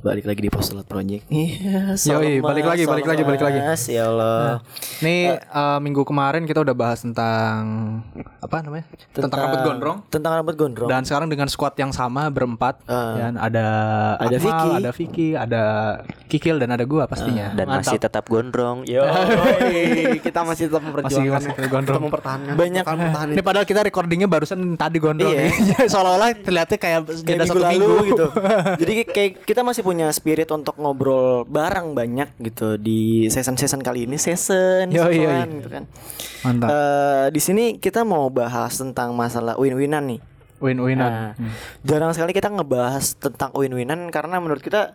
[0.00, 1.28] Balik lagi di Postulat Project.
[1.28, 3.60] Iya, Yoi, balik lagi, balik lagi, balik lagi.
[3.92, 4.64] Ya Allah.
[5.04, 7.60] Nih eh, minggu kemarin kita udah bahas tentang
[8.40, 8.88] apa namanya?
[9.12, 9.98] Tentang, rambut gondrong.
[10.08, 10.88] Tentang rambut gondrong.
[10.88, 13.12] Dan sekarang dengan squad yang sama berempat, Ah.
[13.12, 13.66] dan ada
[14.16, 14.70] Ada Akmal, Vicky.
[14.72, 15.62] ada Vicky, ada
[16.30, 17.50] Kikil dan ada gua pastinya.
[17.50, 18.86] dan masih tetap gondrong.
[18.88, 19.02] Yo.
[20.18, 21.68] kita masih tetap masih memperjuangkan masih ya.
[21.68, 21.84] gondrong.
[21.90, 25.50] Tetap mempertahankan Banyak- mempertahankan Ini padahal kita recordingnya barusan tadi gondrong Iya.
[25.50, 25.84] ya.
[25.92, 28.26] Seolah-olah terlihatnya kayak minggu satu lalu minggu gitu.
[28.78, 34.14] Jadi kayak kita masih punya spirit untuk ngobrol bareng banyak gitu di season-season kali ini,
[34.14, 35.58] season, Yoi, season yoi.
[35.58, 35.84] gitu kan.
[36.40, 36.68] Mantap.
[36.68, 40.20] Eh, di sini kita mau bahas tentang masalah win-winan nih.
[40.58, 41.00] Win-winan.
[41.00, 41.52] Nah, Hmm.
[41.82, 44.92] jarang sekali kita ngebahas tentang win-winan karena menurut kita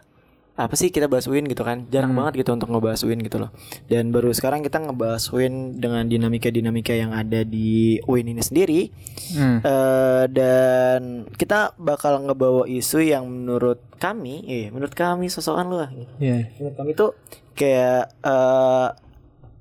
[0.56, 2.24] apa sih kita bahas win gitu kan jarang Hmm.
[2.24, 3.52] banget gitu untuk ngebahas win gitu loh
[3.86, 8.88] dan baru sekarang kita ngebahas win dengan dinamika-dinamika yang ada di win ini sendiri
[9.32, 9.60] Hmm.
[9.60, 15.92] Eh, dan kita bakal ngebawa isu yang menurut kami eh menurut kami sosokan lu lah
[16.18, 16.48] Iya.
[16.56, 17.12] menurut kami tuh
[17.52, 18.88] kayak eh,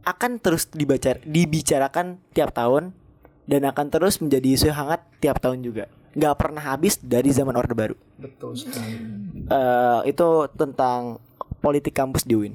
[0.04, 2.94] akan terus dibaca dibicarakan tiap tahun
[3.44, 7.74] dan akan terus menjadi isu hangat tiap tahun juga nggak pernah habis dari zaman orde
[7.74, 8.94] baru Betul sekali.
[9.44, 11.18] Eh, itu tentang
[11.58, 12.54] politik kampus di UIN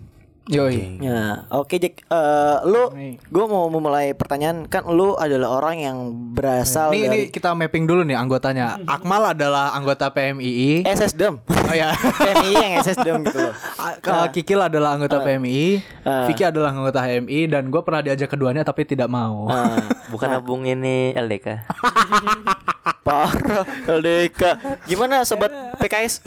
[0.49, 0.97] Yoi.
[0.97, 2.09] Ya, oke Jack.
[2.09, 4.65] Eh, lu, gue mau memulai pertanyaan.
[4.65, 5.97] Kan lu adalah orang yang
[6.33, 8.81] berasal Ini, ini dari kita mapping dulu nih anggotanya.
[8.89, 10.89] Akmal adalah anggota PMII.
[10.89, 11.37] SSDM.
[11.45, 11.93] Oh ya.
[11.93, 13.53] PMI yang SSDM gitu loh.
[14.01, 16.25] Uh, Kikil adalah anggota PMI, Ah.
[16.25, 19.45] Vicky adalah anggota HMI dan gue pernah diajak keduanya tapi tidak mau.
[19.45, 19.77] Ah,
[20.09, 21.61] Bukan abung ini LDK.
[23.09, 24.41] parah LDK.
[24.85, 25.49] Gimana sobat
[25.81, 26.21] PKS?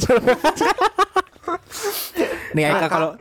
[2.52, 3.16] Nih Eka kalau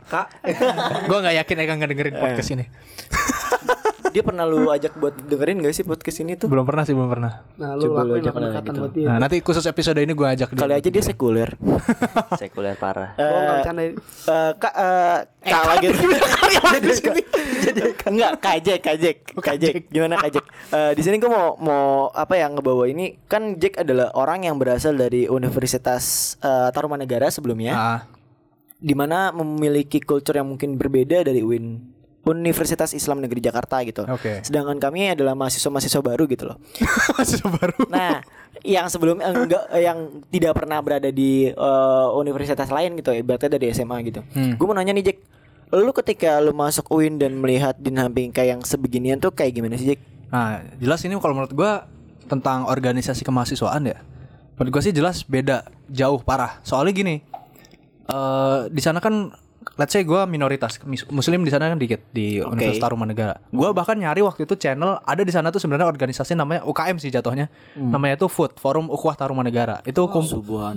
[1.08, 2.64] gue nggak yakin Eka nggak dengerin podcast ini.
[4.12, 6.44] Dia pernah lu ajak buat dengerin gak sih podcast ini tuh?
[6.44, 7.32] Belum pernah sih belum pernah.
[7.56, 8.80] nah lu Coba lakuin lah pendekatan gitu.
[8.80, 10.60] buat dia Nah nanti khusus episode ini gue ajak dia.
[10.60, 11.50] Kali aja dia sekuler.
[12.36, 13.16] Sekuler parah.
[13.16, 15.86] gua nggak bercanda Eh, kak, eh, kak lagi.
[18.04, 19.74] Enggak, kajek, kajek, kajek.
[19.88, 20.44] Gimana kajek?
[20.68, 24.56] Eh, di sini gue mau mau apa yang ngebawa ini kan Jack adalah orang yang
[24.56, 28.00] berasal dari Universitas eh, Tarumanegara sebelumnya, Ah,
[28.76, 31.91] di mana memiliki kultur yang mungkin berbeda dari UIN.
[32.22, 34.06] Universitas Islam Negeri Jakarta gitu.
[34.06, 34.46] Oke.
[34.46, 36.56] Sedangkan kami adalah mahasiswa-mahasiswa baru gitu loh.
[37.18, 37.74] masih baru.
[37.90, 38.22] Nah,
[38.62, 43.96] yang sebelumnya enggak yang tidak pernah berada di eh, universitas lain gitu, ibaratnya dari SMA
[44.06, 44.22] gitu.
[44.38, 44.54] Hmm.
[44.54, 45.18] Gue mau nanya nih Jack,
[45.74, 50.00] lu ketika lu masuk UIN dan melihat dinamika yang sebeginian tuh kayak gimana sih Jack?
[50.30, 51.72] Nah jelas ini kalau menurut gue
[52.30, 53.98] tentang organisasi kemahasiswaan ya.
[54.54, 56.62] Menurut gue sih jelas beda jauh parah.
[56.62, 57.14] Soalnya gini,
[58.06, 59.34] eh di sana kan
[59.76, 60.78] let's say gue minoritas
[61.08, 63.34] muslim di sana kan dikit di Universitas Tarumanegara.
[63.48, 67.08] Gue bahkan nyari waktu itu channel ada di sana tuh sebenarnya organisasi namanya UKM sih
[67.08, 67.48] jatuhnya.
[67.76, 69.80] Namanya tuh FUT Forum Ukhuwah Tarumanegara.
[69.82, 70.28] Itu kum-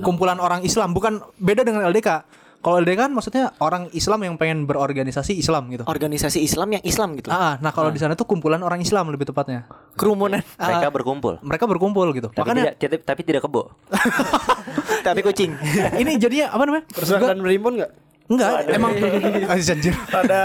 [0.02, 2.26] kumpulan orang Islam bukan beda dengan LDK.
[2.66, 5.86] Kalau LDK kan maksudnya orang Islam yang pengen berorganisasi Islam gitu.
[5.86, 7.30] Organisasi Islam yang Islam gitu.
[7.30, 9.70] Ah, nah kalau di sana tuh kumpulan orang Islam lebih tepatnya.
[9.94, 10.42] Kerumunan.
[10.58, 11.38] Mereka berkumpul.
[11.46, 12.34] Mereka berkumpul gitu.
[12.34, 13.70] Tapi Makanya tidak tapi, tapi tidak kebo.
[15.06, 15.54] Tapi kucing.
[16.02, 16.86] ini jadinya apa namanya?
[17.22, 17.92] dan berimbun nggak
[18.26, 18.92] Enggak, emang
[19.54, 19.94] anjir.
[20.10, 20.42] ada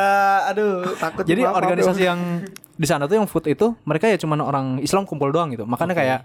[0.52, 2.44] aduh takut Jadi maaf, organisasi yang
[2.76, 5.64] di sana tuh yang food itu mereka ya cuman orang Islam kumpul doang gitu.
[5.64, 6.20] Makanya kayak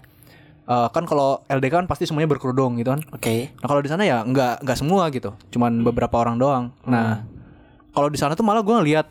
[0.68, 3.00] eh, kan kalau LDK kan pasti semuanya berkerudung gitu kan.
[3.08, 3.56] Oke.
[3.56, 6.64] Nah kalau di sana ya enggak enggak semua gitu, cuman beberapa orang doang.
[6.84, 7.24] Nah
[7.96, 9.08] kalau di sana tuh malah gue ngeliat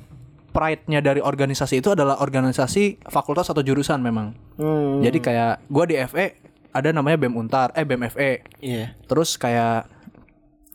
[0.53, 4.37] pride-nya dari organisasi itu adalah organisasi fakultas atau jurusan memang.
[4.55, 5.01] Hmm.
[5.01, 6.25] Jadi kayak gue di FE
[6.71, 8.31] ada namanya BEM Untar, eh BEM FE.
[8.61, 8.93] Iya.
[9.09, 9.94] Terus kayak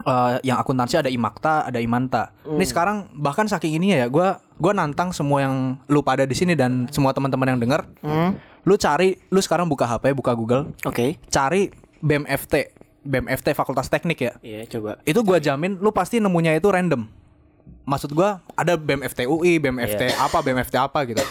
[0.00, 2.32] eh, yang akuntansi ada Imakta, ada Imanta.
[2.42, 6.52] Ini sekarang bahkan saking ini ya, gua gua nantang semua yang lu pada di sini
[6.52, 8.36] dan semua teman-teman yang denger, Hmm.
[8.64, 11.16] lu cari, lu sekarang buka HP, buka Google, Oke.
[11.28, 14.32] cari BMFT, BMFT Fakultas Teknik ya.
[14.40, 15.00] Iya, coba.
[15.04, 17.08] Itu gua jamin lu pasti nemunya itu random.
[17.84, 21.24] Maksud gua ada BMFT UI, BMFT apa, BMFT apa gitu.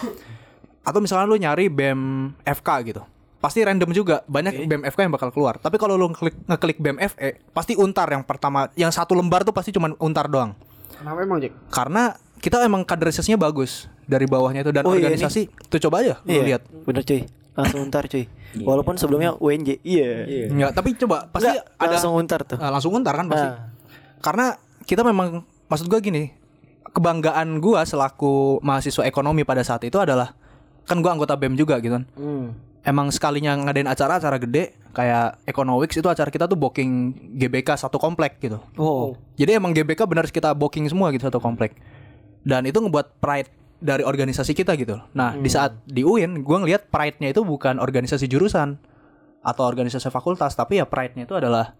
[0.82, 3.04] Atau misalnya lu nyari BEM FK gitu.
[3.40, 5.56] Pasti random juga, banyak BEM FK yang bakal keluar.
[5.56, 9.56] Tapi kalau lu ngeklik, ngeklik BEM FE, pasti untar yang pertama, yang satu lembar tuh
[9.56, 10.52] pasti cuma untar doang.
[11.00, 12.12] kenapa emang Jack Karena
[12.44, 15.48] kita emang kaderisasinya bagus dari bawahnya itu dan Oh, iya, organisasi.
[15.72, 16.64] Tuh coba aja lu lihat.
[16.84, 17.24] Bener cuy.
[17.56, 18.28] Langsung untar cuy.
[18.60, 19.84] Walaupun sebelumnya UNJ.
[19.84, 20.48] Iya.
[20.50, 22.58] Enggak, tapi coba pasti Nggak, ada langsung untar tuh.
[22.58, 23.48] Nah, langsung untar kan pasti.
[23.48, 23.72] Ah.
[24.20, 24.46] Karena
[24.84, 26.36] kita memang maksud gua gini,
[26.92, 30.34] kebanggaan gua selaku mahasiswa ekonomi pada saat itu adalah
[30.84, 32.04] kan gua anggota BEM juga gitu kan.
[32.18, 32.56] Hmm.
[32.80, 38.40] Emang sekalinya ngadain acara-acara gede kayak Economics itu acara kita tuh booking GBK satu komplek
[38.40, 38.64] gitu.
[38.80, 39.14] Oh.
[39.36, 41.76] Jadi emang GBK benar kita booking semua gitu satu komplek.
[42.40, 45.00] Dan itu ngebuat pride dari organisasi kita gitu.
[45.16, 48.80] Nah, di saat di UIN gua ngelihat pride-nya itu bukan organisasi jurusan
[49.40, 51.76] atau organisasi fakultas, tapi ya pride-nya itu adalah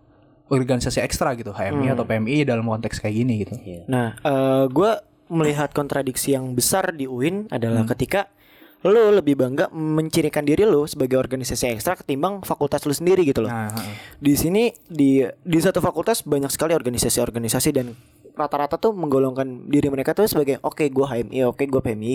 [0.48, 3.54] organisasi ekstra gitu, HMI atau PMI dalam konteks kayak gini gitu.
[3.92, 4.92] Nah, eh gue
[5.30, 8.32] melihat kontradiksi yang besar di UIN adalah ketika
[8.80, 13.52] lo lebih bangga mencirikan diri lo sebagai organisasi ekstra ketimbang fakultas lo sendiri gitu loh.
[13.52, 13.76] Nah.
[14.16, 17.92] Di sini di di satu fakultas banyak sekali organisasi-organisasi dan
[18.40, 22.14] rata-rata tuh menggolongkan diri mereka tuh sebagai oke gue HMI, oke gue PMI,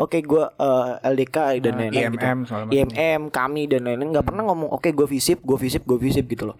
[0.00, 2.56] oke gue eh, LDK dan Nah, lain-lain IMM gitu.
[2.72, 6.48] IMM kami dan lain-lain nggak pernah ngomong oke gue visip, gue visip, gue visip gitu
[6.48, 6.56] loh.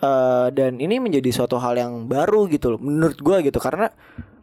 [0.00, 3.92] Eh, dan ini menjadi suatu hal yang baru gitu loh menurut gue gitu karena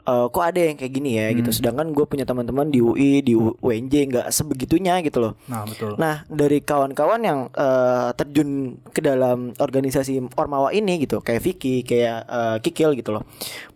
[0.06, 1.50] eh, kok ada yang kayak gini ya gitu.
[1.50, 5.34] Sedangkan gue punya teman-teman di UI, di UNJ nggak sebegitunya gitu loh.
[5.50, 5.98] Nah, betul.
[5.98, 12.30] Nah dari kawan-kawan yang eh, terjun ke dalam organisasi Ormawa ini gitu, kayak Vicky, kayak
[12.30, 13.26] eh, Kikil gitu loh.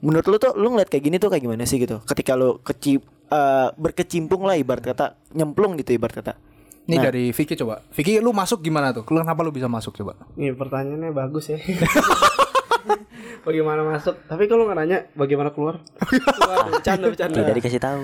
[0.06, 1.98] Menurut lu tuh, lu ngeliat kayak gini tuh kayak gimana sih gitu?
[2.06, 3.02] Ketika lu keci
[3.34, 6.51] eh, berkecimpung lah ibarat kata, nyemplung gitu ibarat kata.
[6.82, 7.04] Ini Nah.
[7.08, 7.86] dari Vicky coba.
[7.94, 9.06] Vicky lu masuk gimana tuh?
[9.08, 10.18] Lu kenapa lu bisa masuk coba?
[10.34, 11.60] Nih pertanyaannya bagus ya.
[13.46, 14.18] bagaimana masuk?
[14.26, 15.82] Tapi kalau nggak nanya bagaimana keluar?
[16.02, 17.38] Waduh, bercanda bercanda.
[17.38, 18.02] Tidak dikasih tahu.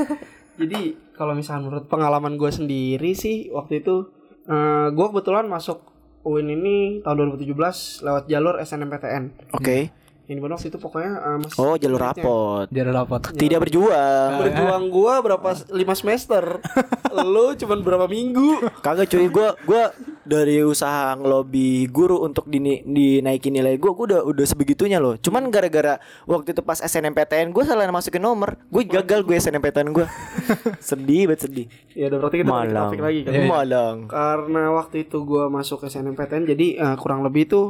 [0.60, 0.80] Jadi
[1.12, 4.10] kalau misalnya menurut pengalaman gue sendiri sih waktu itu
[4.42, 5.80] eh gue kebetulan masuk
[6.22, 9.54] UIN ini tahun 2017 lewat jalur SNMPTN.
[9.54, 9.90] Oke.
[10.22, 12.70] Ini benar waktu itu pokoknya eh, mas- Oh jalur rapot.
[12.70, 13.34] Dia ada dapat.
[13.34, 14.30] Tidak berjuang.
[14.38, 16.62] Berjuang gua berapa lima semester.
[17.26, 18.70] Lu cuman berapa minggu?
[18.80, 19.90] Kagak cuy, gua gua
[20.22, 25.18] dari usaha ngelobi guru untuk dini, dinaikin nilai gua, gua udah udah sebegitunya loh.
[25.18, 30.06] Cuman gara-gara waktu itu pas SNMPTN gua salah masukin nomor, gue gagal gue SNMPTN gua.
[30.78, 31.66] sedih banget sedih.
[31.98, 32.88] Ya udah berarti kita Malang.
[32.94, 33.32] topik lagi kan.
[33.44, 33.96] Malang.
[34.06, 37.66] Karena waktu itu gua masuk SNMPTN jadi eh, kurang lebih tuh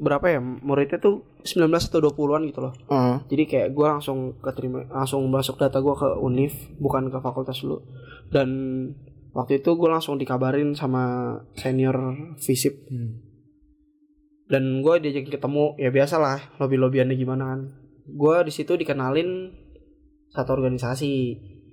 [0.00, 2.72] berapa ya muridnya tuh 19 atau 20-an gitu loh.
[2.88, 3.20] Hmm.
[3.28, 7.84] Jadi kayak gua langsung keterima langsung masuk data gua ke Unif bukan ke fakultas dulu.
[8.32, 8.48] Dan
[9.36, 12.88] waktu itu gua langsung dikabarin sama senior FISIP.
[14.48, 17.60] Dan gua diajakin ketemu ya biasalah lobby-lobbyannya gimana kan.
[18.08, 19.52] Gua di situ dikenalin
[20.32, 21.12] satu organisasi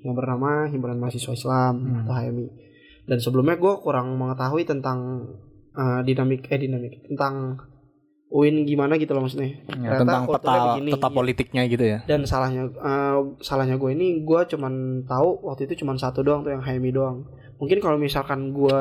[0.03, 2.47] yang bernama Himpunan Mahasiswa Islam atau HMI.
[3.07, 5.31] Dan sebelumnya gua kurang mengetahui tentang
[5.73, 7.55] eh, dinamik eh dinamik tentang
[8.27, 9.55] UIN gimana gitu loh maksudnya.
[9.55, 11.15] Ya, Ternyata tentang peta begini, peta iya.
[11.15, 11.99] politiknya gitu ya.
[12.03, 16.51] Dan salahnya eh, salahnya gue ini gue cuman tahu waktu itu cuman satu doang tuh
[16.51, 17.23] yang HMI doang.
[17.55, 18.79] Mungkin kalau misalkan gue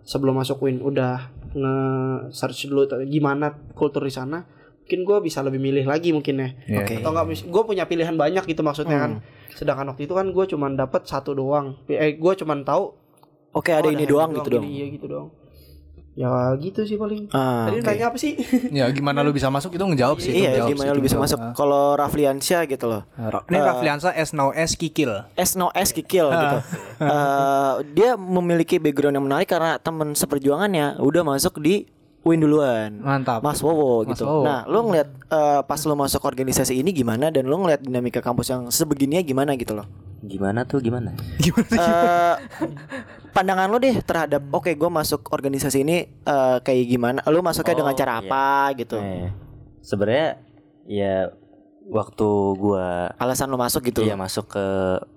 [0.00, 4.48] sebelum masuk UIN udah nge-search dulu t- gimana kultur di sana,
[4.80, 6.48] mungkin gue bisa lebih milih lagi mungkin ya.
[6.64, 6.78] Iya.
[6.80, 6.94] Oke.
[7.04, 9.12] Atau enggak gue punya pilihan banyak gitu maksudnya kan.
[9.52, 11.76] Sedangkan waktu itu kan gue cuman dapat satu doang.
[11.84, 12.96] Eh gue cuman tahu
[13.52, 14.64] Oke, ada oh, ini HMI doang gitu dong.
[14.64, 15.28] gini, Iya gitu doang.
[16.16, 17.28] Ya gitu sih paling.
[17.28, 17.92] Ah, Tadi oke.
[17.92, 18.40] nanya apa sih?
[18.72, 20.32] Ya gimana lu bisa masuk itu ngejawab sih.
[20.32, 21.38] itu Iya, ngejawab gimana sih, lu bisa masuk?
[21.52, 23.02] Kalau Rafliansyah gitu loh.
[23.14, 25.12] Nah, Ini Rafliansa S now S Kikil.
[25.36, 26.56] S no S kikil gitu.
[26.96, 31.84] Eh, dia memiliki background yang menarik karena teman seperjuangannya udah masuk di
[32.26, 32.98] Win duluan.
[32.98, 33.38] Mantap.
[33.38, 34.26] Mas Wowo Mas gitu.
[34.26, 34.42] Wowo.
[34.42, 38.50] Nah, lu ngeliat eh, pas lu masuk organisasi ini gimana dan lu ngeliat dinamika kampus
[38.50, 39.86] yang sebegininya gimana gitu loh.
[40.26, 41.14] Gimana tuh gimana?
[41.76, 42.34] Eh,
[43.30, 47.22] pandangan lu deh terhadap oke gue masuk organisasi ini eh, kayak gimana?
[47.30, 48.22] Lu masuknya Oh, dengan cara iya.
[48.26, 48.98] apa gitu?
[48.98, 49.30] Eh,
[49.86, 50.28] sebenarnya
[50.90, 51.14] ya
[51.86, 52.28] waktu
[52.58, 54.02] gua Alasan lu masuk gitu.
[54.02, 54.66] Iya masuk ke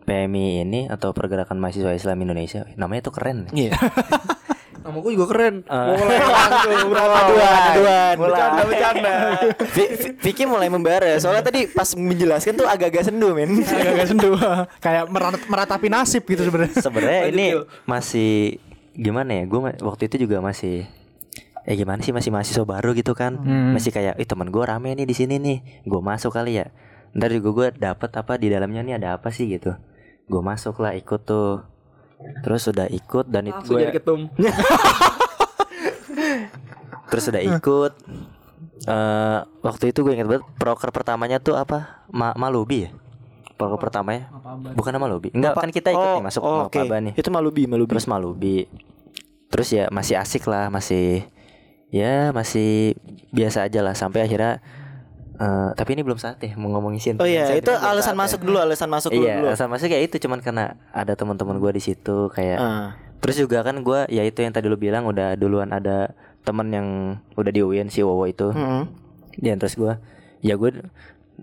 [0.05, 3.49] PMI ini atau Pergerakan Mahasiswa Islam Indonesia, namanya tuh keren.
[3.49, 3.73] Iya.
[4.79, 5.55] Nama gue juga keren.
[5.65, 5.91] Ah.
[5.91, 7.01] Mulai langsung bro.
[7.01, 8.15] Aduan, aduan.
[8.17, 9.13] Bercanda, bercanda.
[9.69, 13.59] Vi- Vi- Vicky mulai membara soalnya tadi pas menjelaskan tuh agak-agak sendu men.
[13.59, 14.31] Agak-agak sendu.
[14.85, 16.75] Kayak merat- meratapi nasib gitu sebenarnya.
[16.75, 17.45] Sebenarnya ini
[17.83, 18.57] masih
[18.91, 19.43] gimana ya?
[19.45, 20.87] Gue waktu itu juga masih
[21.61, 23.71] eh gimana sih masih mahasiswa baru gitu kan Hmm.
[23.71, 26.73] masih kayak ih teman gue rame nih di sini nih gue masuk kali ya
[27.11, 29.77] ntar juga gue dapet apa di dalamnya nih ada apa sih gitu
[30.25, 31.61] gue masuk lah ikut tuh
[32.43, 34.27] terus udah ikut dan itu gue jadi ketum.
[37.09, 37.93] terus udah ikut.
[38.87, 42.03] Eh waktu itu gue inget banget proker pertamanya tuh apa?
[42.11, 42.89] Ma Malubi ya?
[43.59, 44.31] Proker pertamanya?
[44.75, 45.29] Bukan nama Malubi.
[45.35, 46.67] Enggak kan kita ikut nih masuk oh.
[46.67, 47.13] Mapaba nih.
[47.15, 47.91] Itu Malubi, Malubi.
[47.91, 48.67] terus Malubi.
[49.49, 51.25] Terus ya masih asik lah masih
[51.91, 52.95] ya masih
[53.35, 53.95] biasa aja lah.
[53.95, 54.63] Sampai akhirnya
[55.39, 58.87] eh tapi ini belum saatnya mau ngomongin sih Oh iya, itu alasan masuk dulu, alasan
[58.87, 59.23] masuk dulu.
[59.23, 59.47] iya dulu.
[59.47, 62.87] alasan masuk ya itu cuman karena ada teman-teman gue di situ kayak Ah.
[63.17, 66.87] terus juga kan gue ya itu yang tadi lu bilang udah duluan ada temen yang
[67.33, 68.91] udah di UIN si Wowo itu Mm-mm.
[69.37, 69.95] dan terus gue
[70.39, 70.71] ya gue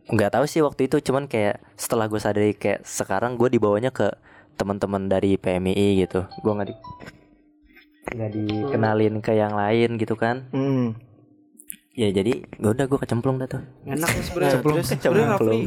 [0.07, 4.13] nggak tahu sih waktu itu cuman kayak setelah gue sadari kayak sekarang gue dibawanya ke
[4.55, 6.77] teman-teman dari PMI gitu gue nggak di
[8.07, 10.95] nggak dikenalin ke yang lain gitu kan Mm.
[11.97, 14.53] Ya jadi gue udah gue kecemplung dah tuh Enak sih sebenarnya.
[14.55, 14.77] Cemplung.
[14.79, 15.29] Sebenarnya.
[15.33, 15.61] Rafli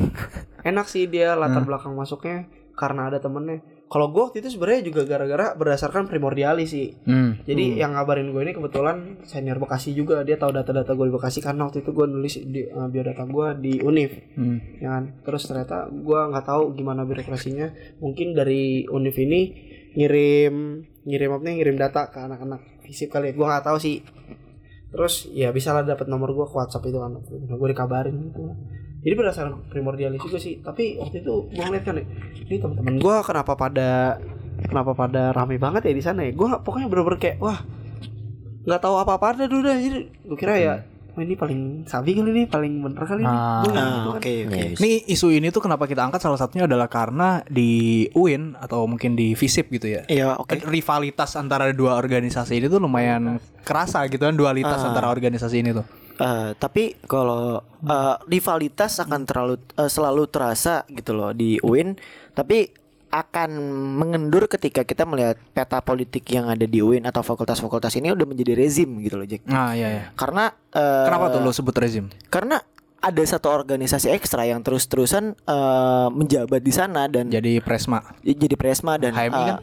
[0.62, 3.60] enak sih dia latar belakang masuknya karena ada temennya.
[3.90, 7.42] kalau gue waktu itu sebenarnya juga gara-gara berdasarkan primordialis sih Hmm.
[7.42, 11.42] jadi yang ngabarin gue ini kebetulan senior Bekasi juga dia tahu data-data gue di Bekasi
[11.42, 14.62] karena waktu itu gue nulis di uh, biodata gue di Univ Hmm.
[14.78, 19.42] ya kan terus ternyata gue nggak tahu gimana birokrasinya mungkin dari Univ ini
[19.98, 20.56] ngirim
[21.04, 24.06] ngirim apa nih ngirim data ke anak-anak fisip kali ya gue nggak tahu sih
[24.90, 27.18] terus ya bisa lah dapat nomor gue ke WhatsApp itu kan.
[27.50, 28.54] Gue dikabarin gitu.
[29.00, 30.60] Jadi berdasarkan primordialis juga sih.
[30.60, 34.20] Tapi waktu itu gue ngeliat kan ini teman-teman gue kenapa pada
[34.66, 36.32] kenapa pada rame banget ya di sana ya?
[36.36, 37.60] Gue pokoknya bener-bener kayak wah
[38.60, 40.76] nggak tahu apa-apa ada dulu dah jadi gue kira ya
[41.20, 44.10] ini paling sabi kali ini paling bener kali ini Ah.
[44.10, 44.56] Oke oke.
[44.56, 44.82] Iya, bisa.
[44.82, 49.14] Nih isu ini tuh kenapa kita angkat salah satunya adalah karena di UIN atau mungkin
[49.14, 50.02] di FISIP gitu ya.
[50.06, 50.64] Iya, oke.
[50.66, 54.88] Rivalitas antara dua organisasi ini tuh lumayan kerasa gitu kan dualitas Ah.
[54.90, 55.86] antara organisasi ini tuh.
[56.20, 61.96] Eh, tapi kalau eh, rivalitas akan terlalu eh, selalu terasa gitu loh di UIN,
[62.34, 62.68] tapi
[63.10, 63.50] akan
[63.98, 68.54] mengendur ketika kita melihat peta politik yang ada di UIN atau fakultas-fakultas ini udah menjadi
[68.54, 69.46] rezim gitu loh, Jack.
[69.50, 70.04] Nah, iya ya.
[70.14, 72.06] Karena eh, Kenapa tuh lo sebut rezim?
[72.30, 72.62] Karena
[73.00, 78.04] ada satu organisasi ekstra yang terus-terusan eh, menjabat di sana dan Jadi Presma.
[78.22, 79.58] jadi presma dan HMI eh, kan?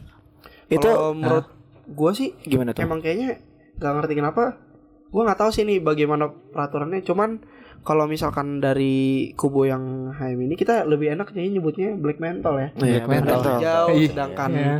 [0.67, 1.47] itu Kalau menurut
[1.87, 2.83] gue sih gimana tuh?
[2.83, 3.39] emang kayaknya
[3.79, 4.43] nggak ngerti kenapa
[5.07, 7.39] gue nggak tahu sih nih bagaimana peraturannya cuman
[7.81, 8.95] kalau misalkan dari
[9.33, 13.37] kubu yang HM ini kita lebih enak nyebutnya black mental ya Iya, Black mental.
[13.37, 13.55] mental.
[13.55, 14.07] hijau Iya.
[14.07, 14.75] sedangkan Iya.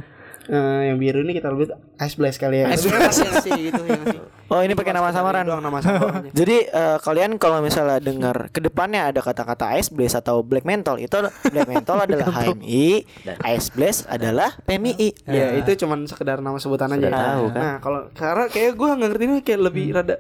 [0.48, 4.00] eh, yang biru ini kita lebih ice blast kali ya ice blast sih gitu ya
[4.08, 4.20] sih?
[4.48, 5.44] Oh, ini pakai nama samaran.
[5.44, 6.32] doang nama samaran.
[6.32, 10.96] Jadi eh, kalian kalau misalnya dengar ke depannya ada kata-kata ice blast atau black mental
[10.96, 13.04] itu black mental adalah HMI,
[13.46, 15.28] ice blast adalah PMI.
[15.28, 17.60] ya itu cuman sekedar nama sebutan aja tahu, kan?
[17.60, 20.16] nah kalau karena kayak gue nggak ngerti ini kayak lebih rada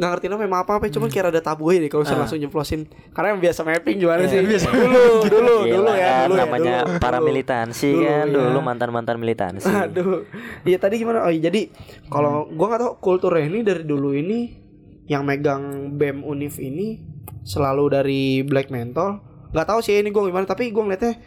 [0.00, 2.40] nggak ngerti nama emang apa apa cuman kayak rada tabu aja deh kalau misalnya langsung
[2.40, 2.80] nyeplosin
[3.12, 6.74] karena yang biasa mapping gimana sih dulu dulu Gila dulu ya kan, dulu ya, namanya
[6.80, 8.40] dulu, para militansi Dulu, kan iya.
[8.40, 10.24] dulu mantan mantan militansi Aduh.
[10.64, 11.20] Iya tadi gimana?
[11.20, 11.68] Oh iya, jadi
[12.08, 14.56] kalau gua nggak tahu kulturnya ini dari dulu ini
[15.04, 15.60] yang megang
[15.94, 17.00] BEM Univ ini
[17.42, 19.20] selalu dari Black Mental.
[19.52, 21.20] Nggak tahu sih ini gua gimana tapi gua ngeliatnya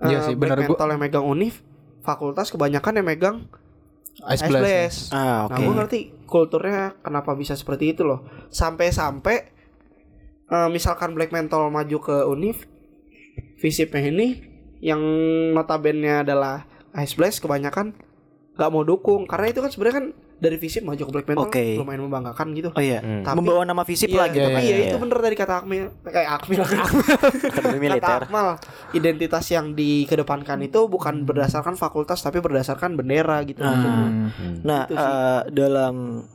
[0.00, 0.66] Iya sih, Black bener.
[0.66, 1.54] Gua- Mental yang megang Univ,
[2.00, 3.36] fakultas kebanyakan yang megang
[4.26, 4.62] Ice Ice Blast.
[4.62, 4.98] Blast.
[5.10, 5.62] Ah, Nah, oke.
[5.62, 8.26] gua ngerti kulturnya kenapa bisa seperti itu loh.
[8.50, 9.36] Sampai-sampai
[10.48, 12.64] eh, misalkan Black Mental maju ke Univ,
[13.56, 14.28] visipnya ini
[14.80, 14.98] yang
[15.52, 17.94] notabene adalah Ice Blast kebanyakan
[18.54, 20.06] nggak mau dukung karena itu kan sebenarnya kan
[20.38, 21.74] dari visip maju ke Black Mental Oke.
[21.74, 22.70] lumayan membanggakan gitu.
[22.70, 23.22] Oh iya, Hmm.
[23.22, 24.40] Tapi- membawa nama visip Iya, lah gitu.
[24.40, 24.62] tapi kan.
[24.62, 24.86] iya, Iya.
[24.88, 28.48] itu bener dari kata Akmil kayak Akmil akademi militer kata Akmal
[28.92, 33.60] identitas yang dikedepankan itu bukan berdasarkan fakultas tapi berdasarkan bendera gitu.
[33.60, 34.30] Hmm.
[34.30, 34.54] Hmm.
[34.62, 35.02] Nah, Itu sih.
[35.02, 35.94] eh, dalam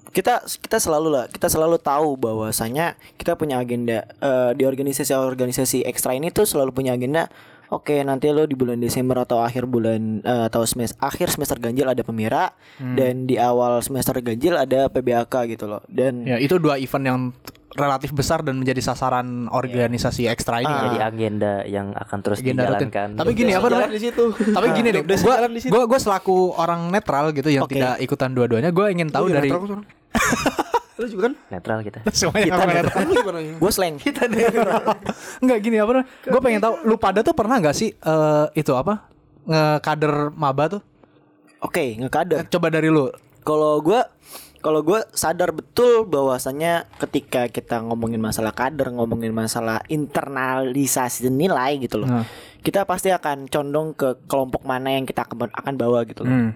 [0.10, 6.13] kita kita selalu lah, kita selalu tahu bahwasanya kita punya agenda eh, di organisasi-organisasi ekstra
[6.13, 7.31] ini tuh selalu punya agenda.
[7.73, 11.85] Oke, nanti lo di bulan Desember atau akhir bulan eh, atau semester akhir semester ganjil
[11.85, 15.81] ada pemira dan di awal semester ganjil ada PBAK gitu loh.
[15.87, 17.19] Dan Ya, itu dua event yang
[17.73, 20.69] relatif besar dan menjadi sasaran organisasi ekstra ini.
[20.69, 20.83] kan.
[20.85, 22.85] jadi agenda yang akan terus Agenda rutin.
[22.85, 23.89] dijalankan Tapi gini apa namanya?
[23.89, 24.23] di situ.
[24.29, 25.71] Tapi gini deh, Udah gua, jalan di situ.
[25.73, 27.73] gua gua selaku orang netral gitu yang Oke.
[27.73, 29.85] tidak ikutan dua-duanya, gua ingin tahu Lu dari netral kok sekarang?
[31.03, 31.33] Lu juga kan?
[31.51, 32.75] netral kita semuanya Kita netral.
[32.79, 33.03] netral.
[33.03, 33.95] Lu gimana gue slang.
[35.43, 36.07] Enggak gini apa?
[36.24, 39.12] Gua pengen tahu lu pada tuh pernah nggak sih eh, itu apa?
[39.43, 40.81] ngekader maba tuh?
[41.60, 42.48] Oke, ngekader.
[42.48, 43.12] Coba dari lu.
[43.43, 44.00] Kalau gue
[44.63, 52.00] kalau gue sadar betul bahwasannya ketika kita ngomongin masalah kader, ngomongin masalah internalisasi nilai gitu
[52.00, 52.07] loh.
[52.07, 52.25] Nah.
[52.63, 56.31] Kita pasti akan condong ke kelompok mana yang kita akan akan bawa gitu loh.
[56.31, 56.51] Hmm.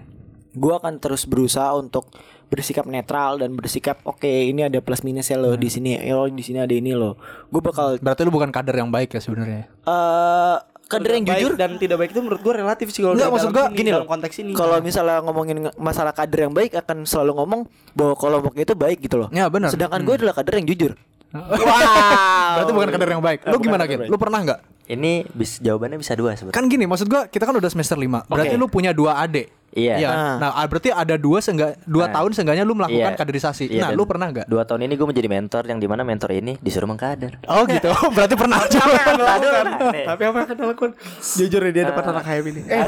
[0.56, 2.08] Gue akan terus berusaha untuk
[2.48, 6.40] bersikap netral dan bersikap oke ini ada plus minusnya loh di sini, eh, oh di
[6.40, 7.16] sini ada ini loh.
[7.48, 9.68] Gue bakal Berarti lu bukan kader yang baik ya sebenarnya.
[9.68, 10.56] eh
[10.88, 13.50] kader yang jujur dan tidak baik itu menurut gua relatif sih kalau Enggak, dalam maksud
[13.52, 14.08] gua sini, gini dalam loh.
[14.08, 14.52] konteks ini.
[14.56, 17.60] Kalau misalnya ngomongin masalah kader yang baik akan selalu ngomong
[17.92, 19.28] bahwa kelompoknya itu baik gitu loh.
[19.28, 19.68] Ya, benar.
[19.68, 20.92] Sedangkan gue adalah kader yang jujur.
[22.56, 23.44] Berarti bukan kader yang baik.
[23.44, 23.98] Lu bukan gimana, Gin?
[24.00, 24.08] baik.
[24.08, 24.60] Lu pernah nggak?
[24.88, 28.24] ini bis jawabannya bisa dua sebetulnya Kan gini, maksud gua kita kan udah semester 5.
[28.24, 28.60] Berarti Oke.
[28.60, 29.52] lu punya dua adik.
[29.78, 29.94] Iya.
[30.04, 30.36] Ah.
[30.36, 32.18] Nah, ah, berarti ada dua seenggak dua Nah.
[32.18, 33.18] tahun seenggaknya lu melakukan Iya.
[33.18, 33.64] kaderisasi.
[33.70, 34.46] Iya, nah, lu pernah nggak?
[34.46, 37.88] dua tahun ini gue menjadi mentor yang di mana mentor ini disuruh mengkader Oh gitu.
[38.16, 38.58] berarti pernah.
[38.66, 40.90] Tapi apa yang akan dilakukan?
[41.20, 42.60] Jujur ya dia depan anak HM ini.
[42.66, 42.82] Eh,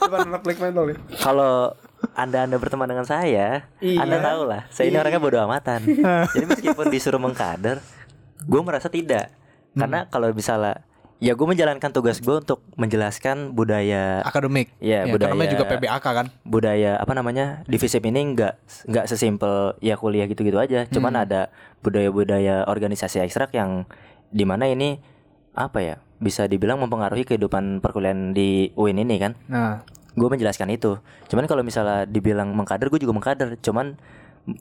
[0.00, 0.96] depan, anak Black Mental ya.
[1.18, 1.74] kalau
[2.12, 3.98] anda anda berteman dengan saya, Iya.
[4.00, 5.80] anda tahu lah, saya ini orangnya bodoh amatan.
[6.34, 7.80] Jadi meskipun disuruh mengkader,
[8.40, 9.32] gue merasa tidak,
[9.72, 10.84] karena kalau misalnya,
[11.24, 14.68] ya gue menjalankan tugas gue untuk menjelaskan budaya, Akademik.
[14.76, 16.26] Iya, Ya, budaya- Namanya juga PBAK kan.
[16.42, 18.52] budaya apa namanya di FISIP ini nggak
[18.86, 21.48] nggak sesimpel ya kuliah gitu-gitu aja, cuman ada
[21.80, 23.88] budaya-budaya organisasi ekstrak yang
[24.28, 25.00] di mana ini
[25.52, 29.32] apa ya bisa dibilang mempengaruhi kehidupan perkuliahan di UIN ini kan.
[29.46, 30.98] Nah, gue menjelaskan itu.
[31.26, 33.60] Cuman kalau misalnya dibilang mengkader gue juga mengkader.
[33.60, 33.94] Cuman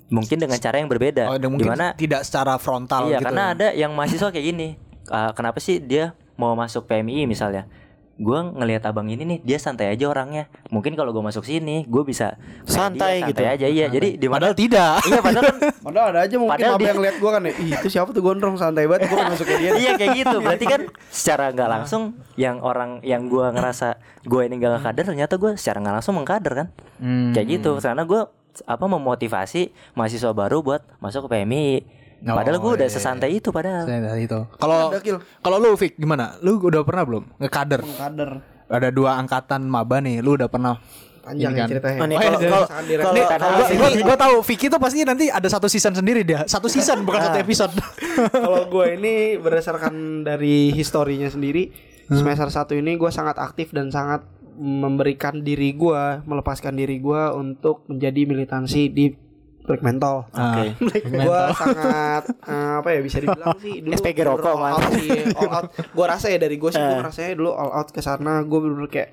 [0.08, 1.28] mungkin dengan cara yang berbeda.
[1.28, 3.26] Oh, di mana tidak secara frontal iya gitu.
[3.26, 4.68] karena ada yang mahasiswa kayak gini.
[5.08, 7.66] Ah, kenapa sih dia mau masuk PMI misalnya
[8.14, 12.04] gue ngelihat abang ini nih dia santai aja orangnya mungkin kalau gue masuk sini gue
[12.04, 13.42] bisa Santai dia, gitu.
[13.42, 15.02] santai aja iya jadi di Padahal tidak.
[15.04, 17.52] iya padahal kan Padahal ada aja mungkin Padahal apa dia- yang lihat gua kan ya.
[17.54, 19.72] Ih, itu siapa tuh gondrong santai banget gua masuk ke dia.
[19.76, 22.04] iya kayak gitu berarti kan secara nggak langsung
[22.36, 26.54] yang orang yang gua ngerasa gue ini gak kader ternyata gue secara nggak langsung mengkader
[26.56, 27.34] kan Hmm.
[27.34, 28.22] kayak gitu karena gue
[28.64, 31.82] apa memotivasi mahasiswa baru buat masuk ke PMI
[32.24, 34.40] Oh, padahal gue udah iya, sesantai itu padahal Saya dari itu.
[34.56, 35.18] Kalau Ada, Kil.
[35.44, 36.40] kalau lu Fik gimana?
[36.40, 37.84] Lu udah pernah belum ngekader?
[37.84, 38.32] Kader.
[38.72, 40.80] Ada dua angkatan maba nih, lu udah pernah
[41.24, 42.00] Panjang ini ya ceritanya.
[42.00, 45.48] Oh, Oh, kalau iya, kalau kalau- kalau- gua, gua tahu Vicky tuh pasti nanti ada
[45.48, 46.44] satu season sendiri dia.
[46.44, 47.72] Satu season bukan satu episode.
[48.44, 51.72] Kalau gue ini berdasarkan dari historinya sendiri,
[52.08, 57.88] semester satu ini gue sangat aktif dan sangat memberikan diri gue, melepaskan diri gue untuk
[57.88, 59.16] menjadi militansi di
[59.64, 60.28] Black Mental.
[60.28, 60.64] Oke.
[61.04, 65.52] gue sangat eh, apa ya bisa dibilang sih dulu SPG rokok, all out sih all
[65.54, 67.02] out gue rasa ya dari gue sih gue Eh.
[67.02, 69.10] rasanya dulu all out ke sana gue bener-bener kayak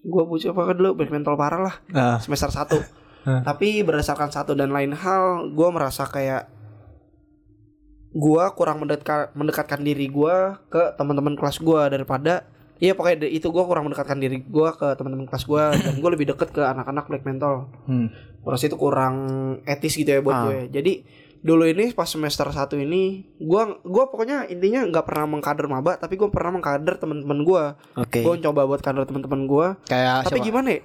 [0.00, 2.78] gue bucin apa dulu black mental parah lah Nah, semester satu
[3.20, 3.40] Eh.
[3.40, 6.48] tapi berdasarkan satu dan lain hal gue merasa kayak
[8.10, 13.64] gue kurang mendekat mendekatkan diri gue ke teman-teman kelas gue daripada Iya pokoknya itu gue
[13.64, 17.22] kurang mendekatkan diri gue ke teman-teman kelas gue dan gue lebih deket ke anak-anak black
[17.22, 18.06] mental hmm.
[18.38, 19.14] gue rasa itu kurang
[19.64, 20.22] etis gitu ya Ah.
[20.22, 20.92] buat gue jadi
[21.38, 23.02] dulu ini pas semester satu ini
[23.36, 27.62] gue gua pokoknya intinya nggak pernah mengkader maba tapi gue pernah mengkader teman-teman gue
[27.96, 28.20] Oke.
[28.20, 30.46] gue coba buat kader teman-teman gue Kayak tapi siapa?
[30.46, 30.82] gimana ya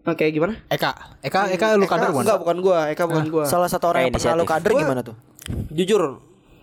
[0.00, 0.92] Nah, kayak gimana Eka.
[1.20, 2.24] Eka Eka lu kader bukan?
[2.24, 4.80] enggak bukan gue Eka bukan gue Salah satu orang yang Kayak pernah lu kader Gua-
[4.82, 5.16] gimana tuh?
[5.70, 6.00] jujur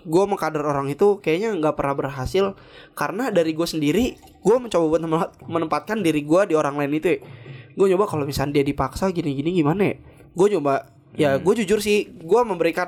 [0.05, 2.53] gue mengkader orang itu kayaknya nggak pernah berhasil.
[2.93, 4.15] Karena dari gue sendiri
[4.45, 7.19] gue mencoba buat menem- menempatkan diri gue di orang lain itu
[7.75, 9.95] gue nyoba kalau misalnya dia dipaksa gini-gini gimana ya?
[10.37, 12.87] Gue coba ya gue jujur sih gue memberikan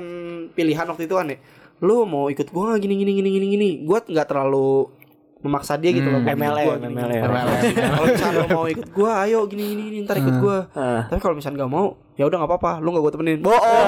[0.53, 1.37] pilihan waktu itu kan ya.
[1.83, 3.69] Lu mau ikut gue gini gini gini gini gini.
[3.83, 4.93] Gue nggak terlalu
[5.39, 7.15] memaksa dia gitu loh ikut MLM, gua, gini, gini.
[7.19, 7.55] MLM.
[7.87, 11.05] kalau misalnya lu mau ikut gue ayo gini gini, gini ntar ikut gue Ah.
[11.05, 13.87] tapi kalau misalnya nggak mau ya udah nggak apa-apa lu nggak gue temenin Bohong.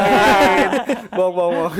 [1.18, 1.74] bohong bohong bohong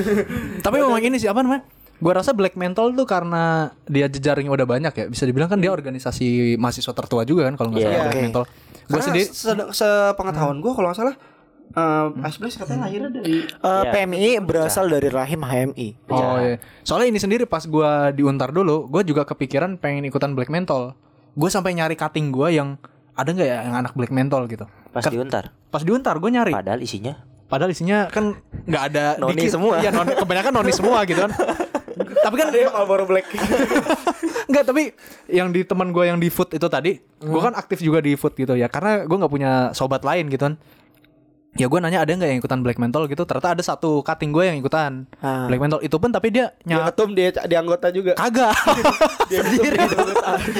[0.60, 1.64] Tapi memang ini sih apa namanya?
[1.98, 3.44] Gua rasa Black Mental tuh karena
[3.84, 5.06] dia jejaringnya udah banyak ya.
[5.06, 8.02] Bisa dibilang kan dia organisasi mahasiswa tertua juga kan kalau nggak salah Iya.
[8.02, 8.24] Black Oke.
[8.24, 8.44] Mental.
[8.46, 8.56] Gua
[8.90, 11.16] Karena sendiri se- sepengetahuan gue kalau nggak salah
[11.72, 13.92] uh, Blaze katanya lahirnya dari Eh, Iya.
[13.92, 15.88] PMI berasal dari rahim HMI.
[16.08, 16.58] Oh iya.
[16.82, 20.96] Soalnya ini sendiri pas gua diuntar dulu, gua juga kepikiran pengen ikutan Black Mental.
[21.32, 22.76] Gue sampai nyari cutting gua yang
[23.14, 24.66] ada nggak ya yang anak Black Mental gitu.
[24.90, 26.50] pas Ke- diuntar Pas diuntar gue nyari.
[26.50, 27.14] padahal isinya
[27.46, 29.54] Padahal isinya kan nggak ada Noni dikit.
[29.54, 29.78] semua.
[29.78, 31.32] Iya, noni, kebanyakan noni semua gitu kan.
[32.26, 33.26] tapi kan Marlboro Black
[34.50, 34.84] Enggak, tapi
[35.28, 38.34] yang di teman gue yang di food itu tadi, gue kan aktif juga di food
[38.34, 40.56] gitu ya, karena gue nggak punya sobat lain gitu kan.
[41.52, 44.44] Ya gue nanya ada nggak yang ikutan black mental gitu, ternyata ada satu cutting gue
[44.44, 45.46] yang ikutan Ah.
[45.46, 48.54] black mental itu pun tapi dia dia nyat ketum dia di anggota juga kagak
[49.30, 49.78] dia sendiri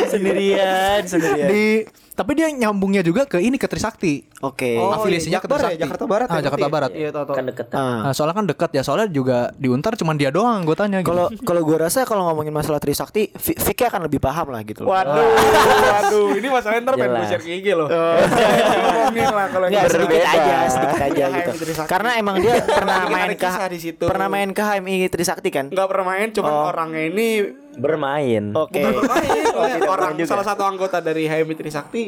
[0.08, 1.48] Sendirian, sendirian.
[1.48, 1.66] di
[2.12, 4.28] tapi dia nyambungnya juga ke ini ke Trisakti.
[4.42, 4.76] Oke.
[4.76, 5.80] Oh, Afiliasinya iya, ke Jakbar ya, Trisakti.
[5.80, 6.76] Jakarta Barat Ah, ya, Jakarta berarti?
[6.76, 6.92] Barat.
[6.92, 7.80] iya tau kan deket Ah.
[8.02, 11.08] Nah, soalnya kan dekat ya, soalnya juga diuntar cuman dia doang anggotanya gitu.
[11.08, 14.84] Kalau kalau gua rasa kalau ngomongin masalah Trisakti, Vi- Vicky akan lebih paham lah gitu
[14.84, 14.92] loh.
[14.92, 19.86] waduh waduh ini masalahnya ntar pengen gue share ke IG loh ngomongin lah kalau yang
[19.86, 20.28] sedikit Berbeda.
[20.36, 21.52] aja, sedikit aja HMI gitu.
[21.60, 21.90] Trisakti.
[21.90, 24.04] Karena emang dia pernah main ke di situ.
[24.06, 25.66] pernah main ke HMI Trisakti kan?
[25.68, 26.66] nggak pernah main cuman Oh.
[26.68, 27.28] orangnya ini
[27.76, 28.82] bermain Oke.
[28.82, 30.30] bermain Oh, tidak orang juga.
[30.30, 32.04] salah satu anggota dari HMI Trisakti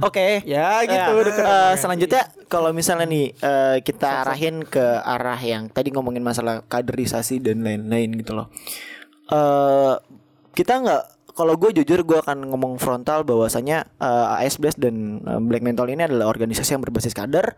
[0.00, 0.42] Oke.
[0.44, 5.66] Ya, gitu, Eh, eh, sama selanjutnya kalau misalnya nih eh, kita arahin ke arah yang
[5.68, 8.46] tadi ngomongin masalah kaderisasi dan lain-lain gitu loh.
[9.26, 9.94] Eh
[10.52, 11.02] kita nggak
[11.32, 15.88] kalau gue jujur gue akan ngomong frontal bahwasanya eh, AS Blast dan eh, Black Mental
[15.88, 17.56] ini adalah organisasi yang berbasis kader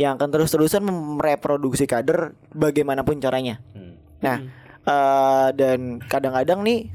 [0.00, 0.82] yang akan terus-terusan
[1.20, 3.60] mereproduksi kader bagaimanapun caranya.
[4.24, 4.36] Nah,
[4.86, 6.90] eh, dan kadang-kadang nih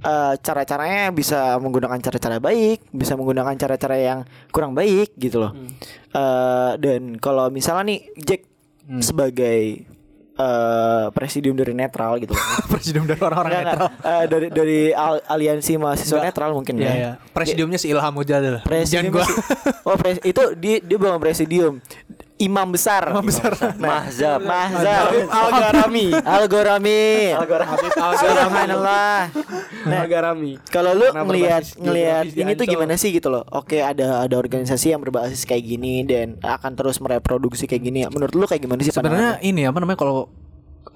[0.00, 4.18] eh, cara-caranya bisa menggunakan cara-cara baik, bisa menggunakan cara-cara yang
[4.50, 5.52] kurang baik gitu loh.
[6.10, 8.42] Eh, dan kalau misalnya nih Jack
[8.98, 9.86] sebagai
[10.40, 12.32] eh, presidium dari netral gitu.
[12.72, 13.88] Presiden dari orang-orang netral.
[14.00, 16.26] Eh, dari dari al- aliansi mahasiswa Enggak.
[16.26, 16.94] netral mungkin Iya, ya.
[16.94, 17.10] iya.
[17.30, 18.56] Presidiumnya si Ilham Mujadil.
[18.62, 19.24] Presidium gua.
[19.24, 19.36] si-
[19.84, 21.78] Oh, pres- itu dia dia bukan presidium.
[22.40, 23.12] Imam besar.
[23.12, 23.52] Imam besar.
[23.76, 24.40] Mahzab.
[24.40, 25.28] Mahzab.
[25.28, 27.36] Al-Gharami Al-Gharami.
[27.36, 29.28] Habib Subhanallah.
[29.84, 33.44] Al-Gharami kalau lu ngelihat ngelihat ini tuh gimana sih gitu loh.
[33.52, 38.08] Oke, ada ada organisasi yang berbasis kayak gini dan akan terus mereproduksi kayak gini.
[38.08, 40.32] Menurut lu kayak gimana sih Sebenarnya ini apa namanya kalau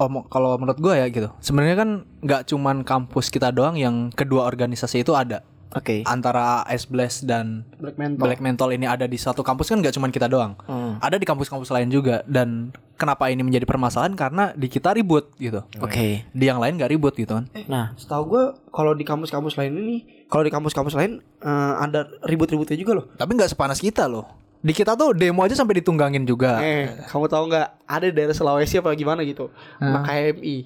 [0.00, 1.28] omong kalau menurut gue ya gitu.
[1.44, 1.88] Sebenarnya kan
[2.24, 5.44] nggak cuman kampus kita doang yang kedua organisasi itu ada.
[5.75, 6.07] Oke.
[6.07, 8.23] Antara Ice Blast dan Black Mental.
[8.23, 10.55] Black Mental ini ada di satu kampus kan nggak cuman kita doang.
[10.65, 10.97] Hmm.
[10.99, 15.67] Ada di kampus-kampus lain juga dan kenapa ini menjadi permasalahan karena di kita ribut gitu.
[15.83, 16.23] Oke.
[16.31, 17.51] Di yang lain nggak ribut gitu kan.
[17.67, 19.97] Nah, Setahu gue kalau di kampus-kampus lain ini,
[20.31, 23.07] kalau di kampus-kampus lain eh, ada ribut-ributnya juga loh.
[23.13, 24.31] Tapi nggak sepanas kita loh.
[24.65, 26.57] Di kita tuh demo aja sampai ditunggangin juga.
[26.63, 27.69] Eh, kamu tahu nggak?
[27.85, 30.57] Ada di daerah Sulawesi apa gimana gitu, sama KMI.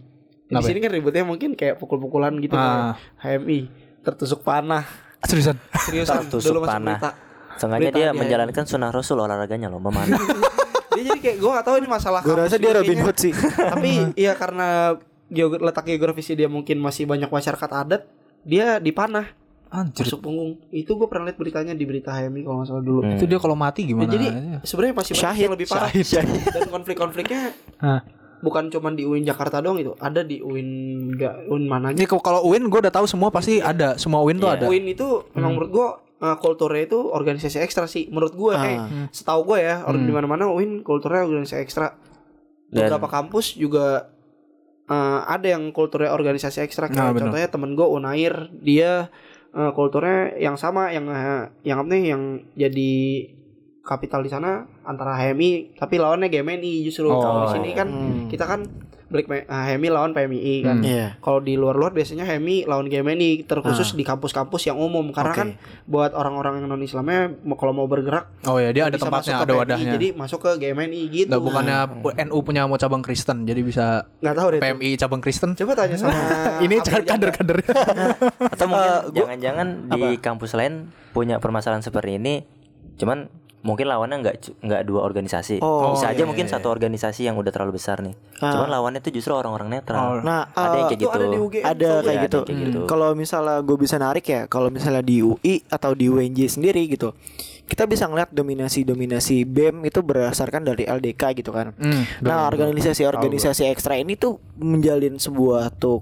[0.49, 2.94] Di sini kan ributnya mungkin kayak pukul-pukulan gitu Ah.
[3.18, 3.61] kayak HMI
[4.00, 4.84] tertusuk panah.
[5.20, 5.56] Seriusan.
[5.84, 6.98] Seriusan Tertusuk dulu panah.
[7.58, 8.11] Sengaja dia dia.
[8.12, 10.14] menjalankan sunnah Rasul olahraganya loh, memanah.
[10.88, 12.98] Dia jadi kayak gue gak tahu ini masalah gue rasa dia Robin.
[12.98, 13.30] Hood sih.
[13.72, 14.98] Tapi iya karena
[15.30, 18.02] geog- letak geografisnya dia mungkin masih banyak masyarakat adat,
[18.42, 19.30] dia dipanah
[19.68, 20.02] Anjir.
[20.02, 20.58] masuk punggung.
[20.72, 23.00] Itu gue pernah lihat beritanya di berita HMI kalau nggak salah dulu.
[23.04, 23.14] Hmm.
[23.14, 24.11] Itu dia kalau mati Ya, gimana?
[24.11, 24.26] jadi
[24.64, 25.90] sebenarnya masih Syahid, yang lebih parah.
[25.92, 27.42] Dan konflik-konfliknya.
[28.40, 30.68] Bukan cuman di UIN Jakarta doang itu, ada di UIN
[31.11, 33.94] enggak UIN mana Ini kalau- kalau UIN gue udah tahu semua pasti ada.
[33.94, 34.57] Semua UIN tuh Iya.
[34.57, 34.66] ada.
[34.66, 39.07] UIN itu memang menurut gua uh, kulturnya itu organisasi ekstra sih menurut gua eh Ah.
[39.09, 41.94] setahu gua ya orang di mana-mana UIN kulturnya organisasi ekstra
[42.68, 44.11] Dan- beberapa kampus juga
[44.87, 49.09] uh, ada yang kulturnya organisasi ekstra kayak Nah, contohnya temen gua Unair dia
[49.51, 52.22] uh, kulturnya yang sama yang uh, yang apa nih yang
[52.53, 52.92] jadi
[53.88, 54.51] kapital di sana
[54.83, 58.29] antara HMI tapi lawannya GMNI justru Oh, kalau di sini kan Hmm.
[58.29, 58.68] kita kan
[59.09, 60.85] Black uh, HMI lawan PMI kan Hmm.
[60.85, 61.16] Iya.
[61.18, 65.38] kalau di luar-luar biasanya HMI lawan GMNI terkhusus di kampus-kampus yang umum karena Oke.
[65.38, 65.48] kan
[65.85, 69.48] buat orang-orang yang non Islamnya mau kalau mau bergerak Oh ya dia ada tempatnya, ada
[69.48, 69.92] PMI, wadahnya.
[69.96, 71.77] jadi masuk ke GMNI gitu Nggak, bukannya
[72.22, 73.85] NU punya mau cabang Kristen, jadi bisa
[74.20, 74.61] nggak tahu deh.
[74.61, 75.57] PMI cabang Kristen.
[75.57, 76.12] coba tanya sama
[76.68, 77.59] Ini kader-kader.
[78.46, 82.44] Atau mungkin jangan-jangan di kampus lain punya permasalahan seperti ini,
[82.94, 86.53] cuman mungkin lawannya nggak nggak dua organisasi, Oh, bisa aja iya, mungkin iya.
[86.55, 88.14] satu organisasi yang udah terlalu besar nih.
[88.38, 88.55] Ah.
[88.55, 89.99] Cuman lawannya itu justru orang-orang netral.
[89.99, 90.23] Oh.
[90.23, 91.11] Nah, ada yang eh, kayak Itu gitu.
[91.11, 91.99] ada di UGM ada tuh.
[92.01, 92.38] kayak Iya, gitu.
[92.38, 92.79] ada kayak gitu.
[92.87, 97.12] Kalau misalnya gue bisa narik ya, kalau misalnya di UI atau di UNJ sendiri gitu,
[97.66, 101.75] kita bisa ngeliat dominasi-dominasi BEM itu berdasarkan dari LDK gitu kan.
[101.77, 105.99] Hmm, Nah, organisasi-organisasi ekstra ini tuh menjalin sebuah tuh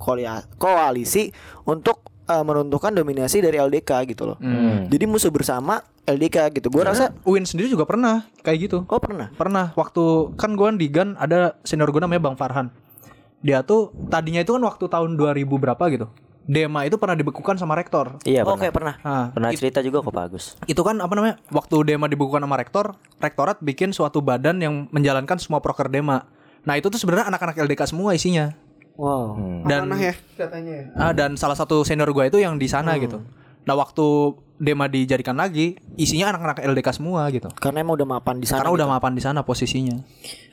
[0.55, 1.33] koalisi
[1.65, 4.39] untuk eh, menentukan dominasi dari LDK gitu loh.
[4.39, 4.87] Hmm.
[4.87, 6.69] Jadi musuh bersama LDK gitu.
[6.69, 8.79] Gue rasa UIN sendiri juga pernah kayak gitu.
[8.87, 9.31] oh pernah.
[9.33, 12.71] Pernah waktu kan gue di GAN ada senior gue namanya Bang Farhan.
[13.41, 16.07] Dia tuh tadinya itu kan waktu tahun 2000 berapa gitu.
[16.47, 18.23] Dema itu pernah dibekukan sama rektor.
[18.23, 18.59] Iya Oh, pernah.
[18.63, 18.95] Oke, pernah.
[19.03, 20.45] Nah, Pernah cerita juga kok Pak Agus.
[20.71, 21.43] itu kan apa namanya?
[21.51, 26.23] Waktu Dema dibekukan sama rektor, rektorat bikin suatu badan yang menjalankan semua proker Dema.
[26.63, 28.55] Nah, itu tuh sebenarnya anak-anak LDK semua isinya.
[28.97, 29.37] Wow.
[29.37, 29.61] Hmm.
[29.65, 33.21] Dan ya katanya ya Ah, dan salah satu senior gue itu yang di sana gitu.
[33.67, 34.07] Nah, waktu
[34.57, 37.53] Dema dijadikan lagi, isinya anak-anak LDK semua gitu.
[37.53, 38.65] Karena emang udah mapan di sana.
[38.65, 38.79] Karena gitu.
[38.81, 39.97] udah mapan di sana posisinya.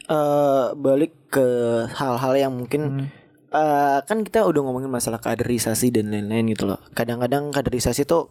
[0.04, 1.48] eh balik ke
[1.88, 3.06] hal-hal yang mungkin Hmm.
[3.50, 6.84] eh, kan kita udah ngomongin masalah kaderisasi dan lain-lain gitu loh.
[6.92, 8.28] Kadang-kadang kaderisasi tuh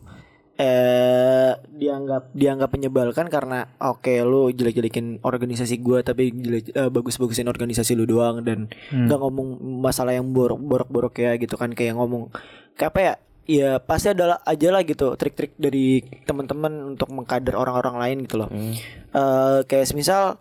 [0.55, 7.97] eh dianggap dianggap menyebalkan karena oke lu jelek-jelekin organisasi gua tapi jelek eh, bagus-bagusin organisasi
[7.97, 9.09] lu doang dan Hmm.
[9.09, 12.29] ngomong masalah yang borok-borok ya gitu kan kayak ngomong
[12.77, 17.97] kayak apa ya ya pasti adalah aja lah gitu trik-trik dari teman-teman untuk mengkader orang-orang
[17.99, 18.77] lain gitu loh Hmm.
[19.11, 20.37] eh kayak semisal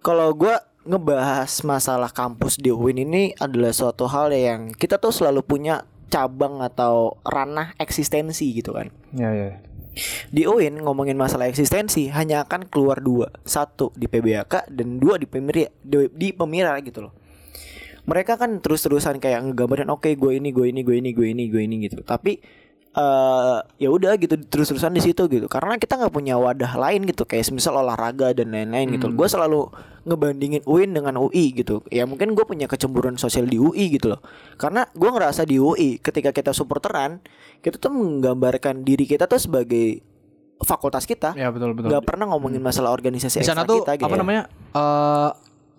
[0.00, 5.40] kalau gua ngebahas masalah kampus di UIN ini adalah suatu hal yang kita tuh selalu
[5.42, 8.90] punya cabang atau ranah eksistensi gitu kan.
[9.14, 9.50] Ya, ya.
[10.30, 15.26] Di UIN ngomongin masalah eksistensi hanya akan keluar dua, satu di PBAK dan dua di
[15.26, 17.12] pemira di, di pemira gitu loh.
[18.06, 21.62] Mereka kan terus-terusan kayak ngegambarin oke gue ini gue ini gue ini gue ini gue
[21.62, 22.02] ini gitu.
[22.02, 22.42] Tapi
[22.90, 25.46] eh ya udah gitu terus-terusan di situ gitu.
[25.46, 29.06] Karena kita nggak punya wadah lain gitu kayak semisal olahraga dan lain-lain gitu.
[29.10, 29.70] Gue selalu
[30.02, 31.86] ngebandingin UIN dengan UI gitu.
[31.86, 34.20] Ya mungkin gue punya kecemburuan sosial di UI gitu loh.
[34.56, 37.22] Karena gue ngerasa di UI ketika kita supporteran
[37.60, 40.02] kita tuh menggambarkan diri kita tuh sebagai
[40.60, 41.32] fakultas kita.
[41.34, 41.88] Ya, betul betul.
[41.88, 44.06] nggak pernah ngomongin masalah organisasi di sana ekstra tuh kita gitu.
[44.10, 45.30] apa namanya eh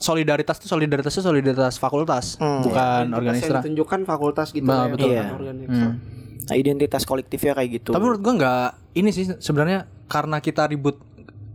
[0.02, 2.66] solidaritas tuh solidaritasnya solidaritas fakultas Hmm.
[2.66, 5.10] bukan Identitas organisasi yang ditunjukkan fakultas gitu Nah, ya, betul.
[5.12, 5.26] Iya.
[5.30, 5.84] organisasi.
[5.86, 5.94] Hmm.
[6.42, 7.90] Nah, identitas kolektifnya kayak gitu.
[7.92, 10.98] tapi menurut gua nggak ini sih sebenarnya karena kita ribut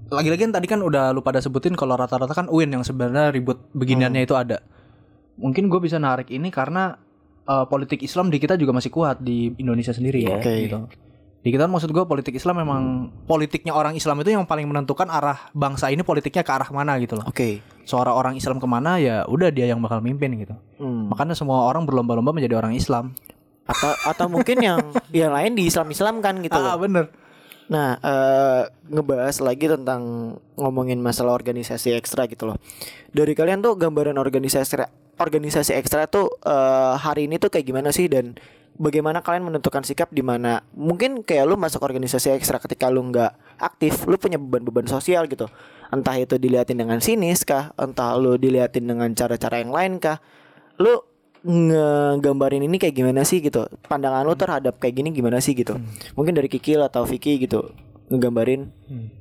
[0.07, 3.59] lagi-lagi kan tadi kan udah lu pada sebutin kalau rata-rata kan UIN yang sebenarnya ribut
[3.73, 4.29] beginiannya Hmm.
[4.29, 4.63] itu ada
[5.37, 6.97] mungkin gue bisa narik ini karena
[7.43, 10.55] eh, politik Islam di kita juga masih kuat di Indonesia sendiri ya Oke.
[10.63, 10.79] gitu
[11.39, 12.83] di kita maksud gue politik Islam memang
[13.23, 17.15] politiknya orang Islam itu yang paling menentukan arah bangsa ini politiknya ke arah mana gitu
[17.15, 17.63] loh Oke.
[17.83, 21.07] suara orang Islam ke mana ya udah dia yang bakal mimpin gitu Hmm.
[21.07, 23.15] makanya semua orang berlomba-lomba menjadi orang Islam
[23.67, 24.79] Atau atau mungkin yang
[25.11, 26.87] yang lain di Islam-Islam kan gitu ah loh.
[26.87, 27.07] bener.
[27.67, 28.63] Nah, eh,
[28.95, 32.57] ngebahas lagi tentang ngomongin masalah organisasi ekstra gitu loh.
[33.11, 34.87] Dari kalian tuh gambaran organisasi
[35.19, 38.07] organisasi ekstra tuh eh, hari ini tuh kayak gimana sih?
[38.07, 38.39] Dan
[38.79, 40.63] bagaimana kalian menentukan sikap di mana?
[40.79, 45.51] Mungkin kayak lu masuk organisasi ekstra ketika lu nggak aktif lu punya beban-beban sosial gitu.
[45.91, 47.75] Entah itu diliatin dengan sinis kah?
[47.75, 50.23] Entah lu diliatin dengan cara-cara yang lain kah?
[50.79, 51.03] Lu
[51.47, 53.71] ngegambarin ini kayak gimana sih gitu?
[53.87, 55.79] Pandangan lu terhadap kayak gini gimana sih gitu?
[56.19, 57.71] Mungkin dari Kikil atau Vicky gitu
[58.11, 58.71] ngegambarin.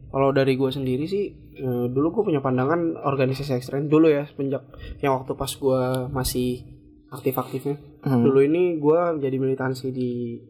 [0.09, 4.65] Kalau dari gue sendiri sih eh, dulu gue punya pandangan organisasi ekstrem dulu ya semenjak
[5.03, 6.65] yang waktu pas gue masih
[7.13, 7.77] aktif-aktifnya.
[8.01, 8.25] Hmm.
[8.25, 10.41] Dulu ini gue jadi militansi di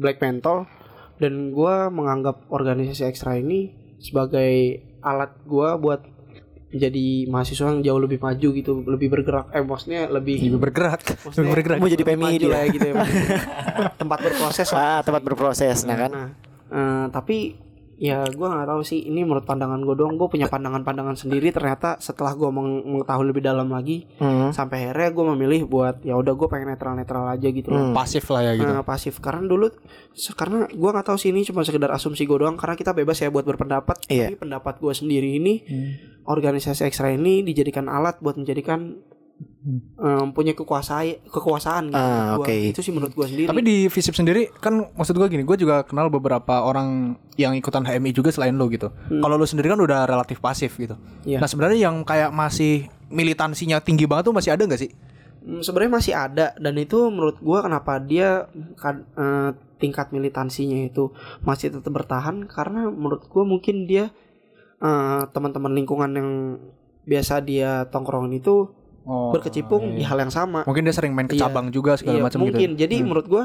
[0.00, 0.64] Black Mental
[1.20, 6.00] dan gue menganggap organisasi ekstra ini sebagai alat gue buat
[6.70, 9.50] jadi mahasiswa yang jauh lebih maju gitu, lebih bergerak.
[9.50, 11.00] Eh maksudnya lebih Lebih bergerak.
[11.02, 11.78] maksudnya Lebih bergerak.
[11.78, 12.94] mau jadi PMI dia lah ya gitu ya.
[14.00, 14.80] Tempat berproses lah.
[14.80, 16.28] ah tempat berproses nah kan Nah,
[16.70, 17.36] eh, tapi
[18.00, 19.04] ya gue nggak tahu sih.
[19.04, 20.16] Ini menurut pandangan gue doang.
[20.16, 21.52] Gue punya pandangan-pandangan sendiri.
[21.52, 24.48] Ternyata setelah gue meng- mengetahui lebih dalam lagi Hmm.
[24.50, 28.40] sampai akhirnya gue memilih buat ya udah gue pengen netral-netral aja gitu loh Pasif lah
[28.42, 28.66] ya gitu.
[28.66, 29.20] Eh, pasif.
[29.20, 29.68] Karena dulu
[30.32, 32.56] karena gue nggak tahu sih ini cuma sekedar asumsi gue doang.
[32.56, 34.08] Karena kita bebas ya buat berpendapat.
[34.08, 34.26] Iya.
[34.26, 35.54] tapi pendapat gue sendiri ini
[36.22, 38.96] organisasi ekstra ini dijadikan alat buat menjadikan
[39.96, 44.12] em, punya kekuasaan kekuasaan gitu Ah, Gua- itu sih menurut gue sendiri Tapi di Visip
[44.12, 48.52] sendiri kan maksud gue gini, gue juga kenal beberapa orang yang ikutan HMI juga selain
[48.52, 48.88] lo gitu.
[49.10, 50.96] Kalau lo sendiri kan udah relatif pasif gitu.
[51.22, 51.38] Iya.
[51.38, 54.92] Nah sebenarnya yang kayak masih militansinya tinggi banget tuh masih ada nggak sih?
[55.40, 58.44] Hmm, sebenarnya masih ada dan itu menurut gua kenapa dia
[58.76, 61.08] kan, eh, tingkat militansinya itu
[61.40, 64.12] masih tetap bertahan karena menurut gua mungkin dia
[64.78, 66.30] eh, teman-teman lingkungan yang
[67.02, 68.68] biasa dia tongkrongin itu
[69.10, 70.62] Oh, berkecimpung di hal yang sama.
[70.62, 71.50] Mungkin dia sering main ke Iya.
[71.50, 72.46] cabang juga segala Iya, macam gitu.
[72.46, 72.68] mungkin.
[72.76, 73.44] Jadi menurut gua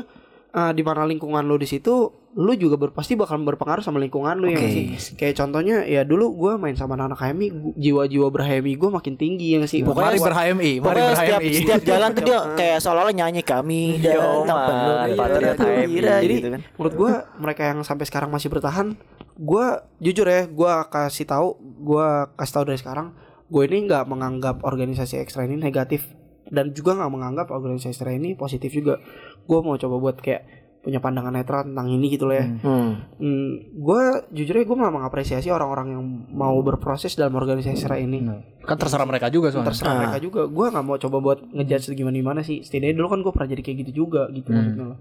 [0.53, 4.35] eh, di mana lingkungan lu di situ, lu juga ber, pasti bakal berpengaruh sama lingkungan
[4.35, 4.95] lu ya nggak Oke.
[4.95, 5.13] sih.
[5.15, 9.59] Kayak contohnya ya dulu gua main sama anak-anak HMI, jiwa-jiwa ber-HMI gua makin tinggi ya
[9.59, 9.81] nggak sih.
[9.81, 14.23] Mari ber-HMI, mari Pokoknya setiap, setiap jalan tuh dia kayak seolah-olah nyanyi kami dan Yo,
[14.43, 15.75] tak man, penuh Patriot Patriot HMI.
[15.81, 16.61] Gembira Jadi gitu kan.
[16.71, 18.87] menurut gua mereka yang sampai sekarang masih bertahan,
[19.35, 19.65] gua
[19.97, 21.47] jujur ya, gua kasih tahu,
[21.81, 23.11] gua kasih tahu dari sekarang,
[23.45, 26.09] gue ini nggak menganggap organisasi ekstra ini negatif
[26.49, 29.01] dan juga nggak menganggap organisasi ekstra ini positif juga.
[29.45, 32.45] Gue mau coba buat kayak punya pandangan netral tentang ini gitu loh ya.
[32.61, 33.09] Hmm.
[33.17, 34.01] Hmm, gue
[34.37, 38.21] jujur ya gue malah mengapresiasi orang-orang yang mau berproses dalam organisasi ekstra ini.
[38.61, 39.73] Kan terserah mereka juga soalnya.
[39.73, 40.45] Terserah mereka juga.
[40.45, 42.61] Gue nggak mau coba buat ngejudge gimana gimana sih.
[42.61, 44.53] Setidaknya dulu kan gue pernah jadi kayak gitu juga gitu.
[44.53, 44.99] maksudnya loh.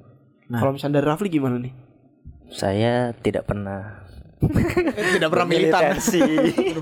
[0.48, 1.72] Kalau misalnya dari Rafli gimana nih?
[2.48, 4.04] Saya tidak pernah
[4.40, 5.99] Tidak pernah militan.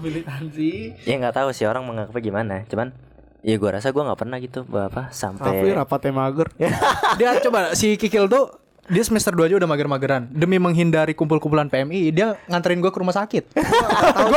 [0.01, 0.71] Militansi.
[1.09, 2.55] Ya nggak tahu sih orang menganggapnya gimana.
[2.69, 2.95] Cuman
[3.43, 6.49] ya gua rasa gua nggak pernah gitu apa sampai rapatnya mager.
[7.19, 12.11] dia coba si Kikil tuh dia semester 2 aja udah mager-mageran Demi menghindari kumpul-kumpulan PMI
[12.11, 13.63] Dia nganterin gue ke rumah sakit sih.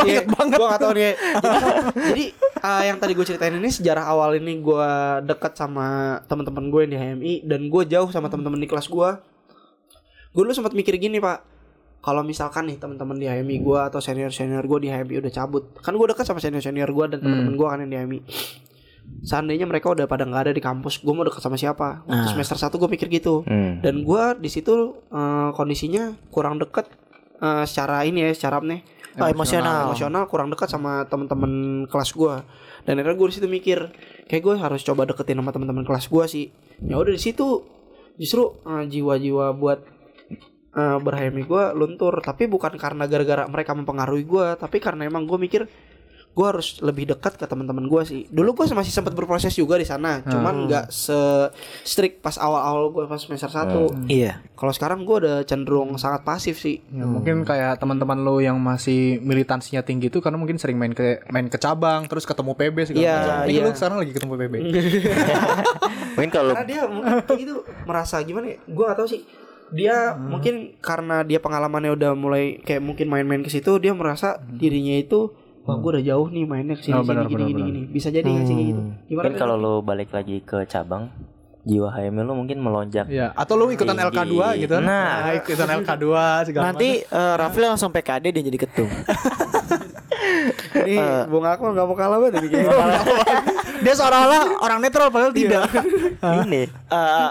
[0.13, 0.57] inget banget.
[0.61, 1.13] Gue gak tahu nih.
[1.17, 1.57] Jadi,
[1.97, 2.25] jadi
[2.61, 4.89] ah, yang tadi gue ceritain ini sejarah awal ini gue
[5.25, 9.09] dekat sama teman-teman gue yang di HMI dan gue jauh sama teman-teman di kelas gue.
[10.29, 11.54] Gue dulu sempat mikir gini pak.
[12.05, 15.89] Kalau misalkan nih teman-teman di HMI gue atau senior-senior gue di HMI udah cabut, kan
[15.91, 18.19] gue dekat sama senior-senior gue dan teman-teman gue kan yang di HMI.
[19.21, 22.05] Seandainya mereka udah pada nggak ada di kampus, gue mau dekat sama siapa?
[22.05, 23.77] Waktu semester 1 gue mikir gitu Hmm.
[23.79, 24.73] dan gua di situ
[25.07, 26.89] eh, kondisinya kurang deket
[27.39, 28.81] eh, secara ini ya secara apa nih
[29.15, 29.87] Oh, emosional.
[29.87, 31.51] emosional kurang dekat sama teman-teman
[31.87, 32.43] kelas gua
[32.83, 33.79] dan akhirnya gue di situ mikir
[34.25, 37.63] kayak gue harus coba deketin sama teman-teman kelas gua sih ya udah di situ
[38.15, 39.79] justru eh, jiwa-jiwa buat
[40.75, 45.37] eh, berhemi gua luntur tapi bukan karena gara-gara mereka mempengaruhi gua tapi karena emang gue
[45.37, 45.63] mikir
[46.35, 49.87] gue harus lebih dekat ke teman-teman gue sih dulu gue masih sempat berproses juga di
[49.87, 51.15] sana cuman nggak se
[51.81, 54.43] strict pas awal-awal gue pas semester 1 Iya.
[54.51, 59.23] kalau sekarang gue udah cenderung sangat pasif sih Ya, mungkin kayak teman-teman lo yang masih
[59.23, 62.99] militansinya tinggi itu karena mungkin sering main ke main ke cabang terus ketemu PB segala
[62.99, 63.35] Iya, macam.
[63.39, 63.63] Ini iya.
[63.63, 64.53] lu sekarang lagi ketemu PB.
[66.19, 67.53] mungkin kalau karena dia mungkin gitu
[67.87, 69.21] merasa gimana ya gue gak tahu sih
[69.71, 74.93] dia mungkin karena dia pengalamannya udah mulai kayak mungkin main-main ke situ dia merasa dirinya
[74.93, 77.61] itu wah gue udah jauh nih mainnya ke sini Oh, sini benar, gini benar, gini
[77.63, 79.39] gini bisa jadi nggak sih kayak gitu gimana mungkin Ren?
[79.39, 81.09] kalau lo balik lagi ke cabang
[81.63, 84.13] jiwa HML lo mungkin melonjak Iya, atau lu ikutan Tinggi.
[84.13, 84.85] LK2 gitu kan.
[84.85, 85.33] Nah.
[85.33, 86.05] ikutan LK2
[86.45, 88.85] segala Nanti eh, Rafli langsung PKD dia jadi ketum.
[90.85, 92.45] ini Bung Akmal nggak mau kalah banget.
[93.75, 95.67] Dia seolah-olah orang netral padahal tidak.
[96.45, 97.29] ini Eh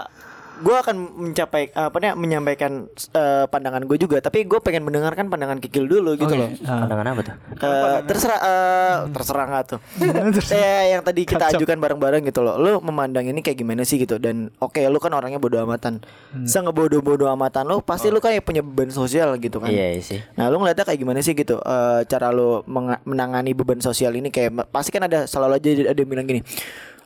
[0.55, 0.95] gue akan
[1.27, 4.17] mencapai apa namanya menyampaikan eh, pandangan gue juga.
[4.19, 6.47] Tapi gue pengen mendengarkan pandangan Kikil dulu gitu loh.
[6.59, 7.35] pandangan apa tuh?
[7.55, 9.79] Eh, terserah eh, terserah nggak tuh.
[10.55, 12.55] Eh yang tadi kita ajukan bareng-bareng gitu loh.
[12.55, 14.15] Lu memandang ini kayak gimana sih gitu?
[14.15, 15.99] Dan oke lu kan orangnya bodoh amatan.
[16.45, 19.67] Sengebodoh-bodoh amatan lu pasti lu kayak punya beban sosial gitu kan.
[19.67, 20.19] Iya sih.
[20.35, 21.57] Nah, lu ngeliatnya kayak gimana sih gitu?
[21.57, 25.97] Eh, cara lu menga- menangani beban sosial ini kayak pasti kan ada selalu aja ada
[25.97, 26.41] yang bilang gini.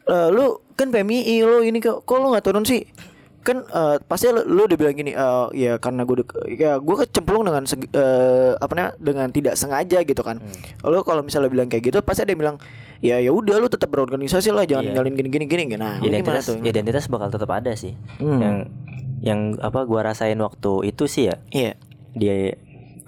[0.06, 2.82] "Eh, lu kan PMI lu ini kok kok lu nggak turun sih
[3.50, 6.22] kan eh, pasti lu, lu udah bilang gini eh, ya karena gue
[6.54, 10.38] ya gue kecemplung dengan eh, apa namanya dengan tidak sengaja gitu kan.
[10.86, 12.58] Lu kalau misalnya bilang kayak gitu pasti ada yang bilang
[13.02, 15.76] ya ya udah lu tetap berorganisasi lah jangan ninggalin gini gini gini.
[15.76, 16.62] Nah identitas tuh?
[16.62, 17.98] identitas bakal tetap ada sih.
[18.22, 18.40] Hmm.
[18.40, 18.58] yang
[19.20, 21.74] yang apa gua rasain waktu itu sih ya iya.
[22.16, 22.56] dia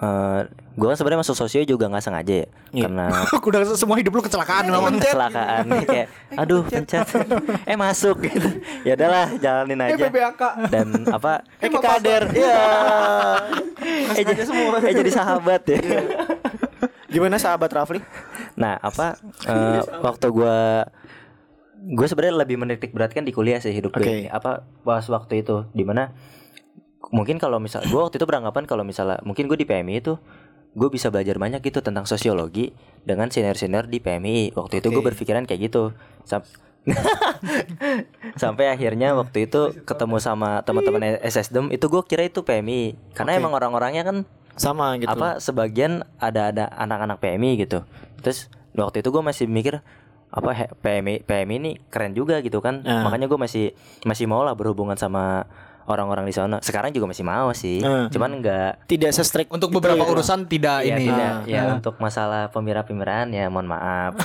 [0.02, 2.82] eh gua kan sebenarnya masuk sosio juga nggak sengaja ya Iya.
[2.88, 3.04] karena
[3.48, 4.96] Udah semua hidup lu kecelakaan memang.
[4.96, 5.64] kecelakaan.
[5.84, 7.04] Kayak aduh pencet.
[7.70, 8.48] eh masuk gitu.
[8.82, 10.08] Ya udahlah jalanin Eh aja.
[10.68, 11.44] Dan apa?
[11.60, 12.56] Eh kita kader ya
[14.16, 14.42] eh, jadi,
[14.82, 15.78] eh jadi sahabat ya.
[17.06, 18.00] Gimana sahabat Rafli?
[18.56, 19.20] Nah apa?
[19.44, 20.88] Eh, waktu gua
[21.82, 24.06] gue sebenarnya lebih menitik beratkan di kuliah sih hidup gue Oke.
[24.06, 24.30] ini.
[24.30, 25.66] apa pas waktu itu.
[25.70, 26.14] Di mana
[27.10, 30.14] mungkin kalau misal gue waktu itu beranggapan kalau misalnya mungkin gue di PMI itu
[30.72, 32.72] gue bisa belajar banyak gitu tentang sosiologi
[33.04, 35.92] dengan senior-senior di PMI waktu itu gue berpikiran kayak gitu.
[36.24, 36.46] Sam-
[38.42, 43.38] sampai akhirnya waktu itu ketemu sama teman-teman SSDM itu gue kira itu PMI karena Oke.
[43.38, 44.16] emang orang-orangnya kan
[44.58, 45.08] sama gitu.
[45.08, 47.86] apa sebagian ada ada anak-anak PMI gitu.
[48.20, 49.80] Terus waktu itu gue masih mikir
[50.32, 52.80] apa PMI PMI ini keren juga gitu kan.
[52.88, 53.04] Ah.
[53.04, 53.76] makanya gue masih
[54.08, 55.46] masih mau lah berhubungan sama
[55.84, 58.06] orang-orang di sana sekarang juga masih mau sih Ah.
[58.08, 60.12] cuman enggak tidak se-strict Untuk beberapa itu.
[60.12, 61.06] urusan tidak ya, ini.
[61.06, 61.38] tidak Ah.
[61.44, 64.14] ya untuk masalah pemira-pemiraan ya mohon maaf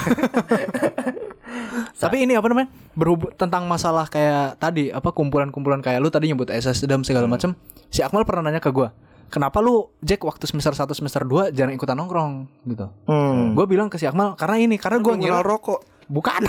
[1.98, 2.70] Tapi ini apa namanya?
[2.94, 7.58] Berhubung tentang masalah kayak tadi apa kumpulan-kumpulan kayak lu tadi nyebut SS dan segala macam.
[7.88, 8.94] Si Akmal pernah nanya ke gua,
[9.28, 12.86] "Kenapa lu Jack waktu semester 1 semester 2 jarang ikutan nongkrong?" gitu.
[13.06, 13.56] Hmm.
[13.56, 15.82] Gue bilang ke si Akmal karena ini karena gue ngira rokok.
[16.08, 16.40] bukan.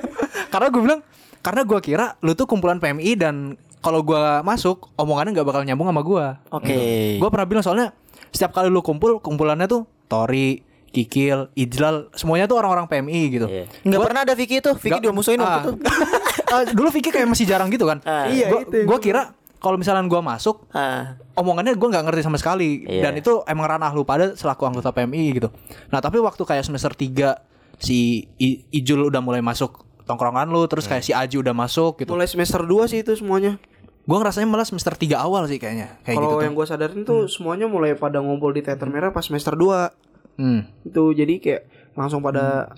[0.52, 1.00] karena gue bilang
[1.38, 5.86] karena gue kira lu tuh kumpulan PMI dan kalau gua masuk omongannya nggak bakal nyambung
[5.86, 6.40] sama gua.
[6.48, 7.20] Oke.
[7.20, 7.92] Gue pernah bilang soalnya
[8.32, 13.46] setiap kali lu kumpul kumpulannya tuh Tori, Kikil, Ijlal, semuanya tuh orang-orang PMI gitu.
[13.46, 13.64] Iya.
[13.84, 15.62] Nggak Gua- pernah ada Vicky itu Vicky dia musuhin waktu ah.
[15.62, 15.72] itu
[16.54, 17.98] Ah, dulu Vicky kayak masih jarang gitu kan.
[18.02, 18.24] Ah.
[18.26, 19.22] Iya, Gua, itu gua kira
[19.58, 21.18] kalau misalnya gua masuk ah.
[21.34, 23.04] omongannya gua nggak ngerti sama sekali Iya.
[23.04, 25.48] dan itu emang ranah lu pada selaku anggota PMI gitu.
[25.90, 27.36] Nah, tapi waktu kayak semester 3
[27.76, 32.12] si I- Ijul udah mulai masuk tongkrongan lu terus kayak si Aji udah masuk gitu.
[32.12, 33.56] Mulai semester 2 sih itu semuanya.
[34.04, 35.96] Gua ngerasanya malah semester 3 awal sih kayaknya.
[36.02, 36.44] Kayak Kalau gitu.
[36.44, 40.66] yang gue sadarin tuh semuanya mulai pada ngumpul di teater merah pas semester 2 Hmm.
[40.82, 41.62] itu jadi kayak
[41.94, 42.74] langsung pada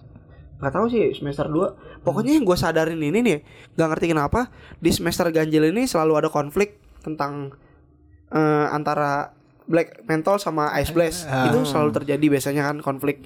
[0.56, 3.38] nggak tahu sih semester 2 pokoknya yang gue sadarin ini nih
[3.72, 7.56] nggak ngerti kenapa di semester ganjil ini selalu ada konflik tentang
[8.28, 9.32] eh, antara
[9.64, 11.26] Black Menthol sama Ice Blast.
[11.26, 13.24] Itu selalu terjadi biasanya kan konflik.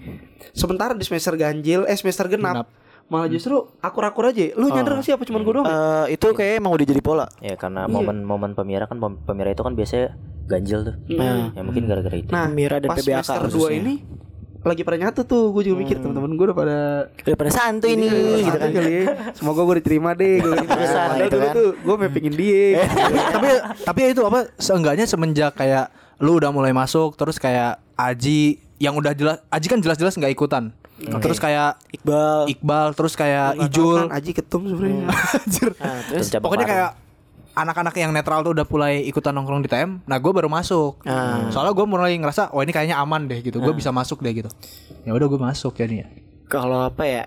[0.54, 2.64] Sementara di semester ganjil eh semester genap,
[3.10, 5.74] malah justru akur-akur aja lu nyadar gak sih apa cuman gue doang ya?
[6.06, 7.92] Eh, itu kayak emang udah jadi pola ya karena Iya.
[7.92, 10.14] momen-momen pemira kan pem- pemira itu kan biasanya
[10.46, 11.50] ganjil tuh Nah.
[11.50, 13.74] ya mungkin gara-gara itu nah Mira dan pas PBAK semester 2 khususnya.
[13.76, 13.94] ini
[14.60, 16.78] lagi pada nyatu tuh gue juga mikir teman-teman gue udah pada
[17.10, 18.12] udah pada santuy nih
[18.44, 19.04] gitu kan kali ya.
[19.32, 20.52] Semoga gue diterima deh gue.
[20.70, 21.54] Pesan gitu dulu kan.
[21.56, 22.84] tuh gue mepingin dia
[23.34, 23.48] tapi
[23.80, 28.94] tapi ya itu apa seenggaknya semenjak kayak lu udah mulai masuk terus kayak Aji yang
[28.94, 30.76] udah jelas Aji kan jelas-jelas nggak ikutan.
[31.00, 35.08] Terus kayak Iqbal Iqbal terus kayak tahu Ijul kan, Aji ketum sebenarnya
[35.40, 35.70] Anjir.
[35.80, 36.74] Nah, terus Pokoknya baru.
[36.76, 36.90] kayak
[37.50, 40.06] anak-anak yang netral tuh udah mulai ikutan nongkrong di TM.
[40.06, 41.02] Nah, gue baru masuk.
[41.02, 41.50] Ah.
[41.50, 43.58] Soalnya gue mulai ngerasa, oh ini kayaknya aman deh gitu.
[43.58, 44.48] Gue bisa masuk deh gitu.
[45.02, 46.08] Ya udah gue masuk ya nih ya.
[46.50, 47.24] kalau apa ya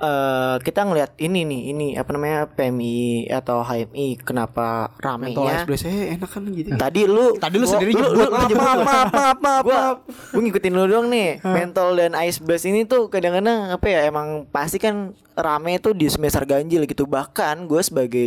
[0.00, 5.84] eh kita ngelihat ini nih ini apa namanya PMI atau HMI kenapa ramenya ice blast
[5.84, 8.16] eh enak kan gitu Tadi lu Tadi lu sendiri lu, nyebut.
[8.16, 8.56] lu, lu.
[8.56, 8.80] maaf,
[9.12, 9.96] maaf, maaf,
[10.32, 11.44] Gua ngikutin lu doang nih.
[11.44, 16.08] Mentol dan Ice Blast ini tuh kadang-kadang apa ya emang pasti kan rame tuh di
[16.08, 17.04] semester ganjil gitu.
[17.04, 18.26] Bahkan gue sebagai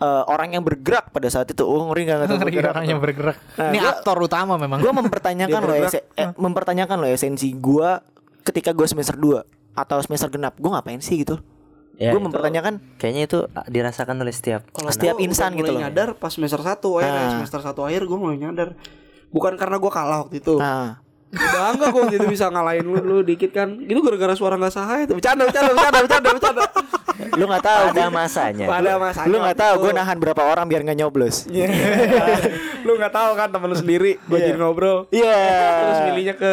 [0.00, 2.72] eh, orang yang bergerak pada saat itu, oh ngeri nggak tahu bergerak.
[2.72, 3.36] Orang yang bergerak.
[3.54, 4.80] Nah, ini gua- aktor utama memang.
[4.80, 7.90] gue mempertanyakan loh eh, mempertanyakan loh esensi gue
[8.40, 11.38] ketika gue semester 2 atau semester genap gue ngapain sih gitu?
[11.94, 15.74] Ya, gue mempertanyakan kayaknya itu ah, dirasakan oleh setiap Kalau Setiap gua insan gitu mulai
[15.74, 15.82] loh.
[15.84, 17.30] nyadar pas semester 1 akhir Ah.
[17.36, 18.72] semester 1 akhir gue mulai nyadar.
[19.28, 20.56] Bukan karena gue kalah waktu itu.
[20.56, 20.96] Nah
[21.30, 23.78] Udah enggak gue waktu itu bisa ngalahin lu, lu dikit kan.
[23.78, 26.64] Itu gara-gara suara gak sah itu Bercanda, bercanda, bercanda, bercanda, bercanda.
[27.30, 29.28] Lu nggak tahu pada masanya Pada masanya.
[29.28, 31.36] Lu nggak tahu gue nahan berapa orang biar nggak nyoblos.
[32.86, 34.46] Lu gak tahu kan temen lu sendiri Gue Iya.
[34.48, 34.98] jadi ngobrol.
[35.10, 35.38] Iya.
[35.78, 36.52] Terus milihnya ke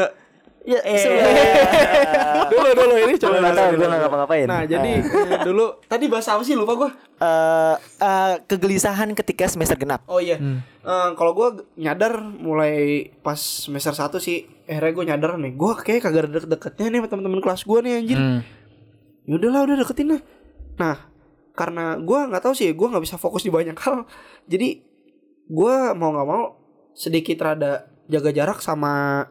[0.68, 0.80] ya
[2.51, 3.80] Dulu, dulu ini coba nggak tahu dulu.
[3.80, 4.47] gue nggak ngapa-ngapain.
[4.47, 6.59] Nah jadi eh, dulu Tadi bahasa apa sih?
[6.59, 10.03] Lupa gue eh eh, kegelisahan ketika semester genap.
[10.11, 10.36] Oh iya.
[10.38, 15.53] Eh, Kalau gue nyadar mulai pas semester 1 sih Akhirnya gue nyadar nih.
[15.55, 18.20] Gue kayak kagak ada deket-deketnya nih sama temen-temen kelas gue nih anjir.
[18.20, 18.39] Hmm.
[19.28, 20.22] Yaudah lah udah deketin lah.
[20.76, 20.97] Nah
[21.55, 24.03] karena gue nggak tahu sih gue nggak bisa fokus di banyak hal.
[24.51, 24.84] Jadi
[25.47, 26.59] gue mau nggak mau
[26.91, 29.24] sedikit rada jaga jarak sama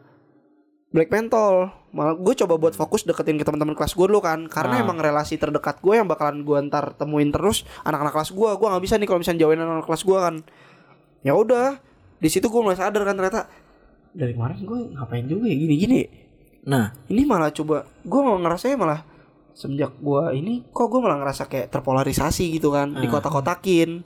[0.87, 4.47] Black Mentol malah gue coba buat fokus deketin ke teman-teman kelas gue dulu kan.
[4.47, 8.67] Karena emang relasi terdekat gue yang bakalan gue ntar temuin terus anak-anak kelas gue gue
[8.67, 10.35] nggak bisa nih kalau misalnya jauhin anak kelas gue kan.
[11.21, 11.81] Ya udah
[12.17, 13.51] di situ gue mulai sadar kan ternyata
[14.11, 16.01] dari kemarin gue ngapain juga ya gini-gini?
[16.63, 18.99] Nah, ini malah coba gue mau ngerasanya malah
[19.51, 24.05] semenjak gue ini kok gue malah ngerasa kayak terpolarisasi gitu kan di kotak-kotakin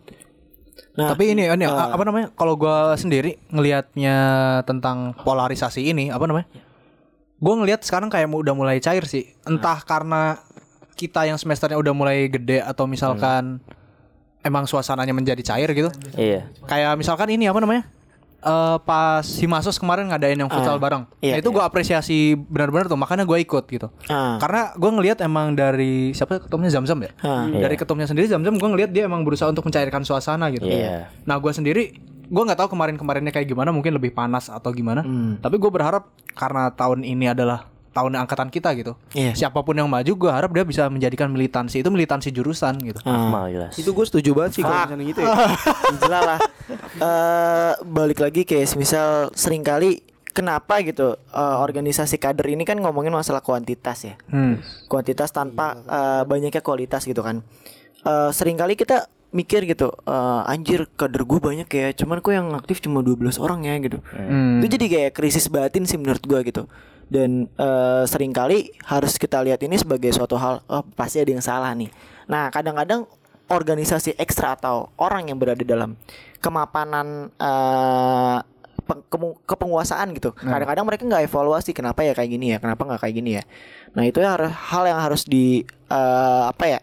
[0.92, 2.32] nah Tapi ini, ini a- apa namanya?
[2.34, 4.16] Kalau gua sendiri ngelihatnya
[4.62, 6.48] tentang polarisasi ini, apa namanya?
[7.42, 9.34] Gue ngelihat sekarang kayak udah mulai cair sih.
[9.50, 10.38] Entah karena
[10.94, 13.58] kita yang semesternya udah mulai gede atau misalkan
[14.46, 15.90] emang suasananya menjadi cair gitu.
[16.14, 16.46] Iya.
[16.70, 17.90] Kayak misalkan ini apa namanya?
[18.42, 21.06] Eh pas Himasos kemarin ngadain yang futsal bareng.
[21.22, 23.94] iya, nah, itu gue apresiasi benar-benar tuh, makanya gue ikut gitu.
[24.10, 24.42] Ah.
[24.42, 27.14] Karena gue ngelihat emang dari siapa ketumnya Zamzam ya?
[27.22, 27.46] Ah.
[27.46, 30.66] Dari ketumnya sendiri Zamzam gue ngelihat dia emang berusaha untuk mencairkan suasana gitu.
[30.66, 31.14] Iya.
[31.30, 31.94] Nah gue sendiri
[32.32, 35.04] gue nggak tahu kemarin-kemarinnya kayak gimana, mungkin lebih panas atau gimana.
[35.04, 35.44] Hmm.
[35.44, 38.96] Tapi gue berharap karena tahun ini adalah tahun angkatan kita gitu.
[39.12, 39.36] Iya.
[39.36, 43.04] Siapa pun yang maju, gue harap dia bisa menjadikan militansi itu militansi jurusan gitu.
[43.04, 43.76] Mal jelas.
[43.76, 45.30] itu gue setuju banget sih kalau misalnya gitu ya
[46.08, 46.40] Jelas lah.
[46.96, 50.00] Eh, balik lagi kayak misal sering kali
[50.32, 54.16] kenapa gitu eh, organisasi kader ini kan ngomongin masalah kuantitas ya.
[54.32, 54.64] Hmm.
[54.88, 57.44] Kuantitas tanpa eh, banyaknya kualitas gitu kan.
[58.08, 62.52] Eh, sering kali kita mikir gitu, eh, anjir kader gue banyak ya, cuman kok yang
[62.52, 64.04] aktif cuma 12 orang ya gitu.
[64.12, 64.60] Hmm.
[64.60, 66.68] Itu jadi kayak krisis batin sih menurut gua gitu.
[67.12, 71.44] Dan eh, sering kali harus kita lihat ini sebagai suatu hal oh, pasti ada yang
[71.44, 71.92] salah nih.
[72.28, 73.08] Nah, kadang-kadang
[73.52, 76.00] organisasi ekstra atau orang yang berada dalam
[76.40, 77.36] kemapanan
[79.12, 80.32] kemu- kepenguasaan gitu.
[80.36, 83.44] Kadang-kadang mereka nggak evaluasi kenapa ya kayak gini ya, kenapa nggak kayak gini ya.
[83.92, 86.80] Nah, itu ya hal yang harus di eh, apa ya?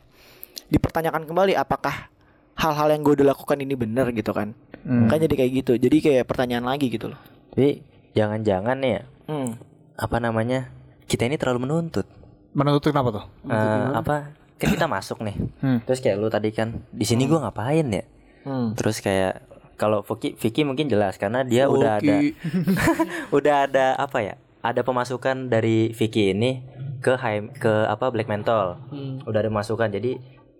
[0.68, 2.12] dipertanyakan kembali apakah
[2.58, 4.52] hal-hal yang gue udah lakukan ini benar gitu kan.
[4.82, 5.72] Kan jadi kayak gitu.
[5.76, 7.20] Jadi kayak pertanyaan lagi gitu loh.
[7.54, 7.82] Tapi
[8.12, 9.50] jangan-jangan nih ya, Hmm.
[9.94, 10.72] apa namanya?
[11.04, 12.06] Kita ini terlalu menuntut.
[12.52, 13.24] Menuntut kenapa tuh?
[13.46, 14.34] Eh, apa?
[14.58, 15.36] Kan kita masuk nih.
[15.60, 15.78] Hmm.
[15.84, 18.04] Terus kayak lu tadi kan, di sini gua ngapain ya?
[18.42, 18.74] Hmm.
[18.74, 19.44] Terus kayak
[19.78, 22.16] kalau Vicky, Vicky mungkin jelas karena dia udah ada
[23.36, 24.34] udah ada apa ya?
[24.58, 26.58] Ada pemasukan dari Vicky ini
[26.98, 28.82] ke Haim ke apa Black Mental.
[29.22, 29.86] Udah ada masukan.
[29.86, 30.18] Jadi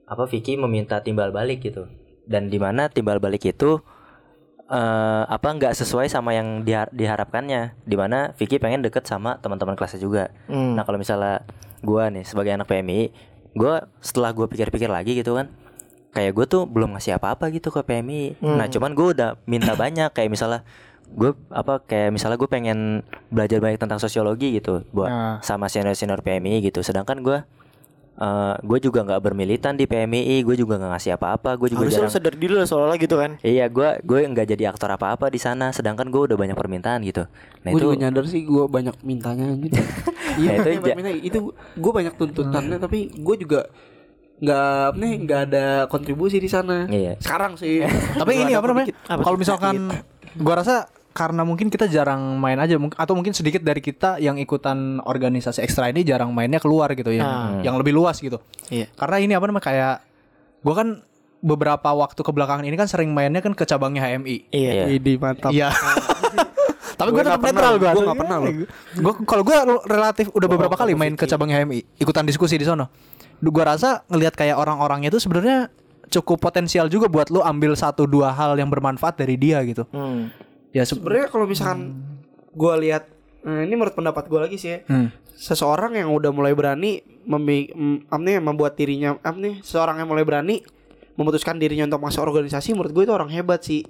[0.09, 1.87] apa Vicky meminta timbal balik gitu.
[2.25, 3.81] Dan di mana timbal balik itu
[4.69, 7.77] eh apa nggak sesuai sama yang dihar- diharapkannya.
[7.83, 10.25] Di mana Vicky pengen deket sama teman-teman kelasnya juga.
[10.45, 10.77] Hmm.
[10.77, 11.45] Nah, kalau misalnya
[11.81, 13.13] gua nih sebagai anak PMI,
[13.53, 15.49] gua setelah gua pikir-pikir lagi gitu kan,
[16.09, 18.41] kayak gue tuh belum ngasih apa-apa gitu ke PMI.
[18.41, 20.65] Nah, cuman gue udah minta banyak kayak misalnya
[21.09, 25.37] gue apa kayak misalnya gue pengen belajar banyak tentang sosiologi gitu buat Nah.
[25.41, 26.81] sama senior-senior PMI gitu.
[26.81, 27.41] Sedangkan gue
[28.19, 32.03] eh gue juga nggak bermilitan di PMI, gue juga nggak ngasih apa-apa, gue juga Harusnya
[32.03, 33.39] jarang sadar diri lah soalnya gitu kan.
[33.41, 37.31] Iya, gue gue nggak jadi aktor apa-apa di sana, sedangkan gue udah banyak permintaan gitu.
[37.63, 39.79] Nah gue itu juga nyadar sih gue banyak mintanya gitu
[40.41, 43.61] iya Nah, itu ja- minta, itu gue banyak tuntutannya tapi gue juga
[44.39, 47.19] nggak nih nggak ada kontribusi di sana Iya.
[47.19, 47.83] sekarang sih
[48.21, 48.95] Tapi ini apa namanya?
[49.05, 49.91] Kalau misalkan
[50.37, 50.87] gua rasa
[51.19, 55.91] karena mungkin kita jarang main aja atau mungkin sedikit dari kita yang ikutan organisasi ekstra
[55.91, 57.27] ini jarang mainnya keluar gitu ya.
[57.27, 57.59] Ah.
[57.59, 58.39] Yang lebih luas gitu.
[58.71, 58.87] Iya.
[58.95, 59.97] Karena ini apa namanya kayak
[60.63, 60.89] gua kan
[61.43, 64.47] beberapa waktu kebelakangan ini kan sering mainnya kan ke cabangnya HMI.
[64.55, 64.71] Iya.
[64.71, 64.85] Iya.
[64.95, 65.75] Idi mantap Iya.
[66.99, 67.91] Tapi gue Gua tetap nggak netral gue.
[67.91, 68.53] gua nggak pernah loh.
[68.95, 69.57] Gue kalau gue
[69.91, 72.91] relatif udah beberapa kali main ke cabangnya HMI, ikutan diskusi di sono.
[73.43, 75.71] Gue rasa ngelihat kayak orang-orangnya itu sebenarnya
[76.11, 79.87] cukup potensial juga buat lu ambil satu dua hal yang bermanfaat dari dia gitu.
[79.95, 80.31] Hmm.
[80.71, 81.97] Ya se- sebenarnya kalau misalkan
[82.51, 83.09] gue lihat
[83.39, 85.09] nah ini menurut pendapat gue lagi sih ya Hmm.
[85.31, 87.01] seseorang yang udah mulai berani
[88.05, 90.61] apa nih, membuat dirinya apa nih seseorang yang mulai berani
[91.15, 93.87] memutuskan dirinya untuk masuk organisasi menurut gue itu orang hebat sih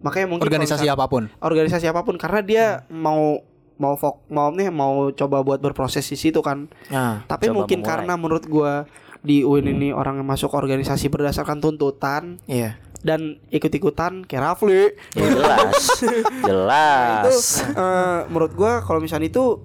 [0.00, 1.22] makanya mungkin organisasi misalkan- apa pun.
[1.40, 3.38] organisasi apa pun karena dia mau
[3.74, 7.90] mau fok mau nih mau coba buat berproses di situ kan Nah, tapi mungkin memulai.
[7.98, 8.86] karena menurut gua
[9.20, 12.78] di UIN ini orang yang masuk organisasi berdasarkan tuntutan iya.
[13.02, 15.82] Dan ikut-ikutan kayak Rafli Ya, jelas,
[16.48, 17.26] jelas.
[17.26, 17.34] itu
[17.72, 19.58] eh, menurut gua kalau misalnya itu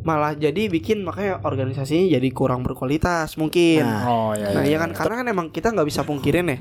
[0.00, 4.04] malah jadi bikin makanya organisasinya jadi kurang berkualitas mungkin Nah.
[4.04, 4.48] Oh ya.
[4.50, 6.58] Nah, iya kan karena kan emang kita nggak bisa pungkirin ya.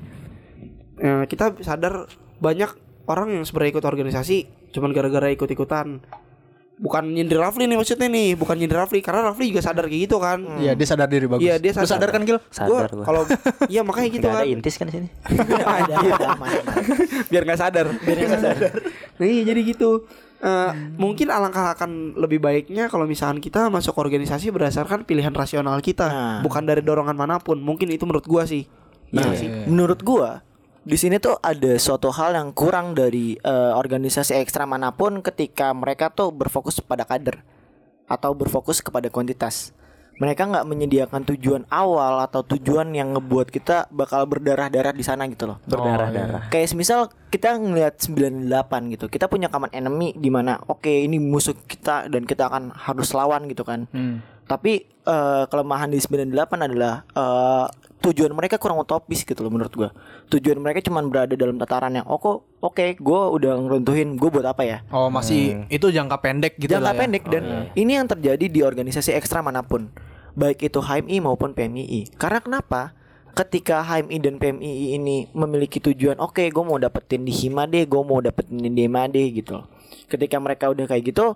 [0.97, 2.67] Eh, kita sadar banyak
[3.05, 4.38] orang yang sebenarnya ikut organisasi
[4.70, 6.03] cuman gara-gara ikut-ikutan.
[6.80, 10.15] Bukan nyindir Rafli nih maksudnya nih, bukan nyindir Rafli karena Rafli juga sadar kayak gitu
[10.15, 10.39] kan.
[10.57, 11.43] Iya, dia sadar diri bagus.
[11.43, 11.91] Iya, dia Lu sadar.
[11.91, 12.39] sadar kan, Gil?
[12.47, 13.03] Sadar Gua gua.
[13.03, 13.21] kalau
[13.67, 14.39] iya makanya gitu Nggak kan.
[14.39, 15.07] ada intis kan di sini.
[17.30, 17.86] Biar nggak sadar.
[17.99, 18.55] Biar nggak sadar.
[19.19, 20.07] nah, iya jadi gitu.
[20.39, 26.07] Eh, mungkin alangkah akan lebih baiknya kalau misalkan kita masuk organisasi berdasarkan pilihan rasional kita,
[26.07, 26.39] Nah.
[26.39, 27.59] bukan dari dorongan mana pun.
[27.59, 28.63] Mungkin itu menurut gua sih.
[29.11, 29.67] Nah, Iya.
[29.67, 30.39] menurut gua
[30.90, 35.70] di sini tuh ada suatu hal yang kurang dari eh, organisasi ekstra mana pun ketika
[35.72, 37.46] mereka tuh berfokus pada kader.
[38.10, 39.70] atau berfokus kepada kuantitas.
[40.18, 45.46] Mereka nggak menyediakan tujuan awal atau tujuan yang ngebuat kita bakal berdarah-darah di sana gitu
[45.46, 45.62] loh.
[45.70, 46.50] Berdarah-darah.
[46.50, 48.50] Kayak misal kita ngelihat 98
[48.98, 49.06] gitu.
[49.14, 53.46] Kita punya common enemy di mana oke ini musuh kita dan kita akan harus lawan
[53.46, 53.86] gitu kan.
[54.50, 56.34] Tapi eh, kelemahan di 98
[56.66, 57.66] adalah eh,
[58.02, 59.89] tujuan mereka kurang utopis gitu loh menurut gua.
[60.28, 64.45] Tujuan mereka cuma berada dalam tataran yang oh kok oke gua udah ngeruntuhin gue buat
[64.45, 64.78] apa ya?
[64.89, 67.00] Oh masih itu jangka pendek gitu Jangka lah ya.
[67.00, 67.43] pendek dan
[67.74, 69.91] ini yang terjadi di organisasi ekstra mana pun
[70.32, 72.95] baik itu HMI maupun PMII karena kenapa
[73.32, 78.00] ketika HMI dan PMII ini memiliki tujuan oke gue mau dapetin di Hima deh gue
[78.00, 79.66] mau dapetin di Dema deh gitu loh.
[80.06, 81.36] ketika mereka udah kayak gitu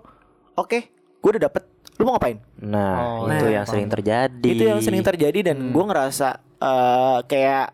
[0.54, 0.78] oke
[1.14, 1.62] gue udah dapet
[1.94, 4.48] lu mau ngapain Nah, Oh, itu nah, yang sering terjadi.
[4.48, 7.66] itu yang sering terjadi dan gue ngerasa eh, kayak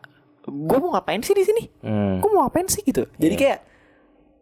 [0.42, 2.18] gue mau ngapain sih di sini Hmm.
[2.18, 3.58] gue mau ngapain sih gitu jadi kayak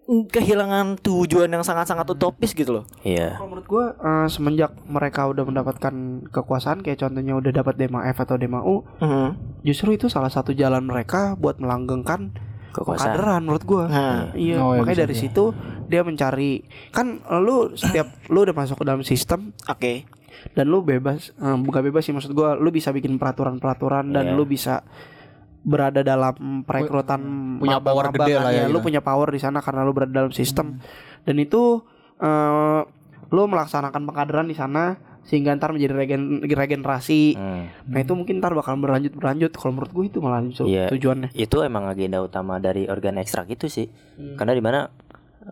[0.07, 3.37] mm, kehilangan tujuan yang sangat-sangat utopis gitu loh Iya.
[3.37, 3.85] Kalau menurut gue
[4.27, 5.95] semenjak mereka udah mendapatkan
[6.27, 9.61] kekuasaan kayak contohnya udah dapat Dema F atau Dema U, Mhm.
[9.63, 12.33] justru itu salah satu jalan mereka buat melanggengkan
[12.71, 13.11] Kekuasaan.
[13.11, 13.85] pengkaderan menurut gue.
[13.87, 14.31] Nah.
[14.33, 15.45] iya, Oh, ya makanya bisa dari situ
[15.85, 16.53] dia mencari
[16.91, 17.07] kan
[17.39, 20.05] lu setiap lu udah masuk ke dalam sistem oke
[20.53, 24.35] dan lu bebas eh, bukan bebas sih maksud gua lu bisa bikin peraturan-peraturan dan Iya.
[24.35, 24.83] lu bisa
[25.61, 27.21] berada dalam perekrutan
[27.59, 28.87] punya power gede lah ya lu gitu.
[28.89, 30.79] punya power di sana karena lu berada dalam sistem
[31.23, 31.83] dan itu
[32.17, 32.81] eh,
[33.29, 37.69] lu melaksanakan pengkaderan di sana sehingga ntar menjadi regen, regenerasi Hmm.
[37.85, 40.89] nah itu mungkin ntar bakal berlanjut berlanjut kalau menurut gue itu malah Iya.
[40.89, 43.93] tujuannya Itu emang agenda utama dari organ ekstrak itu sih.
[44.17, 44.89] Karena di mana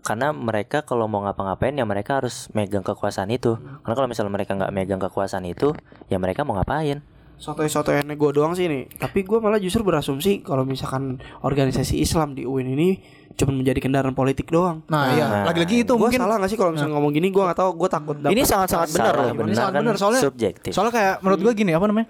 [0.02, 3.56] karena mereka kalau mau ngapa-ngapain ya mereka harus megang kekuasaan itu.
[3.56, 5.72] Karena kalau misalnya mereka nggak megang kekuasaan itu,
[6.06, 7.00] ya mereka mau ngapain?
[7.36, 12.48] sotoy-sotoyannya gue doang sih nih tapi gue malah justru berasumsi kalau misalkan organisasi Islam di
[12.48, 12.96] UIN ini
[13.36, 16.72] cuma menjadi kendaraan politik doang Nah, iya, lagi-lagi itu gue mungkin salah gak sih kalau
[16.72, 19.28] misalnya ngomong gini gue gak tahu gue takut dapet Ini sangat-sangat benar loh.
[19.28, 20.70] Ini benar sangat kan benar, soalnya- subjektif.
[20.72, 22.08] Soalnya kayak menurut gue gini apa namanya?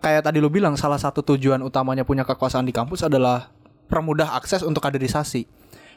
[0.00, 3.48] Kayak tadi lu bilang salah satu tujuan utamanya punya kekuasaan di kampus adalah
[3.88, 5.48] permudah akses untuk kaderisasi.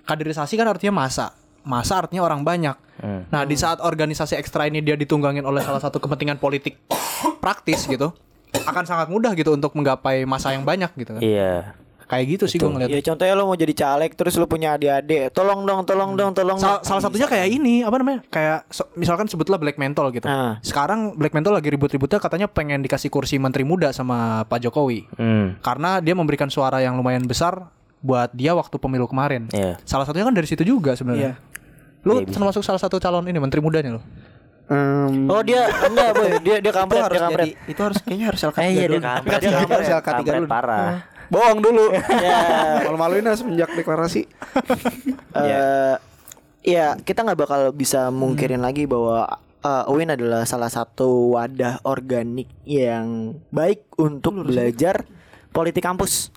[0.03, 1.31] Kaderisasi kan artinya masa.
[1.63, 2.75] Masa artinya orang banyak.
[2.99, 3.23] Hmm.
[3.27, 6.75] Nah, di saat organisasi ekstra ini dia ditunggangin oleh salah satu kepentingan politik
[7.39, 8.11] praktis gitu,
[8.53, 11.21] akan sangat mudah gitu untuk menggapai masa yang banyak gitu kan.
[11.21, 11.73] Iya.
[12.03, 12.91] Kayak gitu sih gue ngeliat.
[12.91, 16.59] Ya contohnya lo mau jadi caleg terus lo punya adik-adik, tolong dong, tolong dong, tolong.
[16.59, 16.85] Sal- dong.
[16.85, 20.27] salah satunya kayak ini apa namanya kayak so- misalkan sebutlah Black Mental gitu.
[20.27, 20.59] Ah.
[20.59, 25.57] Sekarang Black Mental lagi ribut-ributnya katanya pengen dikasih kursi menteri muda sama Pak Jokowi Hmm.
[25.63, 27.71] karena dia memberikan suara yang lumayan besar
[28.03, 29.47] buat dia waktu pemilu kemarin.
[29.49, 29.79] Iya.
[29.81, 31.39] Salah satunya kan dari situ juga sebenarnya.
[32.03, 34.01] Lu termasuk salah satu calon ini menteri mudanya lo.
[34.63, 37.45] Em, Oh dia enggak boy, dia dia itu kampret, harus dia kampret.
[37.45, 40.03] jadi itu harus kayaknya harus LK3 Eh iya dulu dia kampret, Dia dia harus LK3
[40.03, 40.87] kampret dulu parah.
[41.25, 42.39] bohong dulu ya,
[42.85, 44.21] malu-maluin lah semenjak deklarasi
[45.39, 45.95] eh,
[46.61, 49.27] ya kita nggak bakal bisa mungkirin lagi bahwa
[49.59, 55.03] eh, UIN adalah salah satu wadah organik yang baik untuk belajar
[55.49, 56.31] politik kampus.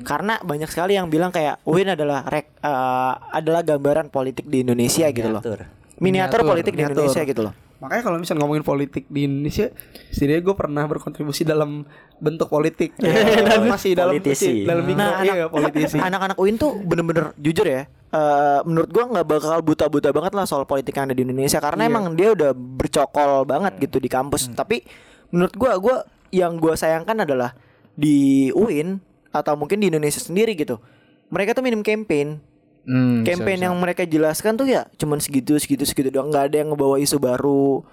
[0.00, 5.04] Karena banyak sekali yang bilang kayak UIN adalah rek, eh, adalah gambaran politik di Indonesia
[5.06, 5.38] gitu loh.
[5.38, 5.60] Miniatur.
[5.60, 6.94] Miniatur, Miniatur, politik di miniatur.
[6.98, 7.54] Indonesia gitu loh.
[7.78, 9.70] makanya kalau misalnya ngomongin politik di Indonesia
[10.10, 11.86] setidaknya gue pernah berkontribusi dalam
[12.18, 14.66] bentuk politik dan masih dalam Politisi.
[14.66, 17.86] dalam mikro Nah, iya politisi Anak-anak UIN tuh bener-bener jujur ya.
[18.08, 21.86] eh, menurut gua nggak bakal buta-buta banget lah soal politik yang ada di Indonesia karena
[21.86, 24.50] emang dia udah bercokol banget gitu di kampus.
[24.50, 24.82] Tapi
[25.30, 25.96] menurut gua gua
[26.30, 27.54] yang gua sayangkan adalah
[27.94, 28.98] di UIN
[29.30, 30.80] atau mungkin di Indonesia sendiri gitu.
[31.28, 32.40] Mereka tuh minim campaign.
[32.82, 36.72] Hmm, campaign yang mereka jelaskan tuh ya cuman segitu segitu segitu doang nggak ada yang
[36.72, 37.84] ngebawa isu baru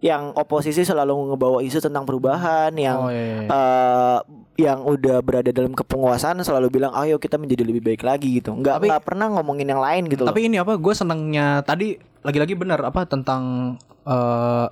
[0.00, 3.46] yang oposisi selalu ngebawa isu tentang perubahan yang Oh, iya, iya.
[3.46, 4.18] eh,
[4.58, 8.74] yang udah berada dalam kepenguasaan selalu bilang ayo kita menjadi lebih baik lagi gitu nggak
[8.74, 10.74] Tapi- nggak pernah ngomongin yang lain gitu loh Tapi ini apa?
[10.74, 14.66] Gue senengnya tadi lagi-lagi benar apa tentang eh,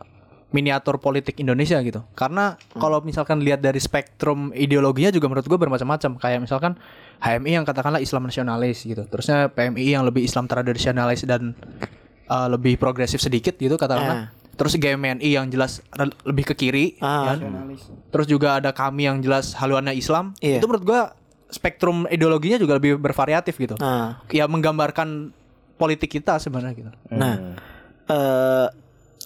[0.49, 2.01] miniatur politik Indonesia gitu.
[2.17, 6.17] Karena kalau misalkan lihat dari spektrum ideologinya juga menurut gue bermacam-macam.
[6.17, 6.73] Kayak misalkan
[7.21, 9.05] HMI yang katakanlah Islam nasionalis gitu.
[9.05, 11.53] Terusnya PMI yang lebih Islam tradisionalis dan
[12.27, 14.33] eh, lebih progresif sedikit gitu katakanlah.
[14.59, 15.85] Terus GMNI yang jelas
[16.27, 16.99] lebih ke kiri.
[16.99, 17.37] Ah.
[17.37, 17.47] ya.
[18.11, 20.35] Terus juga ada kami yang jelas haluannya Islam.
[20.41, 20.59] Iya.
[20.59, 21.01] Itu menurut gue
[21.49, 25.33] spektrum ideologinya juga lebih bervariatif gitu nah ya menggambarkan
[25.81, 26.91] politik kita sebenarnya gitu.
[27.13, 27.57] nah
[28.09, 28.69] eh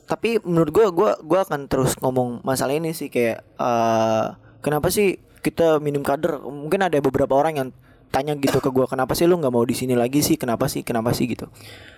[0.06, 4.26] tapi menurut gua gua gua akan terus ngomong masalah ini sih kayak eh
[4.60, 6.38] kenapa sih kita minim kader?
[6.38, 7.68] Mungkin ada beberapa orang yang
[8.12, 10.36] tanya gitu ke gua kenapa sih lu nggak mau di sini lagi sih?
[10.36, 10.84] Kenapa sih?
[10.84, 11.24] Kenapa sih?
[11.26, 11.48] Gitu.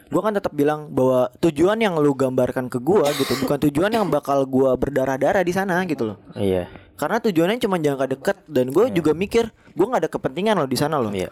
[0.09, 4.07] Gua kan tetap bilang bahwa tujuan yang lu gambarkan ke gua gitu bukan tujuan yang
[4.09, 6.19] bakal gua berdarah-darah di sana gitu loh.
[6.39, 6.71] Iya.
[6.95, 10.79] karena tujuannya cuma jangka dekat dan gue juga mikir gue nggak ada kepentingan loh di
[10.79, 11.11] sana loh.
[11.11, 11.27] Iya.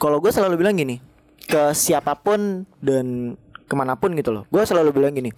[0.00, 0.96] kalau gue selalu bilang gini
[1.44, 3.36] ke siapa pun dan
[3.68, 4.48] ke mana pun gitu loh.
[4.48, 5.28] Gue selalu bilang gini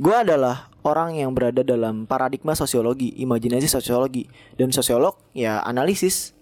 [0.00, 4.24] gue adalah orang yang berada dalam paradigma sosiologi, imajinasi sosiologi
[4.56, 6.32] dan sosiolog ya analisis.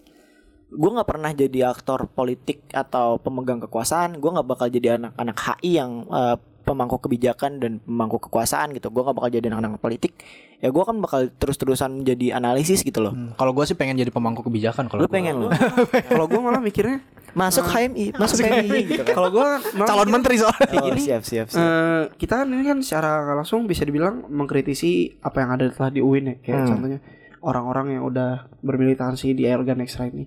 [0.71, 4.23] Gue nggak pernah jadi aktor politik atau pemegang kekuasaan.
[4.23, 6.37] Gue nggak bakal jadi anak-anak HI yang eh,
[6.69, 8.89] pemangku kebijakan dan pemangku kekuasaan gitu.
[8.89, 10.13] Gue nggak bakal jadi anak-anak politik.
[10.59, 13.11] Ya gue kan bakal terus-terusan menjadi analisis gitu loh.
[13.11, 15.49] Hmm, Kalau gue sih pengen jadi pemangku kebijakan kalau Lu pengen lo
[16.11, 17.01] Kalau gue malah mikirnya
[17.31, 19.15] masuk HMI, masuk HMI gitu kan.
[19.15, 19.47] kalau gue
[19.89, 20.81] calon menteri soalnya.
[20.83, 21.61] Oh, siap siap siap.
[21.61, 26.01] Eh, kita kan ini kan secara langsung bisa dibilang mengkritisi apa yang ada telah di
[26.01, 26.69] UIN ya kayak Hmm.
[26.69, 26.99] contohnya
[27.39, 30.27] orang-orang yang udah bermilitansi di organ ekstra ini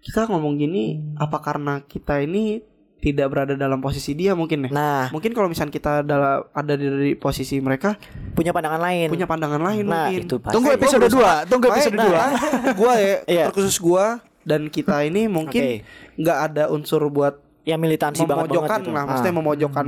[0.00, 0.84] kita ngomong gini
[1.18, 2.62] apa karena kita ini
[2.98, 7.14] tidak berada dalam posisi dia mungkin ya Nah, mungkin kalau misalnya kita dalam ada di
[7.14, 7.94] posisi mereka
[8.32, 9.06] punya pandangan lain.
[9.06, 10.54] punya pandangan lain Nah, mungkin itu pasti.
[10.54, 12.18] Tunggu episode berusaha- 2, tunggu episode Makanya, 2.
[12.18, 13.44] nah, gua ya Iya.
[13.48, 14.06] terkhusus gua
[14.42, 18.90] dan kita ini mungkin nggak ada unsur buat yang militansi banget memojokkan banget gitu.
[18.92, 19.38] lah maksudnya Ah.
[19.38, 19.86] memojokkan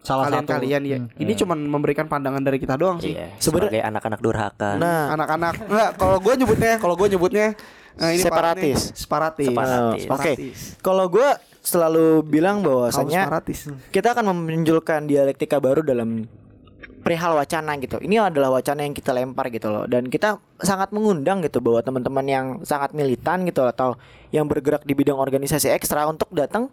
[0.00, 0.52] Salah kalian satu.
[0.54, 4.70] kalian ya ini cuman memberikan pandangan dari kita doang sih Iya, Sebenarnya- sebagai anak-anak durhaka.
[4.74, 7.46] Nah, anak-anak enggak kalau gue nyebutnya kalau gue nyebutnya
[7.98, 8.62] eh, ini Separatis.
[8.62, 10.02] nih, separatis Separatis.
[10.02, 10.02] Oke.
[10.06, 10.58] Separatis.
[10.78, 11.28] Kalau gue
[11.60, 16.24] selalu bilang bahwasanya separatis kita akan memunculkan dialektika baru dalam
[17.00, 17.96] perihal wacana gitu.
[17.96, 19.88] Ini adalah wacana yang kita lempar gitu loh.
[19.88, 23.96] Dan kita sangat mengundang gitu bahwa teman-teman yang sangat militan gitu atau
[24.30, 26.68] yang bergerak di bidang organisasi ekstra untuk datang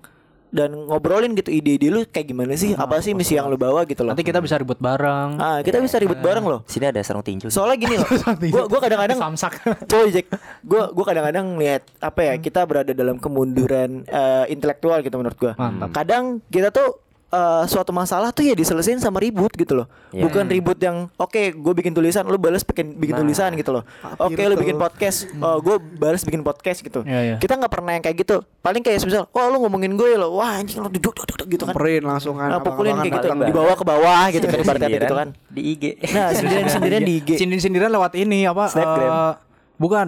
[0.49, 2.73] dan ngobrolin gitu ide-ide lu kayak gimana sih?
[2.73, 4.15] Apa sih misi yang lu bawa gitu loh.
[4.15, 5.39] Nanti kita bisa ribut bareng.
[5.39, 6.59] Ah, kita bisa ribut bareng loh.
[6.67, 7.51] Sini ada sarung tinju.
[7.51, 8.09] Soalnya gini loh.
[8.53, 9.53] gua gua kadang-kadang Samsak.
[9.91, 10.31] Coy Jack,
[10.63, 15.53] gue gua kadang-kadang lihat apa ya kita berada dalam kemunduran eh, intelektual gitu menurut gua.
[15.59, 15.89] Mantap.
[15.91, 19.87] Kadang kita tuh eh, suatu masalah tuh ya diselesain sama ribut gitu loh.
[20.15, 20.27] Iya.
[20.27, 23.83] Bukan ribut yang oke gue bikin tulisan, lu balas bikin bikin tulisan gitu loh.
[24.17, 24.61] Oke lu tuh.
[24.63, 27.03] bikin podcast, oh gue balas bikin podcast gitu.
[27.03, 27.35] Iya, iya.
[27.37, 28.41] Kita nggak pernah yang kayak gitu.
[28.63, 31.63] Paling kayak misal, oh lu ngomongin gue loh, wah anjing lu duduk duduk duduk," gitu
[31.67, 31.75] kan.
[31.75, 35.15] Samperin langsung kan Nah, pukulin kayak gitu, abang-abangan dibawa ke bawah gitu kan ibaratnya gitu
[35.15, 35.27] kan.
[35.51, 35.83] di IG.
[36.15, 37.29] Nah, sendirian-sendirian di IG.
[37.39, 38.71] Sindir-sindiran lewat ini apa?
[38.71, 39.07] Snapgram.
[39.11, 39.33] eh,
[39.75, 40.07] bukan.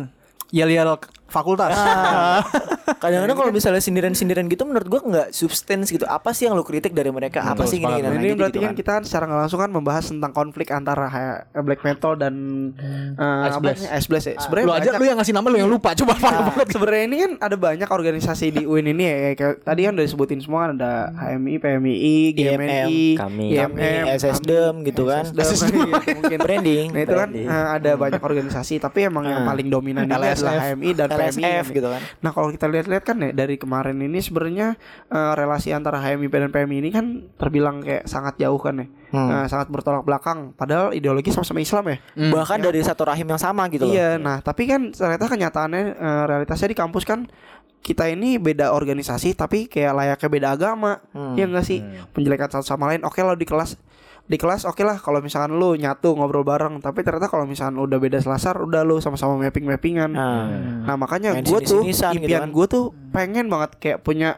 [0.49, 0.87] Yel-yel
[1.29, 1.71] fakultas.
[1.71, 2.41] Ah.
[3.01, 6.03] Kadang-kadang kalau misalnya sindiran-sindiran gitu menurut gua nggak substance gitu.
[6.03, 7.41] Apa sih yang lu kritik dari mereka?
[7.43, 10.05] Apa sih gini Nah, gini ini berarti kan kita kan secara nggak langsung kan membahas
[10.05, 12.33] tentang konflik antara eh, black metal dan
[13.13, 13.79] eh, Ice Blast.
[13.79, 13.89] sih?
[13.89, 14.35] Ice Blast ya.
[14.39, 15.93] Sebenarnya lu aja lu yang ngasih nama lu yang lupa.
[15.93, 16.67] Coba parah banget.
[16.71, 20.39] Sebenarnya ini kan ada banyak organisasi di UIN ini ya kayak tadi kan udah disebutin
[20.39, 23.45] semua kan ada HMI, PMII, GMNI, Kami.
[23.53, 25.23] IMM, SSDM gitu kan.
[25.29, 26.85] SSDM, iya, mungkin Branding.
[26.89, 29.47] Nah itu kan eh, ada banyak organisasi tapi emang yang Ah.
[29.47, 30.35] paling dominan ini adalah
[30.67, 32.01] HMI dan PMI LSF gitu kan.
[32.23, 34.79] Nah kalau kita lihat-lihat kan ya dari kemarin ini sebenarnya
[35.11, 37.05] eh, relasi antara HMI dan PMI ini kan
[37.35, 39.29] terbilang kayak sangat jauh kan ya, Hmm.
[39.41, 40.53] Eh, sangat bertolak belakang.
[40.53, 41.97] Padahal ideologi sama-sama Islam ya.
[42.29, 43.93] Bahkan dari satu rahim yang sama gitu loh.
[43.93, 47.25] Iya, nah tapi kan ternyata kenyataannya eh, realitasnya di kampus kan
[47.79, 51.01] kita ini beda organisasi tapi kayak layaknya beda agama.
[51.15, 51.33] Hmm.
[51.33, 51.79] Iya enggak sih?
[52.13, 53.01] Penjelekan satu sama lain.
[53.01, 53.79] Oke lo di kelas
[54.29, 56.77] di kelas oke lah kalau misalkan lu nyatu ngobrol bareng.
[56.79, 60.45] Tapi ternyata kalau misalkan udah beda selasar udah lu sama-sama mapping mappingan Nah,
[60.85, 62.49] nah makanya gue tuh gitu impian kan.
[62.53, 64.37] gue tuh pengen banget kayak punya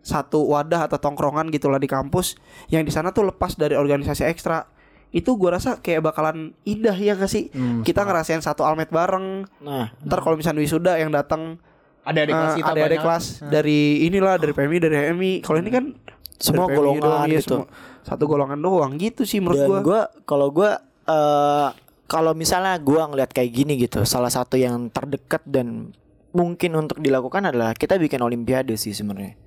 [0.00, 2.36] satu wadah atau tongkrongan gitulah di kampus
[2.68, 4.68] yang di sana tuh lepas dari organisasi ekstra.
[5.10, 7.48] Itu gue rasa kayak bakalan indah ya gak sih?
[7.82, 9.48] Kita ngerasain satu almet bareng.
[9.58, 11.56] Nah, ntar kalau misalnya wisuda yang datang
[12.00, 13.04] Ada adik kelas eh, kita ada-adik banyak.
[13.04, 15.84] kelas dari inilah dari PMI dari HMI kalau ini kan
[16.40, 17.56] Semua dari golongan doang, gitu.
[17.60, 17.68] semua-
[18.00, 21.68] satu golongan doang gitu sih menurut dan gue gua kalau gua eh
[22.08, 25.94] kalau misalnya gua ngeliat kayak gini gitu, salah satu yang terdekat dan
[26.34, 29.38] mungkin untuk dilakukan adalah kita bikin olimpiade sih sebenarnya.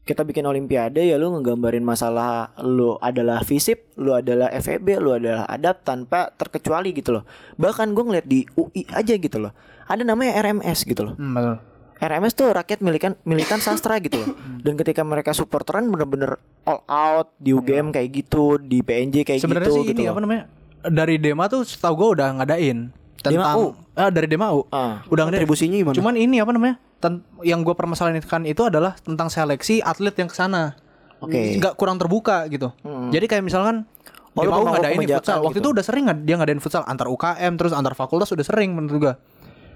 [0.00, 5.46] Kita bikin olimpiade ya lu ngegambarin masalah lu adalah FISIP, lu adalah FEB, lu adalah
[5.46, 7.22] adab tanpa terkecuali gitu loh.
[7.54, 9.52] Bahkan gue ngeliat di UI aja gitu loh.
[9.86, 11.14] Ada namanya RMS gitu loh.
[11.14, 11.56] Hmm, betul.
[12.00, 14.32] RMS tuh rakyat milikan militan sastra gitu loh.
[14.58, 19.68] Dan ketika mereka supporteran bener-bener all out di UGM kayak gitu, di PNJ kayak Sebenarnya
[19.68, 20.16] gitu sih gitu ini loh.
[20.16, 20.42] apa namanya?
[20.80, 22.88] Dari Dema tuh setahu gue udah ngadain
[23.20, 23.76] Dema U?
[23.92, 24.64] Ah, dari Dema U.
[24.72, 25.04] Ah.
[25.06, 25.44] Udah ngadain.
[25.44, 25.96] Kontribusinya gimana?
[25.96, 26.74] Cuman ini apa namanya?
[26.96, 30.80] Ten- yang gue permasalahkan itu adalah tentang seleksi atlet yang ke sana.
[31.20, 31.60] Oke.
[31.60, 32.72] Nggak kurang terbuka gitu.
[33.12, 33.84] Jadi kayak misalkan
[34.30, 35.42] Oh, Dema U ngadain futsal.
[35.42, 35.68] Waktu gitu.
[35.68, 39.14] itu udah sering dia ngadain futsal antar UKM terus antar fakultas udah sering menurut gue.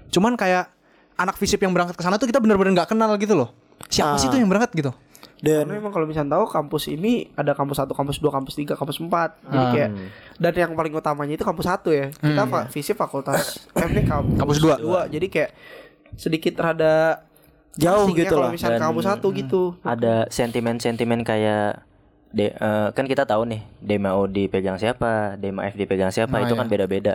[0.09, 0.71] Cuman kayak
[1.15, 3.49] anak fisip yang berangkat ke sana tuh kita bener-bener nggak kenal gitu loh.
[3.85, 4.31] Siapa sih Ah.
[4.31, 4.91] tuh yang berangkat gitu?
[5.37, 8.73] Dan Karena emang kalau misalnya tahu kampus ini ada kampus satu, kampus dua, kampus tiga,
[8.73, 9.35] kampus empat.
[9.43, 9.71] Jadi Ah.
[9.71, 9.89] kayak
[10.37, 12.07] dan yang paling utamanya itu kampus satu ya.
[12.09, 14.39] Kita fa- visip fakultas eh ini kampus, Hmm.
[14.39, 15.01] Kampus dua.
[15.05, 15.51] Jadi kayak
[16.15, 17.23] sedikit rada
[17.75, 18.55] Jauh ya gitu kalau lah.
[18.55, 19.61] misalnya Dan- kampus satu gitu.
[19.81, 21.83] ada sentimen-sentimen kayak
[22.31, 26.43] de, eh, kan kita tahu nih Dema U dipegang siapa, Dema F dipegang siapa, Nah,
[26.43, 26.59] itu iya.
[26.59, 27.13] kan beda-beda.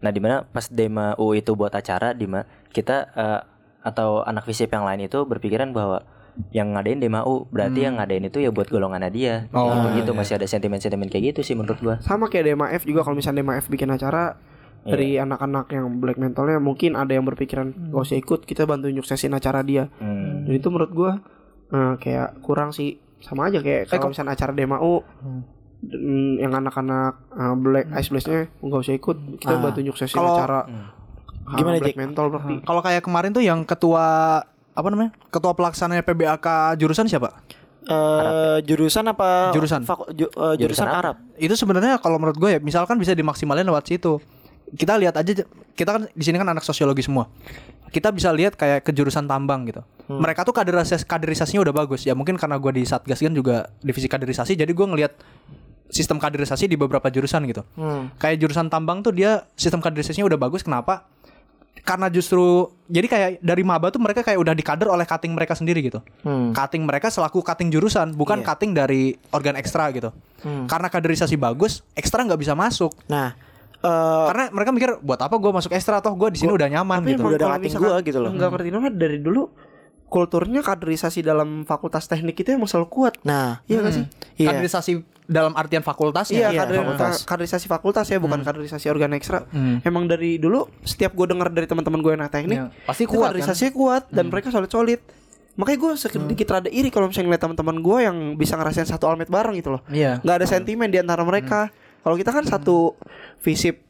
[0.00, 3.40] Nah, di mana pas Dema U itu buat acara, di mana kita eh,
[3.80, 6.04] atau anak visip yang lain itu berpikiran bahwa
[6.54, 9.34] yang ngadain DMAU berarti yang ngadain itu ya buat golongannya dia.
[9.52, 10.10] Oh, gitu, iya, gitu.
[10.16, 11.94] masih ada sentimen-sentimen kayak gitu sih menurut gua.
[12.00, 14.40] Sama kayak DMAF juga kalau misalnya DMAF bikin acara
[14.80, 19.36] dari anak-anak yang black mentalnya mungkin ada yang berpikiran gak usah ikut kita bantu nyuksesin
[19.36, 19.92] acara dia.
[20.00, 20.48] Hmm.
[20.48, 21.12] dan itu menurut gua
[21.68, 22.96] eh, kayak kurang sih.
[23.20, 25.59] Sama aja kayak kalau misalnya acara DMAU mm,
[26.36, 29.60] yang anak-anak eh, black ice blast-nya nggak usah ikut kita Ah.
[29.60, 30.60] bantu nyuksesin Kalau- acara
[31.40, 31.98] Gimana, Gimana black Jack?
[31.98, 34.06] mental berarti Kalau kayak kemarin tuh yang ketua
[34.70, 35.10] apa namanya?
[35.26, 37.42] Ketua pelaksananya PBAK jurusan siapa?
[37.82, 39.50] Eh, jurusan apa?
[39.50, 39.82] Jurusan.
[39.82, 40.86] Faku- ju- eh, jurusan, Jurusan?
[40.86, 41.16] Arab.
[41.34, 44.22] Itu sebenarnya kalau menurut gue ya, misalkan bisa dimaksimalin lewat situ.
[44.70, 45.42] Kita lihat aja
[45.74, 47.26] kita kan di sini kan anak sosiologi semua.
[47.90, 49.82] Kita bisa lihat kayak ke jurusan tambang gitu.
[50.06, 52.06] Mereka tuh kaderisasi kaderisasinya udah bagus.
[52.06, 55.18] Ya mungkin karena gue di Satgas kan juga divisi kaderisasi jadi gue ngelihat
[55.90, 57.66] sistem kaderisasi di beberapa jurusan gitu.
[57.74, 58.14] Hmm.
[58.16, 60.62] Kayak jurusan tambang tuh dia sistem kaderisasinya udah bagus.
[60.62, 61.04] Kenapa?
[61.80, 65.80] Karena justru jadi kayak dari maba tuh mereka kayak udah dikader oleh cutting mereka sendiri
[65.80, 65.98] gitu.
[66.22, 66.52] Hmm.
[66.52, 68.46] Cutting mereka selaku cutting jurusan, bukan Iya.
[68.52, 70.12] cutting dari organ ekstra gitu.
[70.44, 70.68] Hmm.
[70.68, 72.92] Karena kaderisasi bagus, ekstra nggak bisa masuk.
[73.08, 73.32] Nah,
[73.80, 77.00] eh Karena mereka mikir buat apa gue masuk ekstra toh gue di sini udah nyaman
[77.00, 77.22] Tapi gitu.
[77.24, 78.30] Udah ada gua gitu loh.
[78.30, 79.42] Nggak ngerti nama dari dulu
[80.04, 83.14] kulturnya kaderisasi dalam fakultas teknik itu emang selalu kuat.
[83.22, 84.04] nah, Iya nggak sih?
[84.36, 84.48] iya.
[84.52, 84.92] Kaderisasi
[85.30, 86.34] dalam artian fakultasnya.
[86.36, 87.14] Iya, iya, kader- fakultas.
[87.22, 89.46] ka- kaderisasi fakultas ya, bukan kaderisasi organ ekstra.
[89.46, 89.78] Hmm.
[89.80, 93.38] Emang dari dulu setiap gue dengar dari teman-teman gue yang teknik, Iya, pasti kuat, kan?
[93.38, 94.98] kaderisasinya kuat dan mereka solid-solid.
[95.54, 99.28] Makanya gue sedikit rada iri kalau misalnya ngeliat teman-teman gue yang bisa ngerasain satu almet
[99.28, 99.82] bareng gitu loh.
[99.86, 100.18] Iya.
[100.18, 101.70] Nggak ada sentimen di antara mereka.
[102.00, 102.96] Kalau kita kan satu
[103.38, 103.86] visip,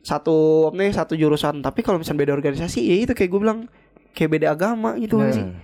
[0.00, 1.60] satu nih satu jurusan.
[1.60, 3.58] Tapi kalau misalnya beda organisasi, ya itu kayak gue bilang
[4.10, 5.44] kayak beda agama gitu nggak sih.
[5.44, 5.56] Hmm.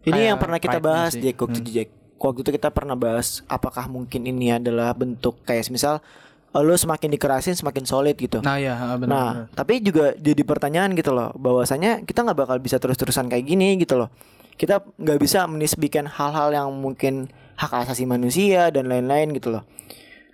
[0.00, 1.12] Ini Kayak yang pernah kita bahas.
[1.14, 1.88] Jack waktu itu Jack.
[2.18, 6.02] Waktu itu kita pernah bahas apakah mungkin ini adalah bentuk kayak misal
[6.50, 8.42] eh, lo semakin dikerasin semakin solid gitu.
[8.42, 9.08] Nah ya benar.
[9.08, 13.78] Nah, tapi juga jadi pertanyaan gitu loh, bahwasanya kita nggak bakal bisa terus-terusan kayak gini
[13.78, 14.10] gitu loh.
[14.58, 19.62] Kita nggak bisa menisbikan hal-hal yang mungkin hak asasi manusia dan lain-lain gitu loh.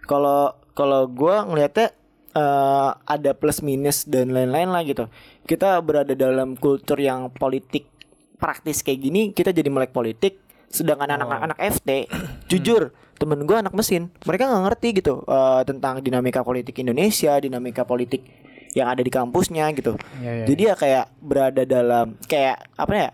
[0.08, 1.92] Kalau kalau gue ngelihatnya
[2.34, 5.12] eh, ada plus minus dan lain-lain lah gitu.
[5.44, 7.92] Kita berada dalam kultur yang politik
[8.40, 10.40] praktis kayak gini, kita jadi melek politik.
[10.74, 12.10] Sedangkan anak-anak FT,
[12.50, 17.86] jujur temen gue anak mesin, mereka nggak ngerti gitu eh, tentang dinamika politik Indonesia, dinamika
[17.86, 18.26] politik
[18.74, 19.94] yang ada di kampusnya gitu.
[20.18, 23.10] Iya, iya, Jadi ya kayak berada dalam kayak apa ya?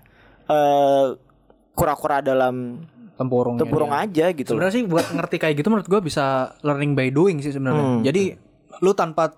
[0.50, 1.06] eh
[1.76, 2.80] kura-kura dalam
[3.14, 3.56] tempurung.
[3.60, 4.56] tempurung aja gitu.
[4.56, 7.84] Sebenarnya sih buat ngerti kayak gitu menurut gue bisa learning by doing sih sebenarnya.
[7.84, 8.00] Hmm.
[8.02, 8.34] Jadi
[8.80, 9.28] lu tanpa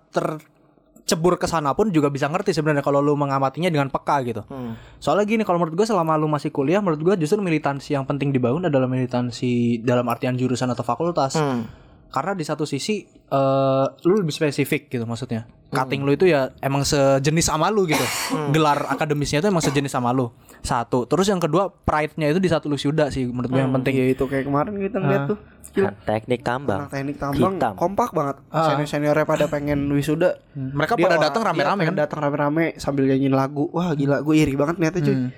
[1.02, 4.42] tercebur ke sana pun juga bisa ngerti sebenarnya kalau lu mengamatinya dengan peka gitu.
[4.46, 4.78] Hmm.
[5.02, 8.30] Soalnya gini kalau menurut gue selama lu masih kuliah menurut gue justru militansi yang penting
[8.30, 11.34] dibangun adalah militansi dalam artian jurusan atau fakultas.
[11.36, 11.66] Hmm.
[12.12, 15.48] Karena di satu sisi eh lu lebih spesifik gitu maksudnya.
[15.72, 18.04] Cutting lu itu ya emang sejenis sama lu gitu.
[18.52, 20.28] Gelar akademisnya itu emang sejenis sama lu.
[20.60, 21.08] Satu.
[21.08, 23.96] Terus yang kedua pride-nya itu di satu lu sudah sih menurut gue yang penting.
[23.96, 25.38] Iya itu kayak kemarin kita ngeliat tuh.
[25.72, 27.72] Skill Nah, teknik tambang Anak teknik tambang Hitam.
[27.80, 28.36] kompak banget.
[28.52, 30.36] Senior seniornya pada pengen wisuda.
[30.52, 32.02] Mereka Dia pada datang iya, rame-rame pengen kan.
[32.04, 33.72] Datang rame-rame sambil nyanyiin lagu.
[33.72, 35.16] Wah gila, gue iri banget niatnya cuy.
[35.16, 35.30] Hmm.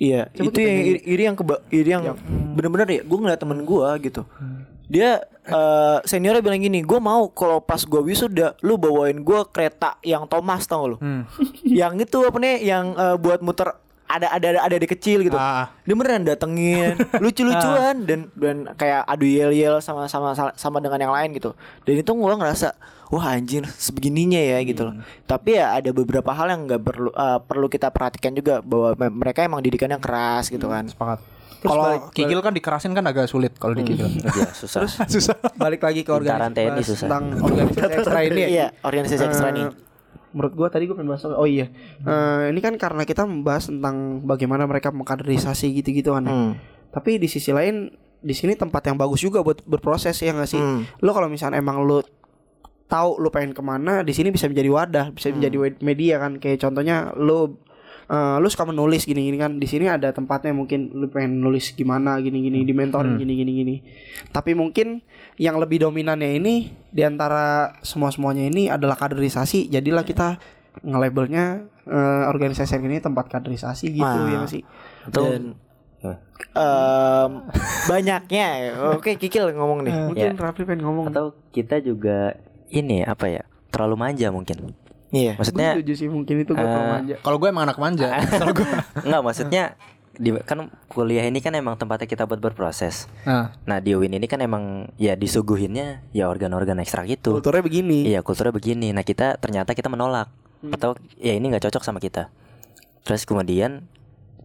[0.00, 2.02] Iya, Coba itu yang iri, iri yang keba, iri yang
[2.56, 3.02] bener-bener ya.
[3.04, 4.22] Gue ngeliat temen gue gitu.
[4.90, 10.00] Dia eh, seniornya bilang gini, gue mau kalau pas gue wisuda, lu bawain gue kereta
[10.00, 10.96] yang Thomas tau gak lu?
[11.00, 11.22] Hmm.
[11.64, 13.76] yang itu apa nih, yang eh, buat muter
[14.10, 15.34] ada ada ada ada kecil gitu.
[15.34, 15.70] Ah.
[15.82, 21.30] Dia beneran datengin, lucu-lucuan dan dan kayak adu yel-yel sama sama sama dengan yang lain
[21.32, 21.54] gitu.
[21.82, 22.74] Dan itu gue ngerasa
[23.08, 24.94] wah anjir sebegininya ya gitu loh.
[25.24, 29.14] Tapi ya ada beberapa hal yang nggak perlu eh, perlu kita perhatikan juga bahwa me-
[29.16, 30.86] mereka emang didikannya keras gitu kan.
[30.86, 31.22] Sepakat.
[31.60, 34.08] Kalau kikil kan dikerasin kan agak sulit kalau dikikil.
[34.32, 35.36] Iya susah Susah.
[35.54, 38.40] Balik lagi ke organisasi tentang organisasi ekstra ini.
[38.40, 38.48] ya.
[38.48, 39.66] Iya, organisasi ekstra Eh, nih.
[40.30, 41.26] Menurut gua tadi gua pengen bahas?
[41.26, 41.66] Oh iya.
[42.00, 46.24] Eh, ini kan karena kita membahas tentang bagaimana mereka mengkaderisasi gitu-gitu kan.
[46.24, 46.32] ya.
[46.32, 46.52] Hmm.
[46.90, 50.60] Tapi di sisi lain di sini tempat yang bagus juga buat berproses ya nggak sih?
[50.60, 50.84] Hmm.
[51.00, 52.04] Lo kalau misalnya emang lo
[52.86, 56.38] tahu lo pengen ke mana, di sini bisa menjadi wadah, bisa menjadi wed- media kan.
[56.38, 57.62] Kayak contohnya lo
[58.10, 59.56] eh, lo suka menulis gini-gini kan.
[59.56, 63.76] Di sini ada tempatnya mungkin lo pengen nulis gimana gini-gini di mentoring gini-gini gini.
[64.28, 65.00] Tapi mungkin
[65.38, 66.54] yang lebih dominannya ini
[66.90, 69.70] di antara semua-semuanya ini adalah kaderisasi.
[69.70, 70.42] Jadilah kita
[70.82, 74.26] nge-labelnya eh, organisasi ini tempat kaderisasi gitu Ah.
[74.26, 74.62] ya sih.
[75.10, 75.54] Dan
[76.56, 77.30] em,
[77.86, 78.48] banyaknya.
[78.96, 79.94] Oke, Kikil ngomong nih.
[80.08, 81.12] Mungkin Rafli pengen ngomong.
[81.12, 82.38] atau kita juga
[82.70, 84.74] ini apa ya terlalu manja mungkin
[85.10, 85.34] Iya.
[85.34, 87.16] maksudnya Gue setuju sih mungkin itu gue eh, manja.
[87.22, 88.08] Kalau gue emang anak manja.
[88.40, 88.66] Kalau gue.
[89.02, 89.62] Enggak maksudnya
[90.24, 93.08] di kan kuliah ini kan emang tempatnya kita buat berproses.
[93.24, 97.40] Nah, Nah di UIN ini kan emang ya disuguhinnya ya organ-organ ekstra gitu.
[97.40, 98.06] Kulturnya begini.
[98.06, 98.92] Iya kulturnya begini.
[98.92, 100.28] Nah kita ternyata kita menolak
[100.60, 102.28] atau ya ini nggak cocok sama kita.
[103.02, 103.88] Terus kemudian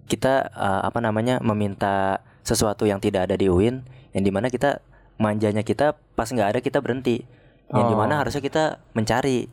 [0.07, 4.79] kita eh, apa namanya meminta sesuatu yang tidak ada di UIN yang di mana kita
[5.17, 7.25] manjanya kita pas nggak ada kita berhenti
[7.73, 9.49] yang di mana harusnya kita mencari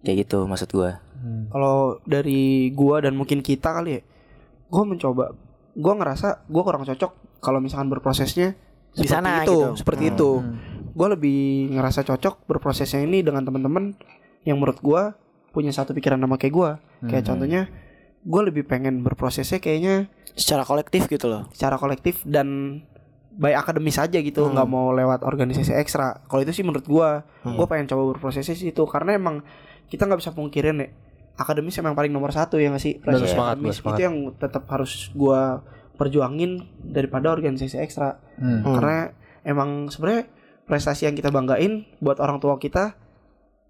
[0.00, 1.00] kayak gitu maksud gua.
[1.52, 4.02] Kalau dari gua dan mungkin kita kali ya,
[4.72, 5.36] gua mencoba,
[5.76, 8.56] gua ngerasa gua kurang cocok kalau misalkan berprosesnya
[8.96, 9.76] Di seperti sana itu, gitu.
[9.76, 10.30] seperti itu.
[10.90, 13.94] Gua lebih ngerasa cocok berprosesnya ini dengan teman-teman
[14.48, 15.12] yang menurut gua
[15.52, 16.70] punya satu pikiran sama kayak gua.
[17.04, 17.68] Kayak contohnya,
[18.24, 21.52] gua lebih pengen berprosesnya kayaknya Secara kolektif gitu loh.
[21.52, 22.80] secara kolektif dan
[23.30, 26.24] by akademis aja gitu nggak mau lewat organisasi ekstra.
[26.26, 28.82] Kalau itu sih menurut gua gua pengen coba berprosesi sih itu.
[28.88, 29.44] Karena emang
[29.90, 30.88] kita nggak bisa pungkirin ya
[31.34, 33.90] akademis emang paling nomor satu ya nggak sih prestasi sepakat, akademis sepakat.
[33.90, 35.60] itu yang tetap harus gua
[35.92, 38.64] perjuangin daripada organisasi ekstra Hmm.
[38.70, 39.12] karena
[39.42, 40.30] emang sebenarnya
[40.64, 42.94] prestasi yang kita banggain buat orang tua kita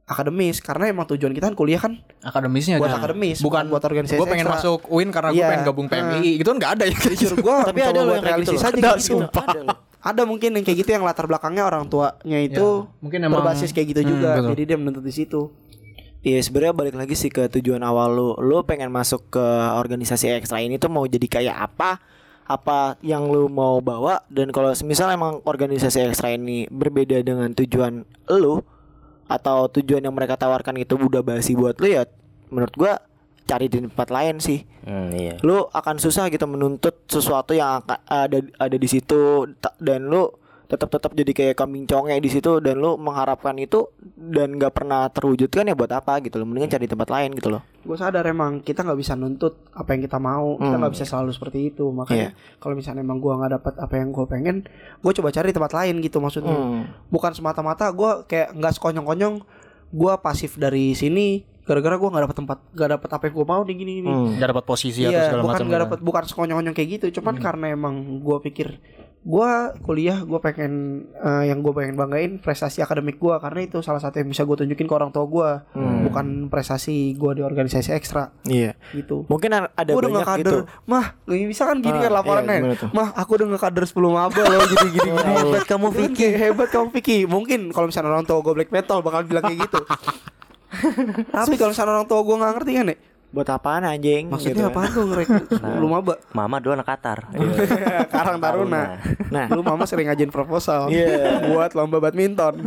[0.05, 2.99] akademis karena emang tujuan kita kan kuliah kan akademisnya buat aja.
[2.99, 4.59] akademis bukan buat organisasi gue pengen ekstra.
[4.59, 5.49] masuk UIN karena gue Iya.
[5.49, 8.19] pengen gabung PMI gitu kan nggak ada ya jujur gua Tapi mencoba ada loh yang
[8.21, 8.67] kayak gitu realistis loh.
[8.67, 9.07] aja Ada, gitu.
[9.09, 9.45] sumpah.
[9.45, 9.77] Ada loh.
[10.03, 13.71] ada mungkin yang kayak gitu yang latar belakangnya orang tuanya itu Ya, mungkin emang- berbasis
[13.71, 14.51] kayak gitu Hmm, juga betul.
[14.51, 15.41] jadi dia menuntut di situ
[16.21, 18.29] Iya sebenarnya balik lagi sih ke tujuan awal lu.
[18.37, 19.47] Lu pengen masuk ke
[19.81, 21.97] organisasi ekstra ini tuh mau jadi kayak apa?
[22.45, 24.21] Apa yang lu mau bawa?
[24.29, 28.05] Dan kalau semisal emang organisasi ekstra ini berbeda dengan tujuan
[28.37, 28.61] lu
[29.31, 32.05] Atau tujuan yang mereka tawarkan itu udah basi buat lu ya
[32.53, 32.99] Menurut gua
[33.51, 34.63] cari di tempat lain sih.
[34.87, 35.35] Hmm, iya.
[35.43, 39.51] Lu akan susah gitu menuntut sesuatu yang ada ada di situ
[39.83, 40.31] dan lu
[40.71, 45.11] tetap tetap jadi kayak kambing conge di situ dan lu mengharapkan itu dan nggak pernah
[45.11, 46.47] terwujudkan ya buat apa gitu loh.
[46.47, 47.67] Mendingan cari tempat lain gitu loh.
[47.83, 50.55] Gue sadar emang kita nggak bisa nuntut apa yang kita mau.
[50.55, 51.91] Kita nggak bisa selalu seperti itu.
[51.91, 54.57] Makanya kalau misalnya emang gue nggak dapat apa yang gue pengen
[54.97, 56.55] gue coba cari tempat lain gitu maksudnya.
[57.11, 59.43] Bukan semata-mata gue kayak nggak sekonyong-konyong
[59.91, 63.63] gue pasif dari sini gara-gara gue nggak dapat tempat nggak dapat apa yang gue mau
[63.63, 65.87] nih gini gini nggak dapat posisi atau Iya, segala bukan macam nggak gitu.
[65.87, 67.07] dapat bukan sekonyong-konyong kayak gitu.
[67.19, 68.69] Cuman karena emang gue pikir
[69.21, 69.51] gue
[69.81, 70.73] kuliah gue pengen
[71.13, 74.57] eh, yang gue pengen banggain prestasi akademik gue karena itu salah satu yang bisa gue
[74.57, 75.51] tunjukin ke orang tua gue
[76.09, 78.33] bukan prestasi gue di organisasi ekstra.
[78.43, 78.73] Iya.
[78.91, 79.29] Gitu.
[79.29, 80.57] Mungkin ada udah banyak nggak gitu.
[80.65, 82.49] Kader mah bisa kan gini Ah, kan laporannya?
[82.51, 82.89] iya, gimana tuh?
[82.91, 86.29] mah aku udah nggak kader 10 maba loh gini gini gini hebat kamu Vicky.
[86.33, 87.19] hebat kamu Vicky.
[87.25, 89.81] Mungkin kalau misalnya orang tua gue black metal bakal bilang kayak gitu.
[91.37, 92.97] Tapi kalau misalnya orang tua gue nggak ngerti kan ya
[93.31, 94.69] buat apaan anjing maksudnya gitu.
[94.69, 97.19] apaan tuh ngerekrut 10 maba mama dulu anak Qatar
[98.13, 98.99] Karang Taruna.
[99.29, 99.47] Nah.
[99.47, 101.39] Dulu mama sering ngajin proposal Iya.
[101.49, 102.59] buat lomba badminton.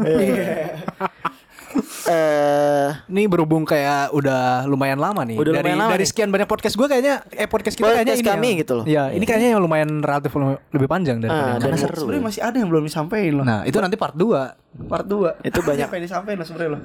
[2.05, 5.35] eh Ini berhubung kayak udah lumayan lama nih.
[5.35, 6.09] Udah dari lumayan lama dari nih.
[6.09, 8.85] sekian banyak podcast gue kayaknya eh podcast kita Podcast kayaknya ini kami yang- gitu loh.
[8.85, 11.89] Iya, ini kayaknya yang lumayan relatif lu- lebih panjang dari Ah, yang dan lain.
[11.89, 13.43] Sebenarnya masih ada yang belum disampaikan loh.
[13.43, 14.85] Nah, itu nanti part 2.
[14.85, 15.85] Part 2 Itu banyak.
[15.85, 16.81] apa yang disampaikan loh sebenarnya loh.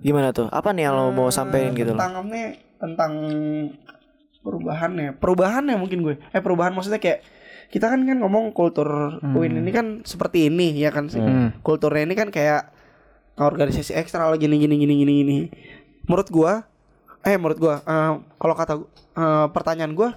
[0.00, 2.28] gimana tuh apa nih yang lo mau sampein gitu loh Tentang
[2.84, 3.12] tentang
[4.44, 5.16] perubahannya.
[5.16, 6.14] Perubahannya mungkin gue.
[6.30, 7.24] Eh perubahan maksudnya kayak
[7.72, 11.18] kita kan kan ngomong kultur UIN ini kan seperti ini ya kan sih.
[11.64, 12.68] Kulturnya ini kan kayak
[13.34, 15.38] organisasi ekstra lah gini gini gini gini gini.
[16.04, 16.52] Menurut gua
[17.24, 18.74] eh menurut gua eh, kalau kata
[19.16, 20.12] eh, pertanyaan gua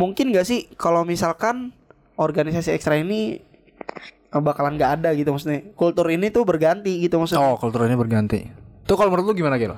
[0.00, 1.76] mungkin gak sih kalau misalkan
[2.16, 3.44] organisasi ekstra ini
[4.32, 5.68] eh, bakalan nggak ada gitu maksudnya.
[5.76, 7.44] Kultur ini tuh berganti gitu maksudnya.
[7.44, 8.48] Oh, kulturnya berganti.
[8.88, 9.76] Tuh kalau menurut lu gimana Gil?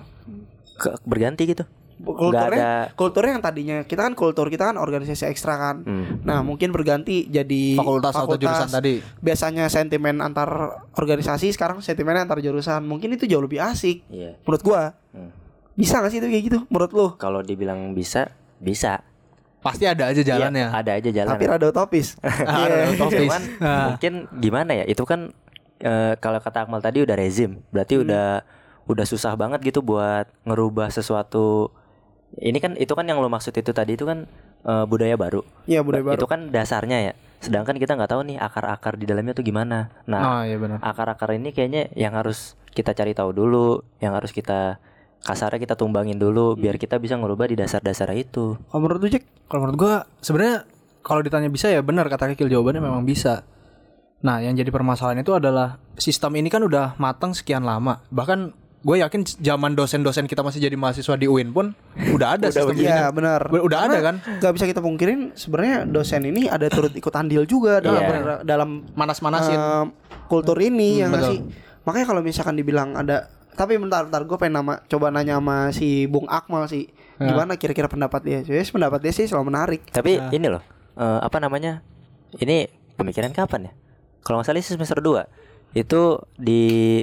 [0.78, 1.66] Ke- berganti gitu
[1.98, 6.22] kulturnya ada- kulturnya yang tadinya kita kan kultur kita kan organisasi ekstra kan Hmm.
[6.22, 9.02] nah mungkin berganti jadi Fakultas atau jurusan tadi.
[9.18, 10.46] biasanya sentimen antar
[10.92, 15.34] organisasi sekarang sentimennya antar jurusan mungkin itu jauh lebih asik iya menurut gua Hmm.
[15.74, 19.02] bisa gak sih itu kayak gitu menurut lu kalau dibilang bisa bisa
[19.58, 20.64] Pasti ada aja jalannya.
[20.64, 22.14] Iya, ada aja jalan tapi rada utopis
[22.46, 23.26] Ada utopis.
[23.26, 23.86] Cuman Nah.
[23.90, 25.34] mungkin gimana ya itu kan
[25.78, 28.06] eh, kalau kata Akmal tadi udah rezim berarti Hmm.
[28.06, 28.26] udah
[28.86, 31.74] udah susah banget gitu buat ngerubah sesuatu
[32.36, 34.28] ini kan itu kan yang lo maksud itu tadi itu kan
[34.68, 35.40] eh, budaya baru.
[35.64, 36.18] Iya budaya baru.
[36.20, 37.12] itu kan dasarnya ya.
[37.40, 39.88] Sedangkan kita nggak tahu nih akar-akar di dalamnya tuh gimana.
[40.04, 44.78] Nah Oh, iya akar-akar ini kayaknya yang harus kita cari tahu dulu yang harus kita
[45.18, 48.54] kasarnya kita tumbangin dulu biar kita bisa ngerubah di dasar-dasar itu.
[48.70, 50.68] Kalau menurut lu Jack Kalau menurut gua sebenarnya
[51.02, 53.42] kalau ditanya bisa ya benar kata Kikil jawabannya memang bisa.
[54.18, 58.02] Nah, yang jadi permasalahan itu adalah sistem ini kan udah matang sekian lama.
[58.10, 61.74] Bahkan gue yakin zaman dosen-dosen kita masih jadi mahasiswa di UIN pun
[62.14, 62.86] udah ada sistem ini.
[62.86, 63.50] Iya benar.
[63.50, 64.14] Udah- udah ada kan?
[64.38, 68.08] Gak bisa kita pungkirin sebenarnya dosen ini ada turut ikut andil juga dalam Iya.
[68.08, 69.54] ber- dalam Manas-manasin.
[69.54, 69.84] eh,
[70.26, 71.32] kultur ini ya nggak betul.
[71.32, 71.40] sih.
[71.82, 76.06] Makanya kalau misalkan dibilang ada tapi bentar bentar gue pengen nama coba nanya sama si
[76.06, 76.86] Bung Akmal sih
[77.18, 78.38] gimana kira-kira pendapat dia.
[78.40, 79.90] Jadi pendapat dia sih selalu menarik.
[79.90, 80.62] Tapi ini loh,
[80.94, 81.82] eh, apa namanya?
[82.32, 83.72] Ini pemikiran kapan ya?
[84.20, 85.26] Kalau nggak salah sih semester 2
[85.70, 87.02] Itu di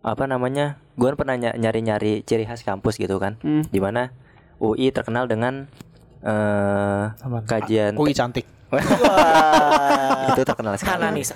[0.00, 0.84] apa namanya?
[0.98, 3.38] Gue pernah ny- nyari-nyari ciri khas kampus gitu kan.
[3.40, 3.62] Hmm.
[3.64, 4.10] Di mana
[4.58, 5.70] UI terkenal dengan
[6.18, 7.04] eh
[7.46, 8.42] kajian UI cantik.
[8.68, 10.28] Wah.
[10.28, 11.00] itu terkenal sekali.
[11.00, 11.32] Hana Nisa.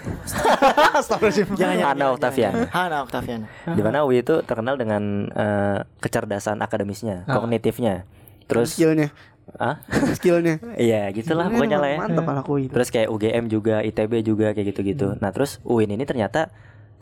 [0.93, 1.57] Astagfirullahaladzim.
[1.57, 2.53] Jangan Hana jangan, Octavian.
[2.69, 3.41] Hana Octavian.
[3.65, 7.39] Di mana UI itu terkenal dengan eh, kecerdasan akademisnya, Ah.
[7.39, 8.05] kognitifnya.
[8.45, 9.09] Terus skillnya
[9.57, 9.81] ah?
[10.13, 11.99] skillnya Iya, gitulah pokoknya lah ya.
[11.99, 15.17] mantap lah aku itu Terus kayak UGM juga, ITB juga kayak gitu-gitu.
[15.17, 16.53] Nah, terus UIN ini ternyata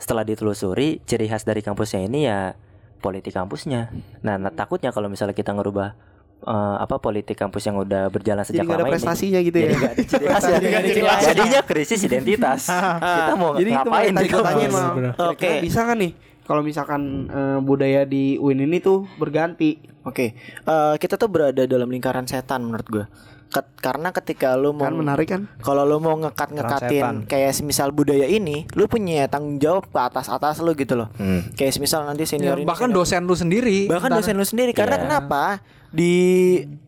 [0.01, 2.57] setelah ditelusuri ciri khas dari kampusnya ini ya
[3.01, 3.93] politik kampusnya.
[4.25, 5.93] Nah, nah, takutnya kalau misalnya kita ngerubah
[6.41, 9.77] eh, apa politik kampus yang udah berjalan jadi sejak ada lama prestasinya gitu ya Jadi
[9.77, 10.57] nggak ada ciri khas ya.
[10.57, 11.21] Jadi ada.
[11.21, 12.61] Jadinya krisis identitas.
[13.21, 15.13] kita mau jadi itu ngapain di tanyain kampus?
[15.21, 15.49] Oke.
[15.61, 16.11] bisa kan nih
[16.49, 20.33] kalau misalkan eh, budaya di UIN ini tuh berganti Oke,
[20.63, 23.05] eh, kita tuh berada dalam lingkaran setan menurut gue.
[23.47, 27.91] Ket- karena ketika lu mau kan menarik kan kalau lu mau ngekat ngekatin kayak semisal
[27.91, 31.11] budaya ini, lu punya tanggung jawab ke atas atas lu gitu loh.
[31.15, 31.51] Hmm.
[31.53, 33.79] Kayak semisal nanti Ya, senior ini bahkan senior- dosen lu sendiri.
[33.85, 35.03] bahkan dosen lu sendiri karena Iya.
[35.03, 35.59] kenapa
[35.91, 36.15] di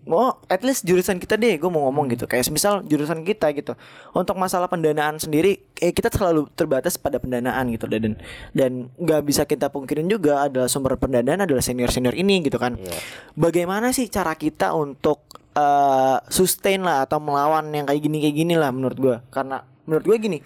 [0.07, 2.23] oh at least jurusan kita deh gue mau ngomong gitu.
[2.23, 3.75] Kayak semisal jurusan kita gitu.
[4.15, 7.85] Untuk masalah pendanaan sendiri kayak kita selalu terbatas pada pendanaan gitu.
[7.91, 8.15] Dan
[8.55, 12.79] dan nggak bisa kita pungkirin juga adalah sumber pendanaan adalah senior senior ini gitu kan.
[12.79, 12.95] Iya.
[13.37, 18.55] bagaimana sih cara kita untuk eh, sustain lah atau melawan yang kayak gini kayak gini
[18.57, 20.37] lah menurut gue karena menurut gue gini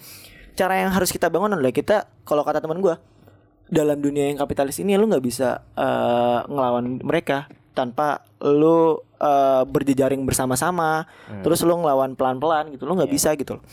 [0.58, 2.96] cara yang harus kita bangun adalah kita kalau kata teman gue
[3.68, 7.48] dalam dunia yang kapitalis ini lu nggak bisa eh, ngelawan mereka
[7.78, 11.06] tanpa lu eh, berjejaring bersama-sama
[11.40, 13.64] terus lu ngelawan pelan-pelan gitu lu nggak bisa gitu loh.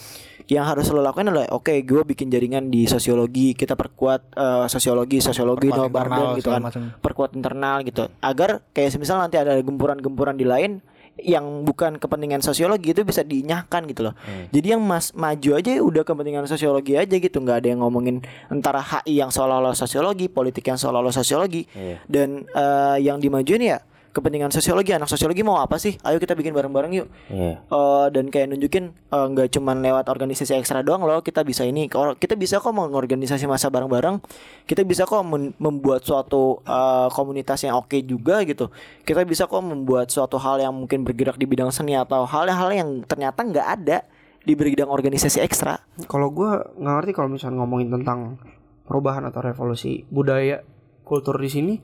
[0.45, 5.17] Yang harus lo lakukan adalah oke gue bikin jaringan di sosiologi kita perkuat eh, sosiologi
[5.19, 6.61] sosiologi Perkuat no internal, gitu kan.
[6.63, 6.83] macam.
[7.01, 8.03] perkuat internal gitu.
[8.21, 10.85] Agar kayak semisal nanti ada gempuran-gempuran di lain
[11.15, 14.15] yang bukan kepentingan sosiologi itu bisa dinyahkan gitu loh.
[14.51, 18.19] Jadi yang mas maju aja udah kepentingan sosiologi aja gitu, nggak ada yang ngomongin
[18.51, 22.03] antara HI yang seolah-olah sosiologi, politik yang seolah-olah sosiologi, Iya.
[22.05, 23.79] dan eh, yang dimajuin ya
[24.15, 24.95] kepentingan sosiologi.
[24.95, 25.99] Anak sosiologi mau apa sih?
[26.07, 27.11] Ayo kita bikin bareng-bareng yuk.
[27.29, 27.61] Iya.
[27.67, 31.91] Eh, dan kayak nunjukin eh, nggak cuman lewat organisasi ekstra doang loh kita bisa ini
[31.91, 34.23] Kalau kita bisa kok mengorganisasi masa bareng-bareng
[34.65, 35.27] kita bisa kok
[35.59, 38.71] membuat suatu eh, komunitas yang oke juga gitu
[39.03, 43.03] kita bisa kok membuat suatu hal yang mungkin bergerak di bidang seni atau hal-hal yang
[43.03, 43.99] ternyata nggak ada
[44.45, 48.37] di bidang organisasi ekstra kalau gue nggak ngerti kalau misalnya ngomongin tentang
[48.85, 50.61] perubahan atau revolusi budaya
[51.03, 51.75] kultur di sini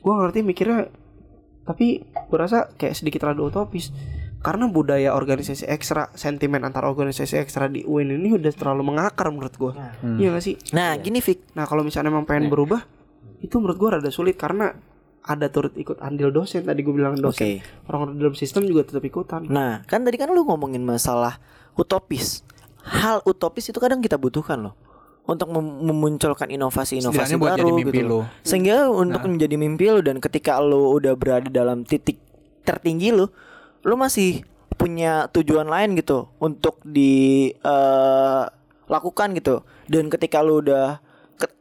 [0.00, 0.92] gue ngerti mikirnya
[1.70, 3.94] tapi gue rasa kayak sedikit rada utopis.
[4.40, 9.52] Karena budaya organisasi ekstra sentimen antar organisasi ekstra di UIN ini udah terlalu mengakar menurut
[9.52, 9.72] gue
[10.16, 10.56] iya gak sih?
[10.72, 11.52] Nah gini Fik.
[11.52, 12.80] Nah kalau misalnya emang pengen berubah
[13.44, 14.72] itu menurut gue rada sulit karena
[15.20, 17.60] ada turut ikut andil dosen tadi gue bilang dosen.
[17.84, 19.44] Orang dalam sistem juga tetap ikutan.
[19.44, 21.36] Nah, kan tadi kan lu ngomongin masalah
[21.76, 22.40] utopis.
[22.80, 24.72] Hal utopis itu kadang kita butuhkan loh
[25.22, 28.08] untuk mem- memunculkan inovasi-inovasi baru jadi mimpi gitu.
[28.08, 28.24] loh.
[28.42, 32.18] Sehingga untuk menjadi mimpi lu dan ketika lu udah berada dalam titik
[32.60, 33.28] tertinggi lu,
[33.80, 34.42] lu masih
[34.74, 37.12] punya tujuan lain gitu untuk di
[37.52, 38.42] eh,
[38.86, 39.60] lakukan gitu.
[39.86, 40.98] Dan ketika lu udah
[41.36, 41.56] ke-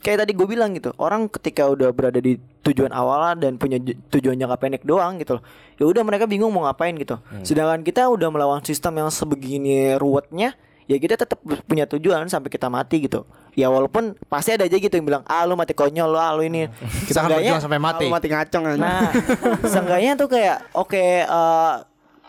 [0.00, 3.94] kayak tadi gue bilang gitu orang ketika udah berada di tujuan awal dan punya ju-
[4.10, 5.44] tujuan jangka pendek doang gitu loh
[5.76, 10.56] ya udah mereka bingung mau ngapain gitu sedangkan kita udah melawan sistem yang sebegini ruwetnya
[10.86, 13.26] ya kita tetap punya tujuan sampai kita mati gitu
[13.58, 16.46] ya walaupun pasti ada aja gitu yang bilang ah lu mati konyol lu ah lu
[16.46, 16.70] ini
[17.10, 18.06] Kita akan berjuang sampai mati.
[18.06, 19.10] Kalau mati ngacong aja Nah,
[19.72, 21.74] seenggaknya tuh kayak oke eh,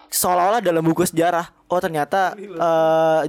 [0.10, 3.22] seolah-olah dalam buku sejarah, oh ternyata eh,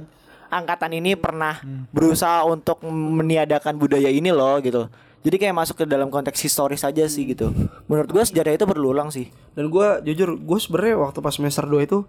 [0.49, 1.61] angkatan ini pernah
[1.93, 4.89] berusaha untuk meniadakan budaya ini loh gitu.
[5.19, 7.51] Jadi kayak masuk ke dalam konteks historis aja sih gitu.
[7.91, 9.27] Menurut gua sejarah itu berulang sih.
[9.51, 12.07] Dan gue jujur gue sebenarnya waktu pas semester 2 itu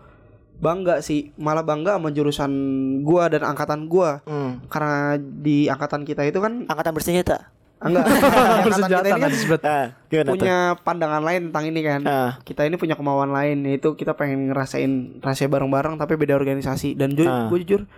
[0.60, 2.52] bangga sih malah bangga sama jurusan
[3.00, 4.60] gue dan angkatan gue Hmm.
[4.66, 7.48] karena di angkatan kita itu kan Angkatan bersenjata.
[7.80, 9.60] enggak angkatan Bersenjata kita ini kan nanti disebut.
[9.62, 10.32] Ah, gimana tuh?
[10.34, 12.30] punya pandangan lain tentang ini kan Ah.
[12.42, 17.10] kita ini punya kemauan lain yaitu kita pengen ngerasain rahasia bareng-bareng tapi beda organisasi dan
[17.10, 17.48] ju Ah.
[17.48, 17.88] gue jujur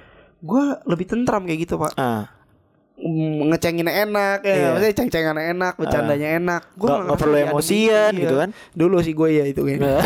[0.41, 2.31] gue lebih tentram kayak gitu pak Ah.
[3.03, 4.67] Mm, ngecengin enak ya Iya.
[4.71, 8.51] maksudnya ceng-cengan enak bercandanya enak gue Nggak- nggak perlu emosian gitu kan.
[8.73, 9.99] dulu sih gue ya itu kayaknya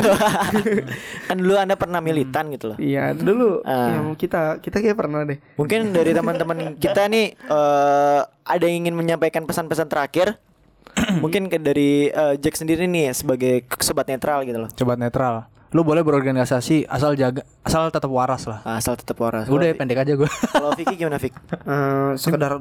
[1.29, 2.77] kan dulu anda pernah militan gitu loh.
[2.79, 3.93] iya dulu Ah.
[3.93, 8.95] ya, kita kita kayak pernah deh Mungkin dari teman-teman kita nih eh ada yang ingin
[8.95, 10.39] menyampaikan pesan-pesan terakhir.
[11.21, 14.71] Mungkin ke dari eh, Jack sendiri nih sebagai sobat netral gitu loh.
[14.71, 15.45] Coba netral.
[15.69, 18.63] Lu boleh berorganisasi asal jaga asal tetap waras lah.
[18.65, 19.45] Asal tetap waras.
[19.47, 20.31] Udah ya, pendek aja gue.
[20.47, 21.37] Kalau Vicky gimana Vicky?
[21.37, 22.57] Eh, sekedar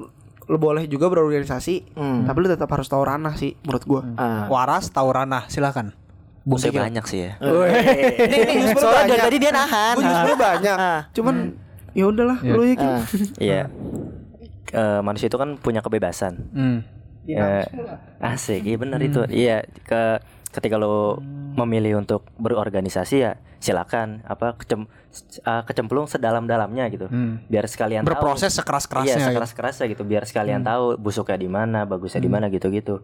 [0.45, 2.23] lu boleh juga berorganisasi Hmm.
[2.23, 4.45] tapi lu tetap harus tahu ranah sih menurut gua Ah.
[4.45, 5.93] waras tahu ranah, silakan.
[6.41, 6.83] Bung Saya Kikil.
[6.83, 7.31] banyak sih ya.
[7.41, 9.93] Ini nih soalnya dari tadi dia nahan.
[9.95, 11.01] gue justru banyak Ah.
[11.09, 11.35] cuman
[11.91, 13.01] ya udahlah lu ya Ah.
[13.35, 13.61] Iya.
[14.67, 16.45] Eh, manusia itu kan punya kebebasan.
[16.51, 16.79] Hmm.
[17.25, 17.65] Eh,
[18.19, 19.25] asik, iya benar itu.
[19.25, 20.21] Iya, ke
[20.55, 21.19] ketika lo
[21.55, 24.87] memilih untuk berorganisasi ya silakan apa kecem,
[25.43, 27.07] uh, kecemplung sedalam-dalamnya gitu.
[27.11, 27.43] Hmm.
[27.51, 29.27] biar sekalian Berproses tahu sekeras-kerasnya iya gitu.
[29.31, 30.03] sekeras-kerasnya gitu.
[30.07, 33.03] Biar sekalian tahu busuknya di mana bagusnya di mana gitu-gitu.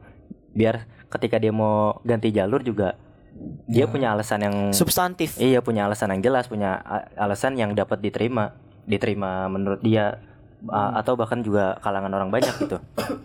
[0.52, 2.96] Biar ketika dia mau ganti jalur juga
[3.66, 5.40] dia punya alasan yang Substantif.
[5.40, 6.84] iya punya alasan yang jelas punya
[7.16, 10.20] alasan yang dapat diterima diterima menurut dia
[10.68, 12.78] uh, atau bahkan juga kalangan orang banyak gitu.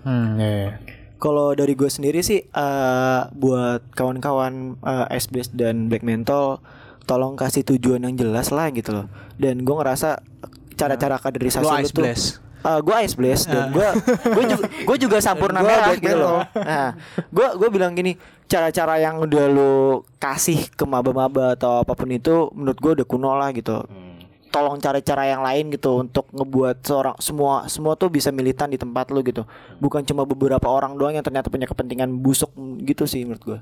[0.07, 0.72] Hmm, iya, iya.
[1.16, 6.60] Kalau dari gue sendiri sih eh buat kawan-kawan eh, SBS dan Black Mental
[7.06, 9.06] tolong kasih tujuan yang jelas lah gitu loh.
[9.40, 10.20] Dan gue ngerasa
[10.76, 12.26] cara-cara kaderisasi Lu lu Ice tuh Blast.
[12.66, 13.88] Eh, gue ice blast dan gue
[14.26, 16.42] gue juga gue juga sampurna merah gitu loh.
[16.50, 16.98] Nah,
[17.30, 18.18] gue gue bilang gini,
[18.50, 23.38] cara-cara yang udah lu kasih ke maba-maba atau apa pun itu menurut gue udah kuno
[23.38, 23.86] lah gitu.
[24.51, 28.78] Tolong cari cara yang lain gitu untuk ngebuat seorang semua semua tuh bisa militan di
[28.80, 29.44] tempat lu gitu.
[29.78, 32.51] Bukan cuma beberapa orang doang yang ternyata punya kepentingan busuk
[32.82, 33.61] gitu sih menurut gue.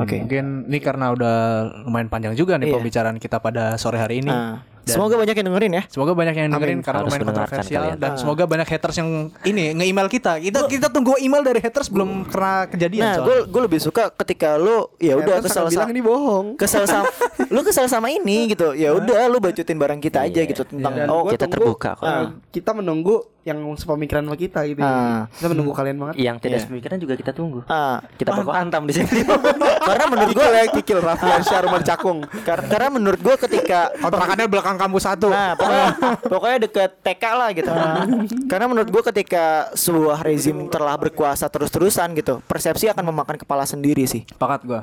[0.00, 0.16] Oke.
[0.24, 1.36] Mungkin ini karena udah
[1.84, 2.74] lumayan panjang juga nih Iya.
[2.80, 4.32] pembicaraan kita pada sore hari ini.
[4.32, 5.82] Nah, Dan- semoga banyak yang dengerin ya.
[5.86, 6.80] Semoga banyak yang dengerin Amin.
[6.80, 9.08] karena Harus lumayan kontroversial dan semoga banyak haters yang
[9.42, 10.32] ini nge-email kita.
[10.38, 14.54] Kita kita tunggu email dari haters belum pernah kejadian Nah, gue gue lebih suka ketika
[14.54, 16.46] lu ya udah kesel bilang sama ini bohong.
[16.54, 17.08] kesel sama
[17.54, 18.72] lu kesel sama ini gitu.
[18.72, 20.50] Ya udah lu bacotin barang kita aja Iya.
[20.50, 22.04] gitu tentang Dan oh gua kita tunggu, terbuka kok.
[22.04, 24.80] eh, kita menunggu yang sepemikiran sama kita gitu.
[24.80, 25.28] Ah.
[25.30, 26.14] Kita menunggu kalian banget.
[26.18, 26.64] yang tidak Iya.
[26.64, 29.20] sepemikiran juga kita tunggu ah, kita bakal hantam di sini
[29.88, 32.18] karena menurut gue Kikil ya, Raffi Arsyar Rumah Cakung.
[32.40, 35.28] kar- karena menurut gue ketika kontrakannya belakang kampus satu.
[35.30, 35.88] Nah, pokoknya,
[36.32, 37.70] pokoknya deket TK lah gitu.
[38.50, 44.04] Karena menurut gue ketika sebuah rezim telah berkuasa terus-terusan gitu, persepsi akan memakan kepala sendiri
[44.04, 44.24] sih.
[44.36, 44.82] Pakat gua.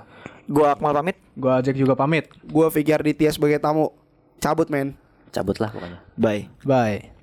[0.50, 1.16] Gua Akmal pamit.
[1.38, 2.28] Gua Jack juga pamit.
[2.44, 3.94] Gua Fikir Ditya sebagai tamu.
[4.42, 4.98] Cabut men.
[5.32, 6.52] cabut lah pokoknya Bye.
[6.68, 7.21] Bye.